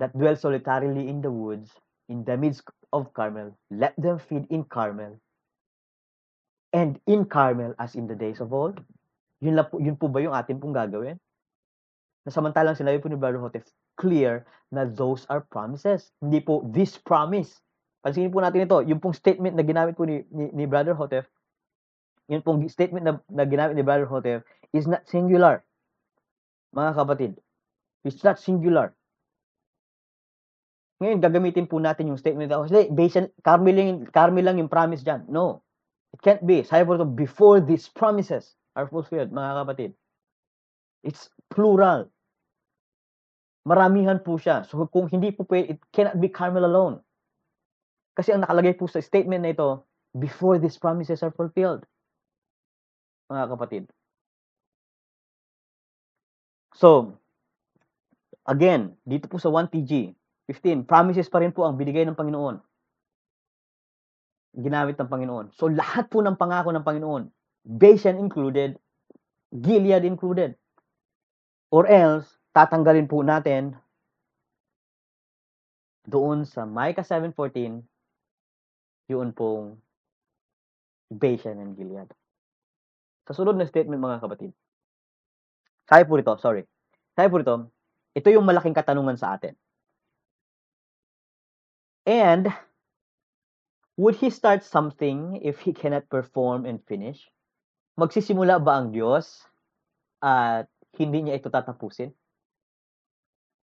that 0.00 0.12
dwell 0.16 0.36
solitarily 0.36 1.08
in 1.08 1.20
the 1.20 1.32
woods, 1.32 1.72
in 2.08 2.24
the 2.24 2.36
midst 2.36 2.64
of 2.92 3.12
Carmel, 3.12 3.52
let 3.68 3.92
them 4.00 4.16
feed 4.16 4.48
in 4.48 4.64
Carmel, 4.64 5.16
and 6.72 7.00
in 7.08 7.24
Carmel 7.24 7.72
as 7.80 7.96
in 7.96 8.08
the 8.08 8.16
days 8.16 8.40
of 8.40 8.52
old. 8.52 8.80
Yun, 9.40 9.56
lang 9.56 9.68
po, 9.68 9.80
yun 9.80 9.96
po 9.96 10.08
ba 10.08 10.20
yung 10.20 10.36
atin 10.36 10.60
pong 10.60 10.76
gagawin? 10.76 11.16
Na 12.24 12.30
samantalang 12.32 12.76
sinabi 12.76 13.00
po 13.00 13.08
ni 13.08 13.20
Brother 13.20 13.40
Hotef, 13.40 13.68
clear 13.96 14.44
na 14.72 14.84
those 14.84 15.24
are 15.28 15.44
promises. 15.44 16.12
Hindi 16.20 16.40
po 16.40 16.64
this 16.68 16.96
promise. 16.96 17.60
Pansinin 18.00 18.32
po 18.32 18.40
natin 18.40 18.64
ito, 18.64 18.80
yung 18.84 19.00
pong 19.00 19.16
statement 19.16 19.56
na 19.56 19.64
ginamit 19.64 19.96
po 19.96 20.04
ni, 20.08 20.24
ni, 20.32 20.52
ni 20.52 20.64
Brother 20.64 20.96
Hotef, 20.96 21.28
yun 22.26 22.42
pong 22.42 22.66
statement 22.66 23.04
na, 23.06 23.12
na 23.30 23.46
ginamit 23.46 23.78
ni 23.78 23.86
Brother 23.86 24.06
Hotef, 24.06 24.42
is 24.74 24.86
not 24.90 25.06
singular. 25.06 25.62
Mga 26.74 26.92
kapatid, 26.98 27.32
it's 28.02 28.22
not 28.26 28.36
singular. 28.42 28.92
Ngayon, 30.96 31.20
gagamitin 31.20 31.68
po 31.68 31.76
natin 31.76 32.08
yung 32.08 32.16
statement 32.16 32.48
na, 32.48 32.64
kasi 32.64 32.88
based 32.88 33.20
on, 33.20 33.28
Carmel 33.44 33.76
lang, 33.76 34.08
Carmel 34.08 34.44
lang 34.48 34.56
yung 34.56 34.72
promise 34.72 35.04
dyan. 35.04 35.28
No. 35.28 35.60
It 36.16 36.24
can't 36.24 36.40
be. 36.40 36.64
Sabi 36.64 36.88
po 36.88 36.96
ito, 36.96 37.04
before 37.04 37.60
these 37.60 37.84
promises 37.92 38.56
are 38.72 38.88
fulfilled, 38.88 39.28
mga 39.28 39.60
kapatid. 39.60 39.90
It's 41.04 41.28
plural. 41.52 42.08
Maramihan 43.68 44.24
po 44.24 44.40
siya. 44.40 44.64
So, 44.64 44.88
kung 44.88 45.12
hindi 45.12 45.36
po 45.36 45.44
pwede, 45.44 45.76
it 45.76 45.80
cannot 45.92 46.16
be 46.16 46.32
Carmel 46.32 46.64
alone. 46.64 47.04
Kasi 48.16 48.32
ang 48.32 48.40
nakalagay 48.40 48.72
po 48.80 48.88
sa 48.88 49.04
statement 49.04 49.44
na 49.44 49.52
ito, 49.52 49.84
before 50.16 50.56
these 50.56 50.80
promises 50.80 51.20
are 51.20 51.34
fulfilled. 51.34 51.84
Mga 53.26 53.44
kapatid. 53.52 53.84
So, 56.76 57.16
again, 58.46 58.94
dito 59.02 59.26
po 59.26 59.40
sa 59.40 59.48
1TG, 59.48 60.14
15, 60.48 60.86
promises 60.86 61.26
pa 61.26 61.42
rin 61.42 61.50
po 61.50 61.66
ang 61.66 61.74
binigay 61.74 62.06
ng 62.06 62.14
Panginoon. 62.14 62.62
ginamit 64.56 64.96
ng 64.96 65.10
Panginoon. 65.12 65.52
So 65.52 65.68
lahat 65.68 66.08
po 66.08 66.24
ng 66.24 66.40
pangako 66.40 66.72
ng 66.72 66.84
Panginoon, 66.84 67.28
Bashan 67.66 68.16
included, 68.16 68.80
Gilead 69.52 70.08
included. 70.08 70.56
Or 71.68 71.84
else, 71.84 72.40
tatanggalin 72.56 73.04
po 73.10 73.20
natin 73.20 73.76
doon 76.08 76.48
sa 76.48 76.64
Micah 76.64 77.04
7.14, 77.04 77.84
yun 79.12 79.28
pong 79.36 79.76
Bashan 81.12 81.60
and 81.60 81.76
Gilead. 81.76 82.08
Sa 83.26 83.34
sunod 83.34 83.58
na 83.58 83.66
statement 83.66 83.98
mga 83.98 84.22
kapatid, 84.22 84.54
sabi 85.86 86.02
po 86.06 86.18
rito, 86.18 86.34
sorry, 86.38 86.62
sabi 87.14 87.28
po 87.30 87.42
rito, 87.42 87.54
ito 88.14 88.28
yung 88.30 88.46
malaking 88.46 88.74
katanungan 88.74 89.18
sa 89.18 89.34
atin. 89.34 89.54
And, 92.06 92.54
would 93.98 94.14
he 94.22 94.30
start 94.30 94.62
something 94.62 95.42
if 95.42 95.58
he 95.66 95.74
cannot 95.74 96.06
perform 96.06 96.62
and 96.62 96.78
finish? 96.86 97.26
Magsisimula 97.98 98.62
ba 98.62 98.78
ang 98.78 98.94
Diyos 98.94 99.42
at 100.22 100.70
hindi 100.94 101.26
niya 101.26 101.42
ito 101.42 101.50
tatapusin? 101.50 102.14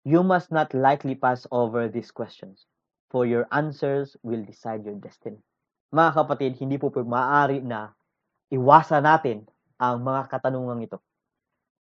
You 0.05 0.21
must 0.21 0.53
not 0.53 0.71
lightly 0.77 1.17
pass 1.17 1.49
over 1.49 1.89
these 1.89 2.13
questions, 2.13 2.69
for 3.09 3.25
your 3.25 3.49
answers 3.51 4.15
will 4.21 4.45
decide 4.45 4.85
your 4.85 4.95
destiny. 4.95 5.41
Mga 5.89 6.11
kapatid, 6.21 6.51
hindi 6.61 6.77
po 6.77 6.93
po 6.93 7.01
maaari 7.01 7.65
na 7.65 7.97
iwasan 8.49 9.05
natin 9.05 9.45
ang 9.77 10.01
mga 10.01 10.27
katanungang 10.27 10.83
ito. 10.83 10.97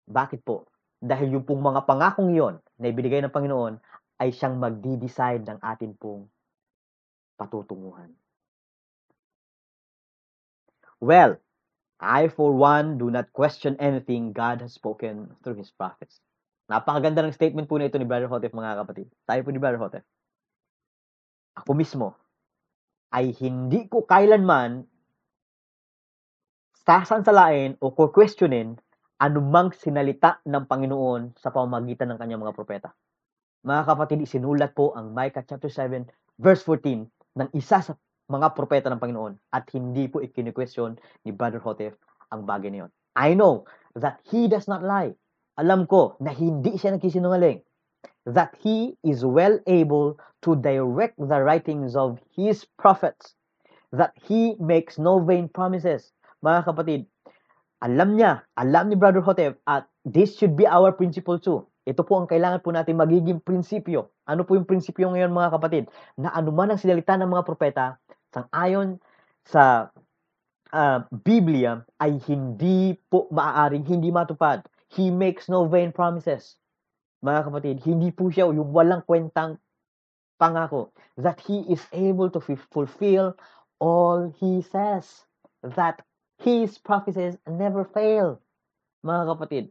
Bakit 0.09 0.41
po? 0.45 0.69
Dahil 0.99 1.37
yung 1.37 1.45
pong 1.45 1.61
mga 1.61 1.85
pangakong 1.85 2.33
yon 2.33 2.61
na 2.81 2.87
ibinigay 2.89 3.21
ng 3.25 3.35
Panginoon 3.35 3.81
ay 4.19 4.35
siyang 4.35 4.59
magdi-decide 4.59 5.47
ng 5.47 5.59
atin 5.63 5.95
pong 5.95 6.27
patutunguhan. 7.39 8.11
Well, 10.99 11.39
I 12.03 12.27
for 12.31 12.51
one 12.55 12.99
do 12.99 13.11
not 13.11 13.31
question 13.31 13.79
anything 13.79 14.35
God 14.35 14.63
has 14.63 14.75
spoken 14.75 15.31
through 15.43 15.63
His 15.63 15.71
prophets. 15.71 16.19
Napakaganda 16.67 17.23
ng 17.23 17.35
statement 17.35 17.71
po 17.71 17.79
na 17.79 17.87
ito 17.87 17.97
ni 17.97 18.07
Brother 18.07 18.27
Hotef, 18.27 18.51
mga 18.51 18.83
kapatid. 18.83 19.07
Tayo 19.25 19.41
po 19.47 19.51
ni 19.55 19.63
Brother 19.63 19.79
Hotef. 19.79 20.05
Ako 21.59 21.75
mismo 21.75 22.15
ay 23.15 23.33
hindi 23.39 23.89
ko 23.89 24.05
kailanman 24.05 24.85
sasansalain 26.89 27.77
o 27.85 27.93
questionin 27.93 28.73
anumang 29.21 29.77
sinalita 29.77 30.41
ng 30.49 30.65
Panginoon 30.65 31.37
sa 31.37 31.53
pamamagitan 31.53 32.09
ng 32.09 32.17
kanyang 32.17 32.41
mga 32.41 32.57
propeta. 32.57 32.97
Mga 33.61 33.83
kapatid, 33.85 34.25
isinulat 34.25 34.73
po 34.73 34.97
ang 34.97 35.13
Micah 35.13 35.45
chapter 35.45 35.69
7 35.69 36.09
verse 36.41 36.65
14 36.65 37.05
ng 37.13 37.49
isa 37.53 37.85
sa 37.85 37.93
mga 38.33 38.57
propeta 38.57 38.89
ng 38.89 38.97
Panginoon 38.97 39.37
at 39.53 39.69
hindi 39.77 40.09
po 40.09 40.25
ikini-question 40.25 40.97
ni 41.29 41.37
Brother 41.37 41.61
Hotef 41.61 41.93
ang 42.33 42.49
bagay 42.49 42.73
na 42.73 42.89
yun. 42.89 42.91
I 43.21 43.37
know 43.37 43.69
that 43.93 44.25
he 44.25 44.49
does 44.49 44.65
not 44.65 44.81
lie. 44.81 45.13
Alam 45.61 45.85
ko 45.85 46.17
na 46.25 46.33
hindi 46.33 46.81
siya 46.81 46.97
nagsisinungaling. 46.97 47.61
That 48.25 48.57
he 48.65 48.97
is 49.05 49.29
well 49.29 49.61
able 49.69 50.17
to 50.41 50.57
direct 50.57 51.21
the 51.21 51.37
writings 51.45 51.93
of 51.93 52.17
his 52.33 52.65
prophets. 52.81 53.37
That 53.93 54.17
he 54.25 54.57
makes 54.57 54.97
no 54.97 55.21
vain 55.21 55.53
promises. 55.53 56.17
Mga 56.43 56.61
kapatid, 56.71 57.01
alam 57.83 58.19
niya, 58.19 58.43
alam 58.59 58.91
ni 58.91 58.97
Brother 58.99 59.23
Hotef 59.23 59.59
at 59.67 59.87
this 60.03 60.35
should 60.35 60.59
be 60.59 60.67
our 60.67 60.91
principle 60.91 61.39
too. 61.39 61.67
Ito 61.89 62.05
po 62.05 62.21
ang 62.21 62.29
kailangan 62.29 62.61
po 62.61 62.69
natin 62.75 63.01
magiging 63.01 63.41
prinsipyo. 63.41 64.13
Ano 64.29 64.45
po 64.45 64.59
yung 64.59 64.69
prinsipyo 64.69 65.09
ngayon 65.09 65.33
mga 65.33 65.57
kapatid? 65.57 65.85
Na 66.21 66.29
anuman 66.37 66.75
ang 66.75 66.81
sinalita 66.81 67.17
ng 67.17 67.33
mga 67.33 67.47
propeta, 67.49 67.97
sang 68.29 68.45
ayon 68.53 69.01
sa 69.49 69.89
uh, 70.75 71.01
Biblia 71.25 71.81
ay 71.97 72.21
hindi 72.29 72.93
po 73.09 73.27
maaaring 73.33 73.89
hindi 73.89 74.13
matupad. 74.13 74.67
He 74.93 75.09
makes 75.09 75.49
no 75.49 75.65
vain 75.65 75.93
promises. 75.97 76.61
Mga 77.25 77.51
kapatid, 77.51 77.77
hindi 77.83 78.13
po 78.13 78.29
siya 78.29 78.53
yung 78.53 78.71
walang 78.71 79.03
kwentang 79.09 79.57
pangako 80.39 80.95
that 81.19 81.43
he 81.43 81.67
is 81.67 81.83
able 81.91 82.31
to 82.31 82.39
fulfill 82.71 83.35
all 83.83 84.31
he 84.39 84.63
says. 84.63 85.27
That 85.65 86.05
his 86.49 86.81
prophecies 86.81 87.37
never 87.45 87.85
fail. 87.85 88.41
Mga 89.05 89.23
kapatid, 89.29 89.65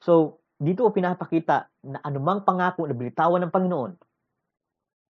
So, 0.00 0.40
dito 0.56 0.88
pinapakita 0.88 1.68
na 1.84 2.00
anumang 2.00 2.40
pangako 2.40 2.88
na 2.88 2.96
binitawan 2.96 3.44
ng 3.44 3.52
Panginoon, 3.52 3.92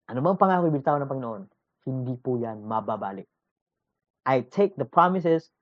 anumang 0.09 0.33
pangako 0.33 0.65
na 0.65 0.73
binitawan 0.73 1.01
ng 1.05 1.11
Panginoon, 1.13 1.43
hindi 1.85 2.17
po 2.17 2.41
yan 2.41 2.65
mababalik. 2.65 3.29
I 4.25 4.41
take 4.41 4.73
the 4.81 4.89
promises 4.89 5.53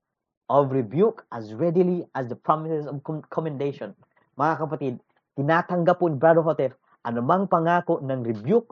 of 0.47 0.71
rebuke 0.71 1.28
as 1.36 1.51
readily 1.51 2.07
as 2.15 2.32
the 2.32 2.39
promises 2.39 2.88
of 2.88 3.03
commendation. 3.28 3.91
Mga 4.39 4.53
kapatid, 4.63 4.93
tinatanggap 5.36 5.99
po 5.99 6.07
ni 6.07 6.15
Brother 6.15 6.43
Hotef 6.43 6.71
anumang 7.03 7.51
pangako 7.51 7.99
ng 7.99 8.23
rebuke 8.23 8.71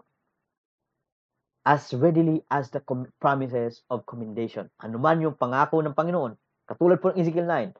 as 1.65 1.93
readily 1.93 2.45
as 2.51 2.69
the 2.69 2.81
promises 3.19 3.81
of 3.89 4.05
commendation. 4.05 4.69
Anuman 4.85 5.21
yung 5.21 5.35
pangako 5.35 5.81
ng 5.81 5.97
Panginoon, 5.97 6.37
katulad 6.69 7.01
po 7.01 7.09
ng 7.09 7.19
Ezekiel 7.19 7.49
9. 7.49 7.73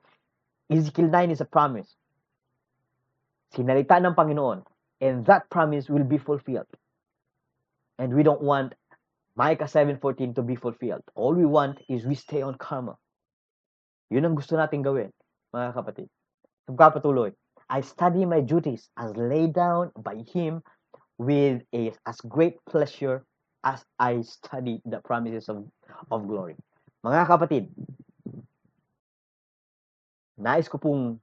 Ezekiel 0.73 1.09
9 1.13 1.31
is 1.31 1.41
a 1.41 1.49
promise 1.49 1.93
Sinalita 3.55 4.03
ng 4.03 4.15
Panginoon. 4.15 4.67
And 4.99 5.25
that 5.27 5.49
promise 5.49 5.88
will 5.88 6.03
be 6.03 6.17
fulfilled. 6.17 6.67
And 7.99 8.11
we 8.13 8.23
don't 8.23 8.41
want 8.41 8.75
Micah 9.36 9.67
7.14 9.67 10.36
to 10.36 10.43
be 10.43 10.55
fulfilled. 10.55 11.03
All 11.15 11.33
we 11.36 11.45
want 11.45 11.79
is 11.88 12.05
we 12.05 12.15
stay 12.15 12.41
on 12.41 12.55
karma. 12.55 12.95
Yun 14.11 14.27
ang 14.27 14.36
gusto 14.36 14.55
natin 14.55 14.83
gawin, 14.83 15.11
mga 15.51 15.75
kapatid. 15.75 16.07
Pagkapatuloy, 16.67 17.31
I 17.67 17.81
study 17.81 18.23
my 18.23 18.39
duties 18.39 18.88
as 18.95 19.15
laid 19.15 19.55
down 19.55 19.91
by 19.99 20.23
Him 20.31 20.63
with 21.17 21.63
a, 21.73 21.91
as 22.07 22.19
great 22.23 22.59
pleasure 22.67 23.23
as 23.66 23.82
I 23.97 24.22
study 24.22 24.78
the 24.86 25.01
promises 25.01 25.49
of, 25.49 25.66
of 26.13 26.30
glory. 26.30 26.53
Mga 27.01 27.26
kapatid, 27.26 27.63
nais 30.38 30.70
ko 30.70 30.78
pong 30.78 31.18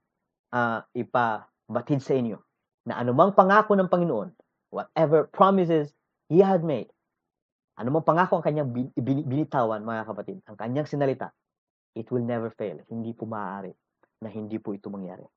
uh, 0.51 0.83
ipa 0.91 1.47
batid 1.71 2.03
sa 2.03 2.19
inyo 2.19 2.43
na 2.83 2.99
anumang 2.99 3.31
pangako 3.31 3.79
ng 3.79 3.87
Panginoon, 3.87 4.35
whatever 4.75 5.31
promises 5.31 5.95
He 6.33 6.41
had 6.41 6.65
made, 6.65 6.89
anumang 7.77 8.09
pangako 8.09 8.41
ang 8.41 8.45
kanyang 8.47 8.73
binitawan, 8.97 9.85
mga 9.85 10.09
kapatid, 10.09 10.41
ang 10.49 10.57
kanyang 10.57 10.89
sinalita, 10.89 11.31
it 11.93 12.09
will 12.09 12.25
never 12.25 12.49
fail. 12.49 12.81
Hindi 12.89 13.13
po 13.13 13.29
maaari 13.29 13.71
na 14.25 14.33
hindi 14.33 14.57
po 14.57 14.73
ito 14.73 14.89
mangyari. 14.89 15.29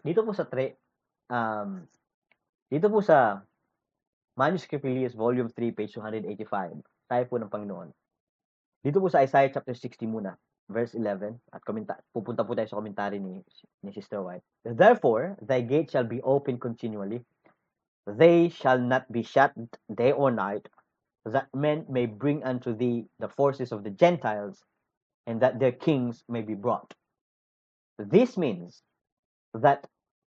Dito 0.00 0.24
po 0.24 0.32
sa 0.32 0.48
tre, 0.48 0.79
um, 1.30 1.86
dito 2.68 2.90
po 2.90 3.00
sa 3.00 3.40
Manuscript 4.36 4.84
Release 4.84 5.14
Volume 5.14 5.48
3, 5.48 5.72
page 5.72 5.94
285, 5.96 6.82
tayo 7.10 7.24
po 7.26 7.36
ng 7.38 7.50
Panginoon. 7.50 7.88
Dito 8.80 8.98
po 8.98 9.10
sa 9.12 9.20
Isaiah 9.20 9.50
chapter 9.52 9.74
60 9.76 10.06
muna, 10.08 10.32
verse 10.70 10.96
11, 10.96 11.36
at 11.52 11.60
komenta 11.66 11.98
pupunta 12.14 12.46
po 12.46 12.56
tayo 12.56 12.70
sa 12.70 12.78
komentary 12.78 13.20
ni, 13.20 13.42
ni 13.84 13.90
Sister 13.92 14.22
White. 14.24 14.44
Therefore, 14.64 15.36
thy 15.44 15.60
gate 15.60 15.90
shall 15.92 16.06
be 16.06 16.22
open 16.22 16.56
continually. 16.56 17.20
They 18.08 18.48
shall 18.48 18.80
not 18.80 19.04
be 19.12 19.20
shut 19.22 19.52
day 19.92 20.16
or 20.16 20.32
night, 20.32 20.66
that 21.28 21.52
men 21.52 21.84
may 21.92 22.08
bring 22.08 22.40
unto 22.42 22.72
thee 22.72 23.04
the 23.20 23.28
forces 23.28 23.70
of 23.70 23.84
the 23.84 23.92
Gentiles, 23.92 24.64
and 25.28 25.42
that 25.44 25.60
their 25.60 25.76
kings 25.76 26.24
may 26.26 26.40
be 26.40 26.56
brought. 26.56 26.96
This 28.00 28.40
means 28.40 28.80
that 29.52 29.84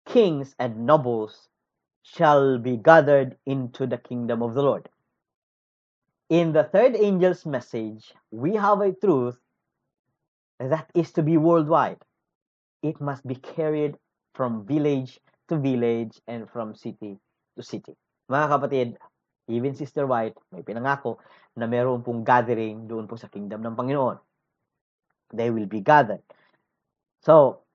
kings 0.06 0.54
and 0.58 0.86
nobles 0.86 1.48
shall 2.02 2.58
be 2.58 2.76
gathered 2.76 3.36
into 3.46 3.86
the 3.86 3.98
kingdom 3.98 4.42
of 4.42 4.54
the 4.54 4.62
Lord. 4.62 4.88
In 6.28 6.52
the 6.52 6.64
third 6.64 6.94
angel's 6.94 7.44
message, 7.44 8.14
we 8.30 8.54
have 8.54 8.80
a 8.80 8.92
truth 8.92 9.38
that 10.58 10.90
is 10.94 11.12
to 11.12 11.22
be 11.22 11.36
worldwide. 11.36 11.98
It 12.82 13.00
must 13.00 13.26
be 13.26 13.34
carried 13.34 13.98
from 14.34 14.64
village 14.64 15.18
to 15.48 15.58
village 15.58 16.20
and 16.26 16.48
from 16.48 16.74
city 16.74 17.18
to 17.56 17.62
city. 17.62 17.96
Mga 18.30 18.46
kapatid, 18.46 18.88
even 19.50 19.74
Sister 19.74 20.06
White, 20.06 20.38
may 20.54 20.62
pinangako 20.62 21.18
na 21.58 21.66
meron 21.66 22.06
pong 22.06 22.22
gathering 22.22 22.86
doon 22.86 23.10
po 23.10 23.18
sa 23.18 23.26
kingdom 23.26 23.66
ng 23.66 23.74
Panginoon. 23.74 24.22
They 25.34 25.50
will 25.50 25.66
be 25.66 25.82
gathered. 25.82 26.22
So, 27.26 27.66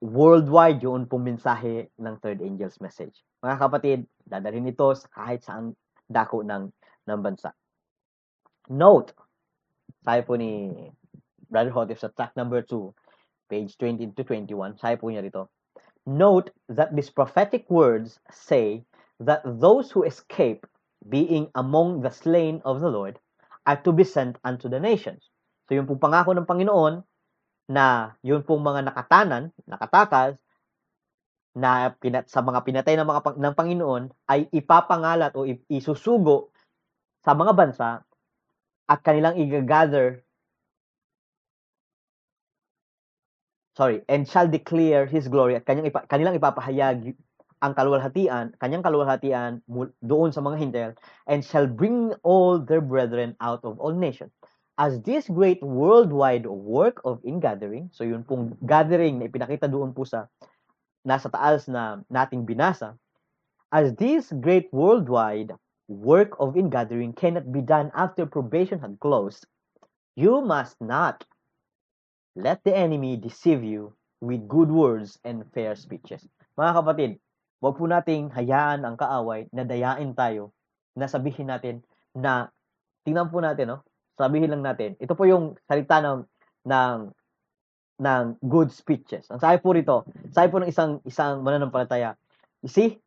worldwide 0.00 0.80
yun 0.80 1.04
pong 1.04 1.28
mensahe 1.28 1.92
ng 2.00 2.14
third 2.24 2.40
angel's 2.40 2.80
message. 2.80 3.20
Mga 3.44 3.56
kapatid, 3.60 3.98
dadalhin 4.24 4.68
ito 4.68 4.88
sa 4.96 5.06
kahit 5.12 5.44
saang 5.44 5.76
dako 6.08 6.40
ng, 6.40 6.72
ng 7.04 7.20
bansa. 7.20 7.52
Note, 8.72 9.12
sabi 10.00 10.20
po 10.24 10.40
ni 10.40 10.72
Brother 11.52 11.72
Hotif 11.72 12.00
sa 12.00 12.08
track 12.08 12.32
number 12.32 12.64
2, 12.64 13.52
page 13.52 13.76
20 13.76 14.16
to 14.16 14.22
21. 14.24 14.80
Sabi 14.80 14.96
po 14.96 15.12
niya 15.12 15.20
rito, 15.20 15.52
Note 16.08 16.48
that 16.72 16.96
these 16.96 17.12
prophetic 17.12 17.68
words 17.68 18.24
say 18.32 18.80
that 19.20 19.44
those 19.44 19.92
who 19.92 20.08
escape 20.08 20.64
being 21.12 21.52
among 21.54 22.00
the 22.00 22.08
slain 22.08 22.64
of 22.64 22.80
the 22.80 22.88
Lord 22.88 23.20
are 23.68 23.76
to 23.84 23.92
be 23.92 24.04
sent 24.04 24.40
unto 24.44 24.72
the 24.72 24.80
nations. 24.80 25.28
So 25.68 25.76
yung 25.76 25.84
pong 25.84 26.00
pangako 26.00 26.32
ng 26.32 26.48
Panginoon 26.48 27.04
na 27.70 28.18
yun 28.26 28.42
pong 28.42 28.66
mga 28.66 28.90
nakatanan, 28.90 29.54
nakatakas, 29.70 30.42
na 31.54 31.94
pinat, 31.98 32.26
sa 32.30 32.42
mga 32.42 32.62
pinatay 32.66 32.94
ng 32.98 33.06
mga 33.06 33.22
ng 33.38 33.54
Panginoon 33.58 34.02
ay 34.30 34.46
ipapangalat 34.54 35.34
o 35.34 35.46
isusugo 35.66 36.54
sa 37.22 37.34
mga 37.34 37.52
bansa 37.54 38.02
at 38.90 38.98
kanilang 39.02 39.38
i-gather 39.38 40.22
sorry, 43.74 44.02
and 44.12 44.28
shall 44.28 44.46
declare 44.46 45.06
his 45.06 45.26
glory 45.26 45.56
at 45.56 45.64
kanyang 45.64 45.88
ipa, 45.90 46.04
kanilang 46.04 46.36
ipapahayag 46.36 47.14
ang 47.60 47.72
kaluwalhatian, 47.76 48.56
kanyang 48.56 48.84
kaluwalhatian 48.84 49.60
doon 50.00 50.30
sa 50.32 50.40
mga 50.40 50.56
hintel, 50.60 50.90
and 51.28 51.44
shall 51.44 51.68
bring 51.68 52.12
all 52.24 52.60
their 52.60 52.80
brethren 52.80 53.36
out 53.40 53.64
of 53.64 53.76
all 53.80 53.92
nations. 53.92 54.32
As 54.80 54.96
this 55.04 55.28
great 55.28 55.60
worldwide 55.60 56.48
work 56.48 57.04
of 57.04 57.20
ingathering, 57.20 57.92
so 57.92 58.00
yun 58.00 58.24
pong 58.24 58.56
gathering 58.64 59.20
na 59.20 59.28
ipinakita 59.28 59.68
doon 59.68 59.92
po 59.92 60.08
sa 60.08 60.32
nasa 61.04 61.28
taas 61.28 61.68
na 61.68 62.00
nating 62.08 62.48
binasa, 62.48 62.96
as 63.68 63.92
this 64.00 64.32
great 64.40 64.72
worldwide 64.72 65.52
work 65.84 66.32
of 66.40 66.56
ingathering 66.56 67.12
cannot 67.12 67.44
be 67.52 67.60
done 67.60 67.92
after 67.92 68.24
probation 68.24 68.80
had 68.80 68.96
closed, 69.04 69.44
you 70.16 70.40
must 70.40 70.80
not 70.80 71.28
let 72.32 72.64
the 72.64 72.72
enemy 72.72 73.20
deceive 73.20 73.60
you 73.60 73.92
with 74.24 74.48
good 74.48 74.72
words 74.72 75.20
and 75.28 75.44
fair 75.52 75.76
speeches. 75.76 76.24
Mga 76.56 76.72
kapatid, 76.72 77.12
Huwag 77.60 77.76
po 77.76 77.84
nating 77.84 78.32
hayaan 78.32 78.88
ang 78.88 78.96
kaaway 78.96 79.44
na 79.52 79.68
dayain 79.68 80.16
tayo 80.16 80.56
na 80.96 81.04
sabihin 81.04 81.52
natin 81.52 81.84
na 82.16 82.48
tingnan 83.04 83.28
po 83.28 83.44
natin 83.44 83.76
no 83.76 83.78
sabihin 84.20 84.52
lang 84.52 84.60
natin 84.60 84.94
ito 85.00 85.16
po 85.16 85.24
yung 85.24 85.56
salita 85.64 86.04
ng 86.04 86.20
ng 86.68 86.96
ng 88.00 88.24
good 88.44 88.68
speeches 88.68 89.24
ang 89.32 89.40
sabi 89.40 89.56
po 89.60 89.72
rito 89.72 90.04
sabi 90.36 90.52
po 90.52 90.60
ng 90.60 90.68
isang 90.68 91.00
isang 91.08 91.40
mananampalataya 91.40 92.16
you 92.60 92.68
see 92.68 93.00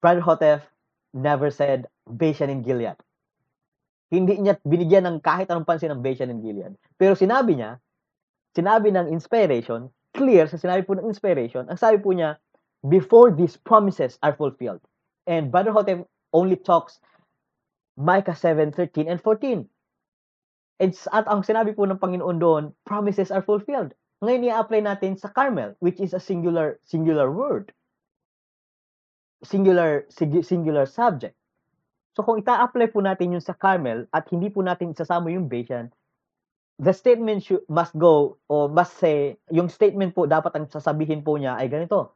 Brother 0.00 0.24
Hotef 0.24 0.64
never 1.12 1.52
said 1.52 1.84
Bashan 2.08 2.48
and 2.48 2.64
Gilead 2.64 2.96
hindi 4.08 4.40
niya 4.40 4.56
binigyan 4.64 5.04
ng 5.04 5.16
kahit 5.20 5.48
anong 5.52 5.68
pansin 5.68 5.92
ng 5.92 6.00
Bashan 6.00 6.32
and 6.32 6.40
Gilead 6.40 6.72
pero 6.96 7.12
sinabi 7.12 7.60
niya 7.60 7.76
sinabi 8.56 8.88
ng 8.88 9.12
inspiration 9.12 9.92
clear 10.16 10.48
sa 10.48 10.56
sinabi 10.56 10.88
po 10.88 10.96
ng 10.96 11.04
inspiration 11.04 11.68
ang 11.68 11.76
sabi 11.76 12.00
po 12.00 12.16
niya 12.16 12.40
before 12.88 13.32
these 13.32 13.56
promises 13.56 14.18
are 14.22 14.36
fulfilled. 14.36 14.80
And 15.26 15.50
Brother 15.50 15.72
Hotep 15.72 16.06
only 16.32 16.56
talks 16.56 17.00
Micah 17.96 18.36
7, 18.36 18.72
13 18.72 19.08
and 19.08 19.20
14. 19.20 19.68
It's, 20.82 21.06
at 21.14 21.30
ang 21.30 21.46
sinabi 21.46 21.74
po 21.74 21.86
ng 21.86 22.02
Panginoon 22.02 22.38
doon, 22.42 22.64
promises 22.82 23.30
are 23.30 23.42
fulfilled. 23.42 23.94
Ngayon 24.24 24.50
i-apply 24.50 24.80
natin 24.82 25.14
sa 25.14 25.30
Carmel, 25.30 25.78
which 25.78 26.00
is 26.00 26.16
a 26.16 26.22
singular 26.22 26.80
singular 26.82 27.30
word. 27.30 27.70
Singular 29.44 30.08
singular 30.42 30.88
subject. 30.88 31.36
So 32.16 32.22
kung 32.22 32.40
ita-apply 32.40 32.94
po 32.94 33.02
natin 33.02 33.36
yung 33.36 33.44
sa 33.44 33.54
Carmel 33.54 34.06
at 34.14 34.30
hindi 34.30 34.48
po 34.48 34.62
natin 34.62 34.94
isasama 34.94 35.30
yung 35.34 35.50
Bashan, 35.50 35.90
the 36.78 36.94
statement 36.94 37.42
should, 37.42 37.62
must 37.66 37.94
go 37.94 38.38
or 38.46 38.70
must 38.70 38.96
say, 38.98 39.38
yung 39.50 39.68
statement 39.68 40.14
po 40.14 40.26
dapat 40.26 40.54
ang 40.54 40.66
sasabihin 40.70 41.26
po 41.26 41.36
niya 41.38 41.58
ay 41.58 41.66
ganito 41.68 42.14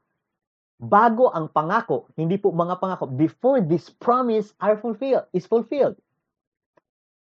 bago 0.79 1.35
ang 1.35 1.51
pangako, 1.51 2.07
hindi 2.15 2.39
po 2.39 2.55
mga 2.55 2.79
pangako, 2.79 3.11
before 3.11 3.59
this 3.61 3.91
promise 3.91 4.55
are 4.63 4.79
fulfilled, 4.79 5.27
is 5.35 5.45
fulfilled. 5.45 5.99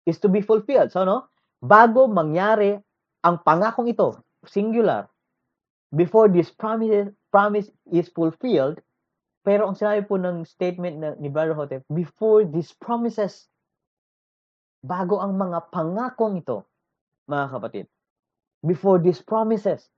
Is 0.10 0.18
to 0.26 0.30
be 0.34 0.42
fulfilled. 0.42 0.90
So, 0.90 1.06
no? 1.06 1.30
Bago 1.62 2.10
mangyari 2.10 2.82
ang 3.22 3.46
pangakong 3.46 3.94
ito, 3.94 4.18
singular, 4.50 5.06
before 5.94 6.26
this 6.26 6.50
promise, 6.50 7.14
promise 7.30 7.70
is 7.94 8.10
fulfilled, 8.10 8.82
pero 9.46 9.70
ang 9.70 9.78
sinabi 9.78 10.02
po 10.10 10.18
ng 10.18 10.50
statement 10.50 10.96
na, 10.98 11.10
ni 11.22 11.30
Brother 11.30 11.54
Hotep, 11.54 11.86
before 11.94 12.42
these 12.42 12.74
promises, 12.74 13.46
bago 14.82 15.22
ang 15.22 15.38
mga 15.38 15.70
pangakong 15.70 16.42
ito, 16.42 16.66
mga 17.30 17.46
kapatid, 17.54 17.86
before 18.66 18.98
these 18.98 19.22
promises. 19.22 19.94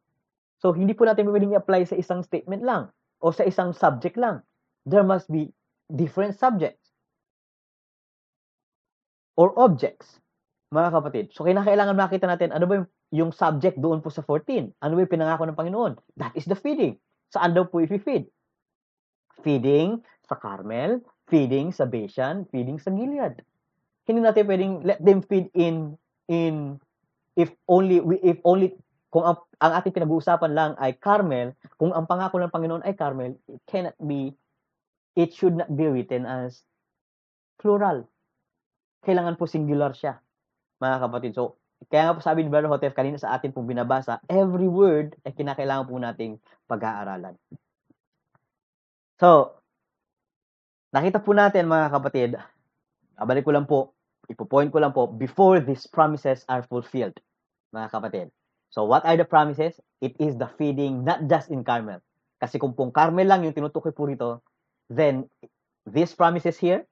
So, 0.60 0.76
hindi 0.76 0.92
po 0.92 1.08
natin 1.08 1.32
pwedeng 1.32 1.56
i-apply 1.56 1.88
sa 1.88 1.96
isang 1.96 2.26
statement 2.26 2.68
lang 2.68 2.92
o 3.24 3.32
sa 3.32 3.48
isang 3.48 3.72
subject 3.72 4.20
lang. 4.20 4.44
There 4.84 5.06
must 5.06 5.30
be 5.30 5.54
different 5.94 6.36
subjects 6.36 6.81
or 9.36 9.56
objects, 9.60 10.20
mga 10.72 10.90
kapatid. 10.92 11.26
So, 11.36 11.44
kinakailangan 11.48 11.96
makita 11.96 12.28
natin 12.28 12.56
ano 12.56 12.66
ba 12.68 12.74
yung, 12.80 12.88
yung 13.12 13.32
subject 13.36 13.80
doon 13.80 14.00
po 14.00 14.12
sa 14.12 14.24
14. 14.24 14.72
Ano 14.80 14.92
ba 14.96 15.00
yung 15.04 15.14
pinangako 15.14 15.44
ng 15.48 15.60
Panginoon? 15.60 15.94
That 16.16 16.32
is 16.36 16.48
the 16.48 16.56
feeding. 16.56 17.00
Saan 17.32 17.56
daw 17.56 17.68
po 17.68 17.84
i-feed? 17.84 18.28
Feeding 19.44 20.04
sa 20.28 20.36
Carmel, 20.40 21.04
feeding 21.28 21.72
sa 21.76 21.88
Bashan, 21.88 22.48
feeding 22.52 22.80
sa 22.80 22.92
Gilead. 22.92 23.40
Hindi 24.08 24.20
natin 24.24 24.44
pwedeng 24.48 24.74
let 24.84 25.00
them 25.00 25.24
feed 25.24 25.48
in 25.56 25.96
in 26.28 26.80
if 27.40 27.52
only 27.68 28.04
if 28.24 28.40
only 28.44 28.76
kung 29.12 29.28
ang, 29.28 29.38
ang 29.60 29.72
ating 29.78 29.92
pinag-uusapan 29.92 30.52
lang 30.56 30.72
ay 30.80 30.96
Carmel, 30.96 31.52
kung 31.76 31.92
ang 31.92 32.08
pangako 32.08 32.40
ng 32.40 32.50
Panginoon 32.50 32.84
ay 32.88 32.96
Carmel, 32.96 33.36
it 33.52 33.60
cannot 33.68 33.94
be, 34.00 34.32
it 35.20 35.36
should 35.36 35.54
not 35.54 35.68
be 35.68 35.84
written 35.84 36.24
as 36.24 36.64
plural. 37.60 38.08
Kailangan 39.02 39.38
po 39.38 39.50
singular 39.50 39.94
siya, 39.98 40.22
mga 40.78 40.98
kapatid. 41.02 41.32
So, 41.34 41.58
kaya 41.90 42.10
nga 42.10 42.16
po 42.18 42.22
sabi 42.22 42.46
ni 42.46 42.50
Brother 42.54 42.70
Hotef 42.70 42.94
kanina 42.94 43.18
sa 43.18 43.34
atin 43.34 43.50
pong 43.50 43.66
binabasa, 43.66 44.22
every 44.30 44.70
word 44.70 45.18
ay 45.26 45.34
kinakailangan 45.34 45.90
po 45.90 45.98
nating 45.98 46.38
pag-aaralan. 46.70 47.34
So, 49.18 49.58
nakita 50.94 51.22
po 51.26 51.34
natin 51.34 51.66
mga 51.66 51.90
kapatid, 51.90 52.32
abalik 53.18 53.46
ko 53.46 53.52
lang 53.54 53.66
po, 53.66 53.98
ipo-point 54.30 54.70
ko 54.70 54.78
lang 54.78 54.94
po, 54.94 55.10
before 55.10 55.58
these 55.58 55.90
promises 55.90 56.46
are 56.46 56.62
fulfilled, 56.62 57.18
mga 57.74 57.90
kapatid. 57.90 58.28
So 58.72 58.88
what 58.88 59.04
are 59.04 59.20
the 59.20 59.28
promises? 59.28 59.76
It 60.00 60.16
is 60.18 60.40
the 60.40 60.48
feeding 60.56 61.04
not 61.04 61.28
just 61.28 61.52
in 61.52 61.68
Carmel. 61.68 62.00
Kasi 62.40 62.56
kung 62.56 62.72
pong 62.72 62.96
Carmel 62.96 63.28
lang 63.28 63.44
yung 63.44 63.54
tinutukoy 63.54 63.92
po 63.92 64.08
rito, 64.08 64.40
then 64.88 65.28
these 65.84 66.16
promises 66.16 66.56
here, 66.56 66.88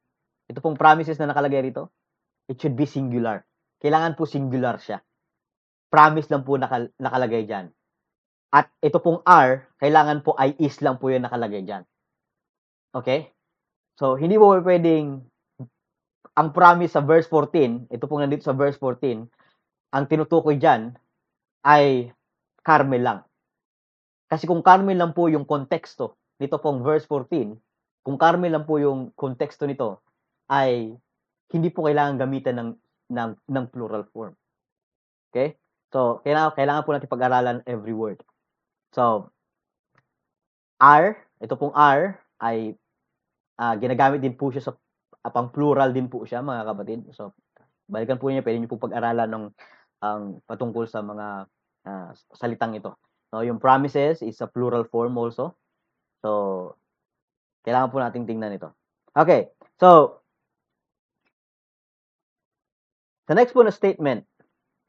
ito 0.50 0.60
pong 0.60 0.76
promises 0.76 1.16
na 1.22 1.30
nakalagay 1.30 1.70
rito, 1.70 1.94
it 2.50 2.58
should 2.58 2.74
be 2.74 2.90
singular. 2.90 3.46
Kailangan 3.78 4.18
po 4.18 4.26
singular 4.26 4.82
siya. 4.82 5.00
Promise 5.94 6.28
lang 6.34 6.42
po 6.42 6.58
nakal- 6.58 6.92
nakalagay 6.98 7.46
dyan. 7.46 7.70
At 8.50 8.74
ito 8.82 8.98
pong 8.98 9.22
R, 9.24 9.70
kailangan 9.78 10.26
po 10.26 10.34
ay 10.34 10.58
is 10.58 10.82
lang 10.82 10.98
po 10.98 11.14
yung 11.14 11.30
nakalagay 11.30 11.62
dyan. 11.62 11.86
Okay? 12.98 13.30
So, 14.02 14.18
hindi 14.18 14.42
po 14.42 14.58
pwedeng 14.58 15.22
ang 16.34 16.50
promise 16.50 16.98
sa 16.98 17.06
verse 17.06 17.30
14, 17.30 17.92
ito 17.94 18.06
pong 18.10 18.26
nandito 18.26 18.42
sa 18.48 18.58
verse 18.58 18.80
14, 18.82 19.30
ang 19.94 20.04
tinutukoy 20.10 20.58
dyan, 20.58 20.98
ay 21.62 22.10
Carmel 22.66 23.04
lang. 23.04 23.20
Kasi 24.30 24.48
kung 24.50 24.64
Carmel 24.66 24.98
lang 24.98 25.14
po 25.14 25.30
yung 25.30 25.46
konteksto 25.46 26.18
nito 26.40 26.56
pong 26.58 26.80
verse 26.82 27.04
14, 27.06 27.60
kung 28.08 28.16
Carmel 28.16 28.56
lang 28.56 28.64
po 28.64 28.80
yung 28.80 29.12
konteksto 29.14 29.68
nito, 29.68 30.00
ay 30.50 30.98
hindi 31.54 31.70
po 31.70 31.86
kailangan 31.86 32.18
gamitan 32.18 32.56
ng, 32.58 32.70
ng, 33.14 33.32
ng 33.50 33.66
plural 33.70 34.06
form. 34.10 34.34
Okay? 35.30 35.58
So, 35.90 36.22
kailangan, 36.22 36.54
kailangan 36.58 36.84
po 36.86 36.90
natin 36.94 37.10
pag-aralan 37.10 37.58
every 37.66 37.94
word. 37.94 38.22
So, 38.94 39.30
R, 40.82 41.18
ito 41.42 41.54
pong 41.58 41.74
R, 41.74 42.18
ay 42.42 42.74
uh, 43.58 43.74
ginagamit 43.78 44.22
din 44.22 44.38
po 44.38 44.50
siya 44.54 44.70
sa 44.70 44.74
uh, 44.74 45.32
pang 45.34 45.50
plural 45.50 45.92
din 45.94 46.08
po 46.08 46.26
siya, 46.26 46.46
mga 46.46 46.66
kapatid. 46.66 47.00
So, 47.14 47.34
balikan 47.90 48.22
po 48.22 48.30
niya, 48.30 48.46
pwede 48.46 48.62
niyo 48.62 48.72
po 48.72 48.82
pag-aralan 48.82 49.30
ng 49.30 49.46
ang 50.00 50.40
patungkol 50.48 50.88
sa 50.88 51.04
mga 51.04 51.50
uh, 51.84 52.10
salitang 52.32 52.78
ito. 52.78 52.96
So, 53.30 53.44
yung 53.44 53.60
promises 53.60 54.24
is 54.24 54.40
a 54.40 54.48
plural 54.48 54.88
form 54.88 55.20
also. 55.20 55.58
So, 56.24 56.74
kailangan 57.68 57.92
po 57.92 57.98
nating 58.00 58.26
tingnan 58.26 58.56
ito. 58.56 58.72
Okay. 59.12 59.52
So, 59.76 60.22
the 63.30 63.38
next 63.38 63.54
po 63.54 63.62
na 63.62 63.70
statement, 63.70 64.26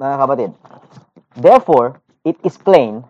mga 0.00 0.16
kapatid. 0.16 0.50
Therefore, 1.36 2.00
it 2.24 2.40
is 2.40 2.56
plain 2.56 3.04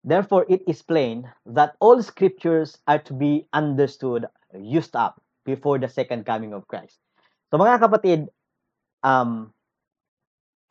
Therefore, 0.00 0.48
it 0.48 0.64
is 0.64 0.80
plain 0.80 1.28
that 1.44 1.76
all 1.76 2.00
scriptures 2.00 2.80
are 2.88 3.04
to 3.04 3.12
be 3.12 3.44
understood, 3.52 4.24
used 4.56 4.96
up 4.96 5.20
before 5.44 5.76
the 5.76 5.92
second 5.92 6.24
coming 6.24 6.56
of 6.56 6.64
Christ. 6.64 6.96
So 7.52 7.60
mga 7.60 7.84
kapatid, 7.84 8.32
um, 9.04 9.52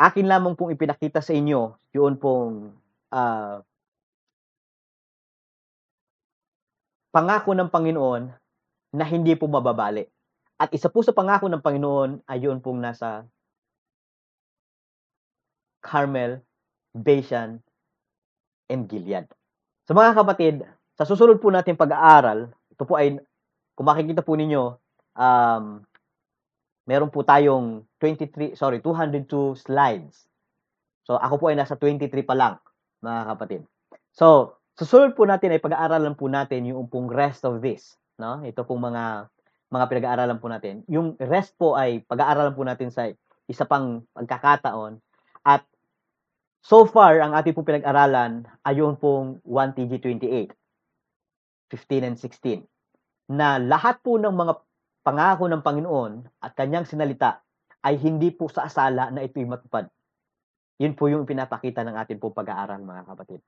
akin 0.01 0.25
lamang 0.25 0.57
pong 0.57 0.73
ipinakita 0.73 1.21
sa 1.21 1.35
inyo 1.35 1.77
yun 1.93 2.15
pong 2.17 2.73
ah, 3.13 3.61
pangako 7.13 7.53
ng 7.53 7.69
Panginoon 7.69 8.23
na 8.95 9.05
hindi 9.05 9.33
po 9.37 9.45
mababali. 9.45 10.05
At 10.59 10.75
isa 10.75 10.91
po 10.91 10.99
sa 10.99 11.15
pangako 11.15 11.47
ng 11.47 11.63
Panginoon 11.63 12.27
ay 12.27 12.43
yun 12.43 12.59
pong 12.59 12.83
nasa 12.83 13.23
Carmel, 15.79 16.43
Bashan, 16.91 17.63
and 18.67 18.83
Gilead. 18.91 19.31
So 19.87 19.95
mga 19.95 20.19
kapatid, 20.19 20.67
sa 20.99 21.07
susunod 21.07 21.39
po 21.39 21.47
natin 21.47 21.79
pag-aaral, 21.79 22.51
ito 22.51 22.83
po 22.83 22.99
ay, 22.99 23.15
kung 23.73 23.87
makikita 23.87 24.19
po 24.19 24.35
ninyo, 24.35 24.75
um, 25.15 25.79
meron 26.83 27.07
po 27.07 27.23
tayong 27.23 27.87
23, 28.03 28.59
sorry, 28.59 28.83
202 28.83 29.55
slides. 29.55 30.27
So 31.07 31.15
ako 31.15 31.39
po 31.39 31.45
ay 31.47 31.55
nasa 31.55 31.79
23 31.79 32.11
pa 32.27 32.35
lang, 32.35 32.59
mga 32.99 33.21
kapatid. 33.31 33.61
So, 34.11 34.59
susunod 34.75 35.15
po 35.15 35.23
natin 35.23 35.55
ay 35.55 35.63
pag-aaralan 35.63 36.19
po 36.19 36.27
natin 36.27 36.67
yung 36.67 36.91
pong 36.91 37.07
rest 37.07 37.47
of 37.47 37.63
this, 37.63 37.95
no? 38.19 38.43
Ito 38.43 38.67
pong 38.67 38.91
mga 38.91 39.31
mga 39.69 39.85
pinag-aaralan 39.85 40.41
po 40.41 40.49
natin. 40.49 40.81
Yung 40.89 41.13
rest 41.21 41.53
po 41.57 41.77
ay 41.77 42.01
pag-aaralan 42.05 42.57
po 42.57 42.65
natin 42.65 42.89
sa 42.89 43.09
isa 43.49 43.65
pang 43.65 44.05
pagkakataon 44.13 44.97
at 45.45 45.65
so 46.61 46.85
far 46.85 47.21
ang 47.21 47.33
ating 47.37 47.53
pong 47.53 47.69
pinag-aralan 47.69 48.45
ay 48.65 48.81
yung 48.81 48.97
pong 48.97 49.41
1 49.45 49.77
TG28, 49.77 50.53
15 51.69 52.07
and 52.09 52.17
16 52.17 52.65
na 53.29 53.61
lahat 53.61 54.01
po 54.01 54.17
ng 54.17 54.33
mga 54.33 54.53
pangako 55.05 55.45
ng 55.45 55.61
Panginoon 55.61 56.13
at 56.41 56.51
kanyang 56.57 56.89
sinalita 56.89 57.41
ay 57.85 57.95
hindi 58.01 58.33
po 58.33 58.49
sa 58.51 58.67
asala 58.67 59.13
na 59.13 59.23
ito'y 59.23 59.45
matupad. 59.47 59.87
Yun 60.81 60.97
po 60.97 61.07
yung 61.07 61.29
pinapakita 61.29 61.85
ng 61.85 61.95
ating 61.95 62.19
po 62.19 62.33
pag-aaral 62.33 62.81
mga 62.81 63.05
kapatid. 63.07 63.39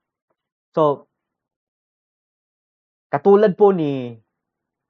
So, 0.72 1.08
katulad 3.12 3.52
po 3.56 3.74
ni 3.76 4.16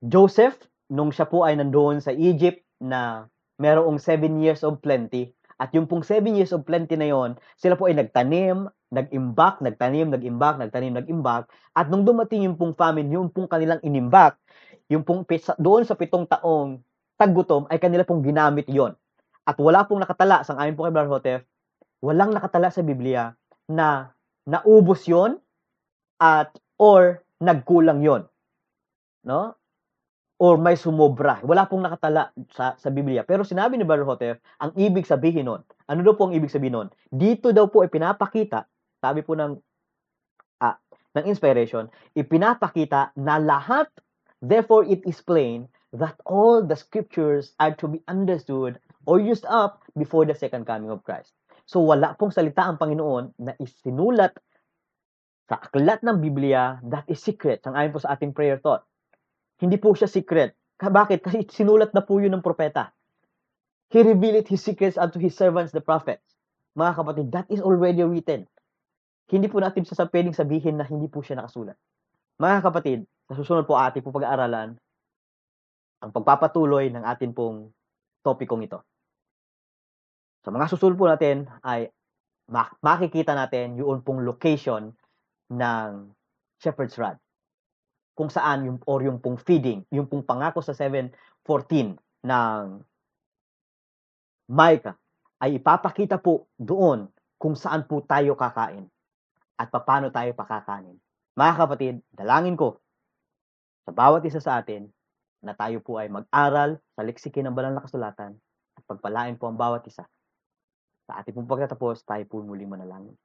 Joseph, 0.02 0.58
nung 0.92 1.08
siya 1.08 1.24
po 1.24 1.48
ay 1.48 1.56
nandoon 1.56 2.04
sa 2.04 2.12
Egypt 2.12 2.60
na 2.76 3.24
merong 3.56 3.96
7 3.96 4.20
years 4.44 4.60
of 4.60 4.84
plenty, 4.84 5.32
at 5.56 5.72
yung 5.72 5.88
pong 5.88 6.04
7 6.04 6.20
years 6.36 6.52
of 6.52 6.68
plenty 6.68 7.00
na 7.00 7.08
yon, 7.08 7.40
sila 7.56 7.80
po 7.80 7.88
ay 7.88 7.96
nagtanim, 7.96 8.68
nag-imbak, 8.92 9.64
nagtanim, 9.64 10.12
nag-imbak, 10.12 10.60
nagtanim, 10.60 10.92
nag-imbak, 10.92 11.48
at 11.72 11.86
nung 11.88 12.04
dumating 12.04 12.44
yung 12.44 12.60
pong 12.60 12.76
famine, 12.76 13.08
yung 13.08 13.32
pong 13.32 13.48
kanilang 13.48 13.80
inimbak, 13.80 14.36
yung 14.92 15.00
pong 15.00 15.24
doon 15.56 15.88
sa 15.88 15.96
pitong 15.96 16.28
taong 16.28 16.84
taggutom 17.16 17.64
ay 17.72 17.80
kanila 17.80 18.04
pong 18.04 18.20
ginamit 18.20 18.68
yon. 18.68 18.92
At 19.48 19.56
wala 19.56 19.88
pong 19.88 20.04
nakatala, 20.04 20.44
sang 20.44 20.60
ayon 20.60 20.76
po 20.76 20.84
kay 20.84 20.92
Brother 20.92 21.08
Hotef, 21.08 21.40
walang 22.04 22.36
nakatala 22.36 22.68
sa 22.68 22.84
Biblia 22.84 23.32
na 23.70 24.12
naubos 24.44 25.06
yon 25.08 25.38
at 26.18 26.52
or 26.76 27.22
nagkulang 27.38 28.02
yon. 28.02 28.26
No? 29.22 29.54
Or 30.42 30.58
may 30.58 30.74
sumobra. 30.74 31.38
Wala 31.46 31.70
pong 31.70 31.86
nakatala 31.86 32.34
sa, 32.50 32.74
sa 32.74 32.90
Biblia. 32.90 33.22
Pero 33.22 33.46
sinabi 33.46 33.78
ni 33.78 33.86
Brother 33.86 34.02
Hotef, 34.02 34.42
ang 34.58 34.74
ibig 34.74 35.06
sabihin 35.06 35.46
nun, 35.46 35.62
ano 35.86 36.00
daw 36.02 36.18
po 36.18 36.26
ang 36.26 36.34
ibig 36.34 36.50
sabihin 36.50 36.74
nun? 36.74 36.88
Dito 37.14 37.54
daw 37.54 37.70
po 37.70 37.86
ay 37.86 37.90
pinapakita, 37.94 38.66
sabi 38.98 39.22
po 39.22 39.38
ng, 39.38 39.54
ah, 40.58 40.74
ng 41.14 41.24
inspiration, 41.30 41.86
ipinapakita 42.18 43.14
na 43.22 43.38
lahat, 43.38 43.86
therefore 44.42 44.82
it 44.82 45.06
is 45.06 45.22
plain, 45.22 45.70
that 45.94 46.18
all 46.26 46.58
the 46.58 46.74
scriptures 46.74 47.54
are 47.62 47.78
to 47.78 47.86
be 47.86 48.02
understood 48.10 48.82
or 49.06 49.22
used 49.22 49.46
up 49.46 49.78
before 49.94 50.26
the 50.26 50.34
second 50.34 50.66
coming 50.66 50.90
of 50.90 51.06
Christ. 51.06 51.30
So 51.70 51.86
wala 51.86 52.18
pong 52.18 52.34
salita 52.34 52.66
ang 52.66 52.82
Panginoon 52.82 53.38
na 53.38 53.54
isinulat 53.62 54.34
sa 55.46 55.62
aklat 55.62 56.02
ng 56.02 56.18
Biblia 56.18 56.82
that 56.90 57.06
is 57.06 57.22
secret. 57.22 57.62
Ang 57.62 57.78
ayon 57.78 57.94
po 57.94 58.02
sa 58.02 58.18
ating 58.18 58.34
prayer 58.34 58.58
thought 58.58 58.82
hindi 59.62 59.78
po 59.78 59.94
siya 59.94 60.10
secret. 60.10 60.58
Bakit? 60.82 61.22
Kasi 61.22 61.46
sinulat 61.46 61.94
na 61.94 62.02
po 62.02 62.18
yun 62.18 62.34
ng 62.34 62.42
propeta. 62.42 62.90
He 63.94 64.02
revealed 64.02 64.50
his 64.50 64.58
secrets 64.58 64.98
unto 64.98 65.22
his 65.22 65.38
servants, 65.38 65.70
the 65.70 65.78
prophets. 65.78 66.26
Mga 66.74 66.92
kapatid, 66.98 67.26
that 67.30 67.46
is 67.46 67.62
already 67.62 68.02
written. 68.02 68.50
Hindi 69.30 69.46
po 69.46 69.62
natin 69.62 69.86
sa 69.86 70.10
pwedeng 70.10 70.34
sabihin 70.34 70.82
na 70.82 70.84
hindi 70.88 71.06
po 71.06 71.22
siya 71.22 71.38
nakasulat. 71.38 71.78
Mga 72.42 72.58
kapatid, 72.66 72.98
sa 73.30 73.62
po 73.62 73.78
ating 73.78 74.02
po 74.02 74.10
pag-aaralan 74.10 74.74
ang 76.02 76.10
pagpapatuloy 76.10 76.90
ng 76.90 77.06
atin 77.06 77.30
pong 77.30 77.70
topikong 78.26 78.66
ito. 78.66 78.82
Sa 80.42 80.50
mga 80.50 80.66
susunod 80.66 80.98
po 80.98 81.06
natin 81.06 81.46
ay 81.62 81.86
makikita 82.82 83.38
natin 83.38 83.78
yung 83.78 84.02
pong 84.02 84.26
location 84.26 84.90
ng 85.54 86.10
shepherd's 86.58 86.98
rod 86.98 87.14
kung 88.12 88.28
saan 88.28 88.68
yung 88.68 88.78
or 88.84 89.00
yung 89.00 89.18
pong 89.18 89.40
feeding, 89.40 89.84
yung 89.88 90.08
pong 90.08 90.24
pangako 90.24 90.60
sa 90.60 90.76
7:14 90.76 91.96
ng 92.24 92.62
Micah 94.52 94.96
ay 95.40 95.56
ipapakita 95.56 96.20
po 96.20 96.46
doon 96.60 97.08
kung 97.40 97.56
saan 97.56 97.88
po 97.88 98.04
tayo 98.04 98.36
kakain 98.36 98.86
at 99.56 99.68
paano 99.72 100.12
tayo 100.12 100.30
pakakanin. 100.36 100.98
Mga 101.34 101.54
kapatid, 101.56 101.94
dalangin 102.12 102.54
ko 102.58 102.78
sa 103.82 103.90
bawat 103.90 104.22
isa 104.28 104.38
sa 104.38 104.60
atin 104.60 104.86
na 105.42 105.56
tayo 105.56 105.82
po 105.82 105.98
ay 105.98 106.06
mag-aral 106.06 106.78
sa 106.94 107.02
leksiki 107.02 107.42
ng 107.42 107.56
banal 107.56 107.74
na 107.74 107.82
kasulatan 107.82 108.38
at 108.78 108.82
pagpalain 108.86 109.34
po 109.34 109.50
ang 109.50 109.58
bawat 109.58 109.82
isa. 109.88 110.06
Sa 111.08 111.18
ating 111.18 111.34
pong 111.34 111.50
pagtatapos, 111.50 112.06
tayo 112.06 112.22
po 112.30 112.44
muli 112.46 112.62
manalangin. 112.62 113.16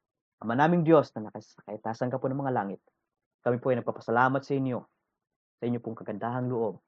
Ama 0.42 0.58
naming 0.58 0.82
Diyos 0.82 1.14
na 1.14 1.30
nakasakaitasan 1.30 2.10
ka 2.10 2.18
po 2.18 2.26
ng 2.26 2.42
mga 2.42 2.54
langit, 2.54 2.80
kami 3.42 3.56
po 3.62 3.70
ay 3.70 3.80
nagpapasalamat 3.80 4.42
sa 4.42 4.52
inyo, 4.54 4.78
sa 5.58 5.64
inyo 5.66 5.78
pong 5.78 5.98
kagandahang 5.98 6.50
loob, 6.50 6.78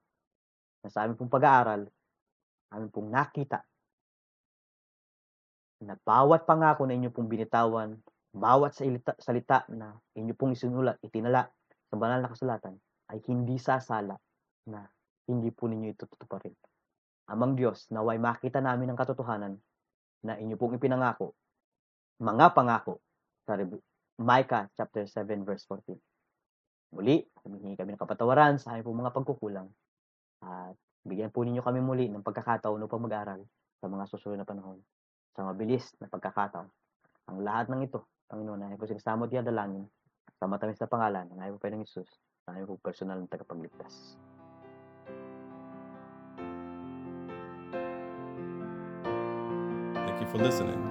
na 0.83 0.89
sa 0.89 1.05
aming 1.05 1.19
pong 1.19 1.33
pag-aaral, 1.33 1.87
aming 2.73 2.93
pong 2.93 3.09
nakita, 3.11 3.63
na 5.81 5.97
bawat 5.97 6.45
pangako 6.45 6.85
na 6.85 6.95
inyo 6.97 7.09
pong 7.09 7.29
binitawan, 7.29 7.97
bawat 8.31 8.77
salita, 8.77 9.17
salita 9.17 9.65
na 9.73 9.97
inyo 10.15 10.37
pong 10.37 10.53
isinulat, 10.53 11.01
itinala 11.01 11.49
sa 11.91 11.97
banal 11.97 12.21
na 12.21 12.31
kasulatan, 12.31 12.77
ay 13.11 13.19
hindi 13.27 13.57
sasala 13.57 14.15
na 14.69 14.87
hindi 15.27 15.51
po 15.51 15.67
ninyo 15.67 15.89
ito 15.91 16.05
tutuparin. 16.07 16.55
Amang 17.31 17.55
Diyos, 17.55 17.87
naway 17.95 18.19
makita 18.19 18.59
namin 18.59 18.91
ang 18.91 18.99
katotohanan 18.99 19.55
na 20.27 20.37
inyo 20.37 20.59
pong 20.59 20.77
ipinangako, 20.77 21.33
mga 22.21 22.53
pangako 22.53 23.01
sa 23.49 23.57
Micah 24.21 24.69
chapter 24.77 25.09
7 25.09 25.49
verse 25.49 25.65
14. 25.65 26.10
Muli, 26.91 27.23
humihingi 27.47 27.79
kami 27.79 27.95
ng 27.95 28.03
kapatawaran 28.03 28.59
sa 28.59 28.75
aming 28.75 29.07
mga 29.07 29.15
pagkukulang. 29.15 29.71
At 30.43 30.75
bigyan 31.07 31.31
po 31.31 31.47
ninyo 31.47 31.63
kami 31.63 31.79
muli 31.79 32.11
ng 32.11 32.27
pagkakataon 32.27 32.83
upang 32.83 32.99
mag-aral 32.99 33.47
sa 33.79 33.87
mga 33.87 34.05
susunod 34.11 34.43
na 34.43 34.47
panahon. 34.49 34.83
Sa 35.39 35.47
mabilis 35.47 35.87
na 36.03 36.11
pagkakataon. 36.11 36.67
Ang 37.31 37.39
lahat 37.47 37.71
ng 37.71 37.87
ito, 37.87 38.03
Panginoon, 38.27 38.75
ay 38.75 38.79
po 38.79 38.91
sinasamo 38.91 39.31
at 39.31 39.47
dalangin 39.47 39.87
sa 40.35 40.51
matamis 40.51 40.83
na 40.83 40.91
pangalan 40.91 41.31
ng 41.31 41.39
ayaw 41.39 41.55
po 41.63 41.71
ng 41.71 41.87
Isus, 41.87 42.11
ng 42.51 42.59
ayaw 42.59 42.75
po 42.75 42.83
personal 42.83 43.23
na 43.23 43.31
tagapagligtas. 43.31 44.19
Thank 49.95 50.19
you 50.19 50.27
for 50.27 50.43
listening. 50.43 50.83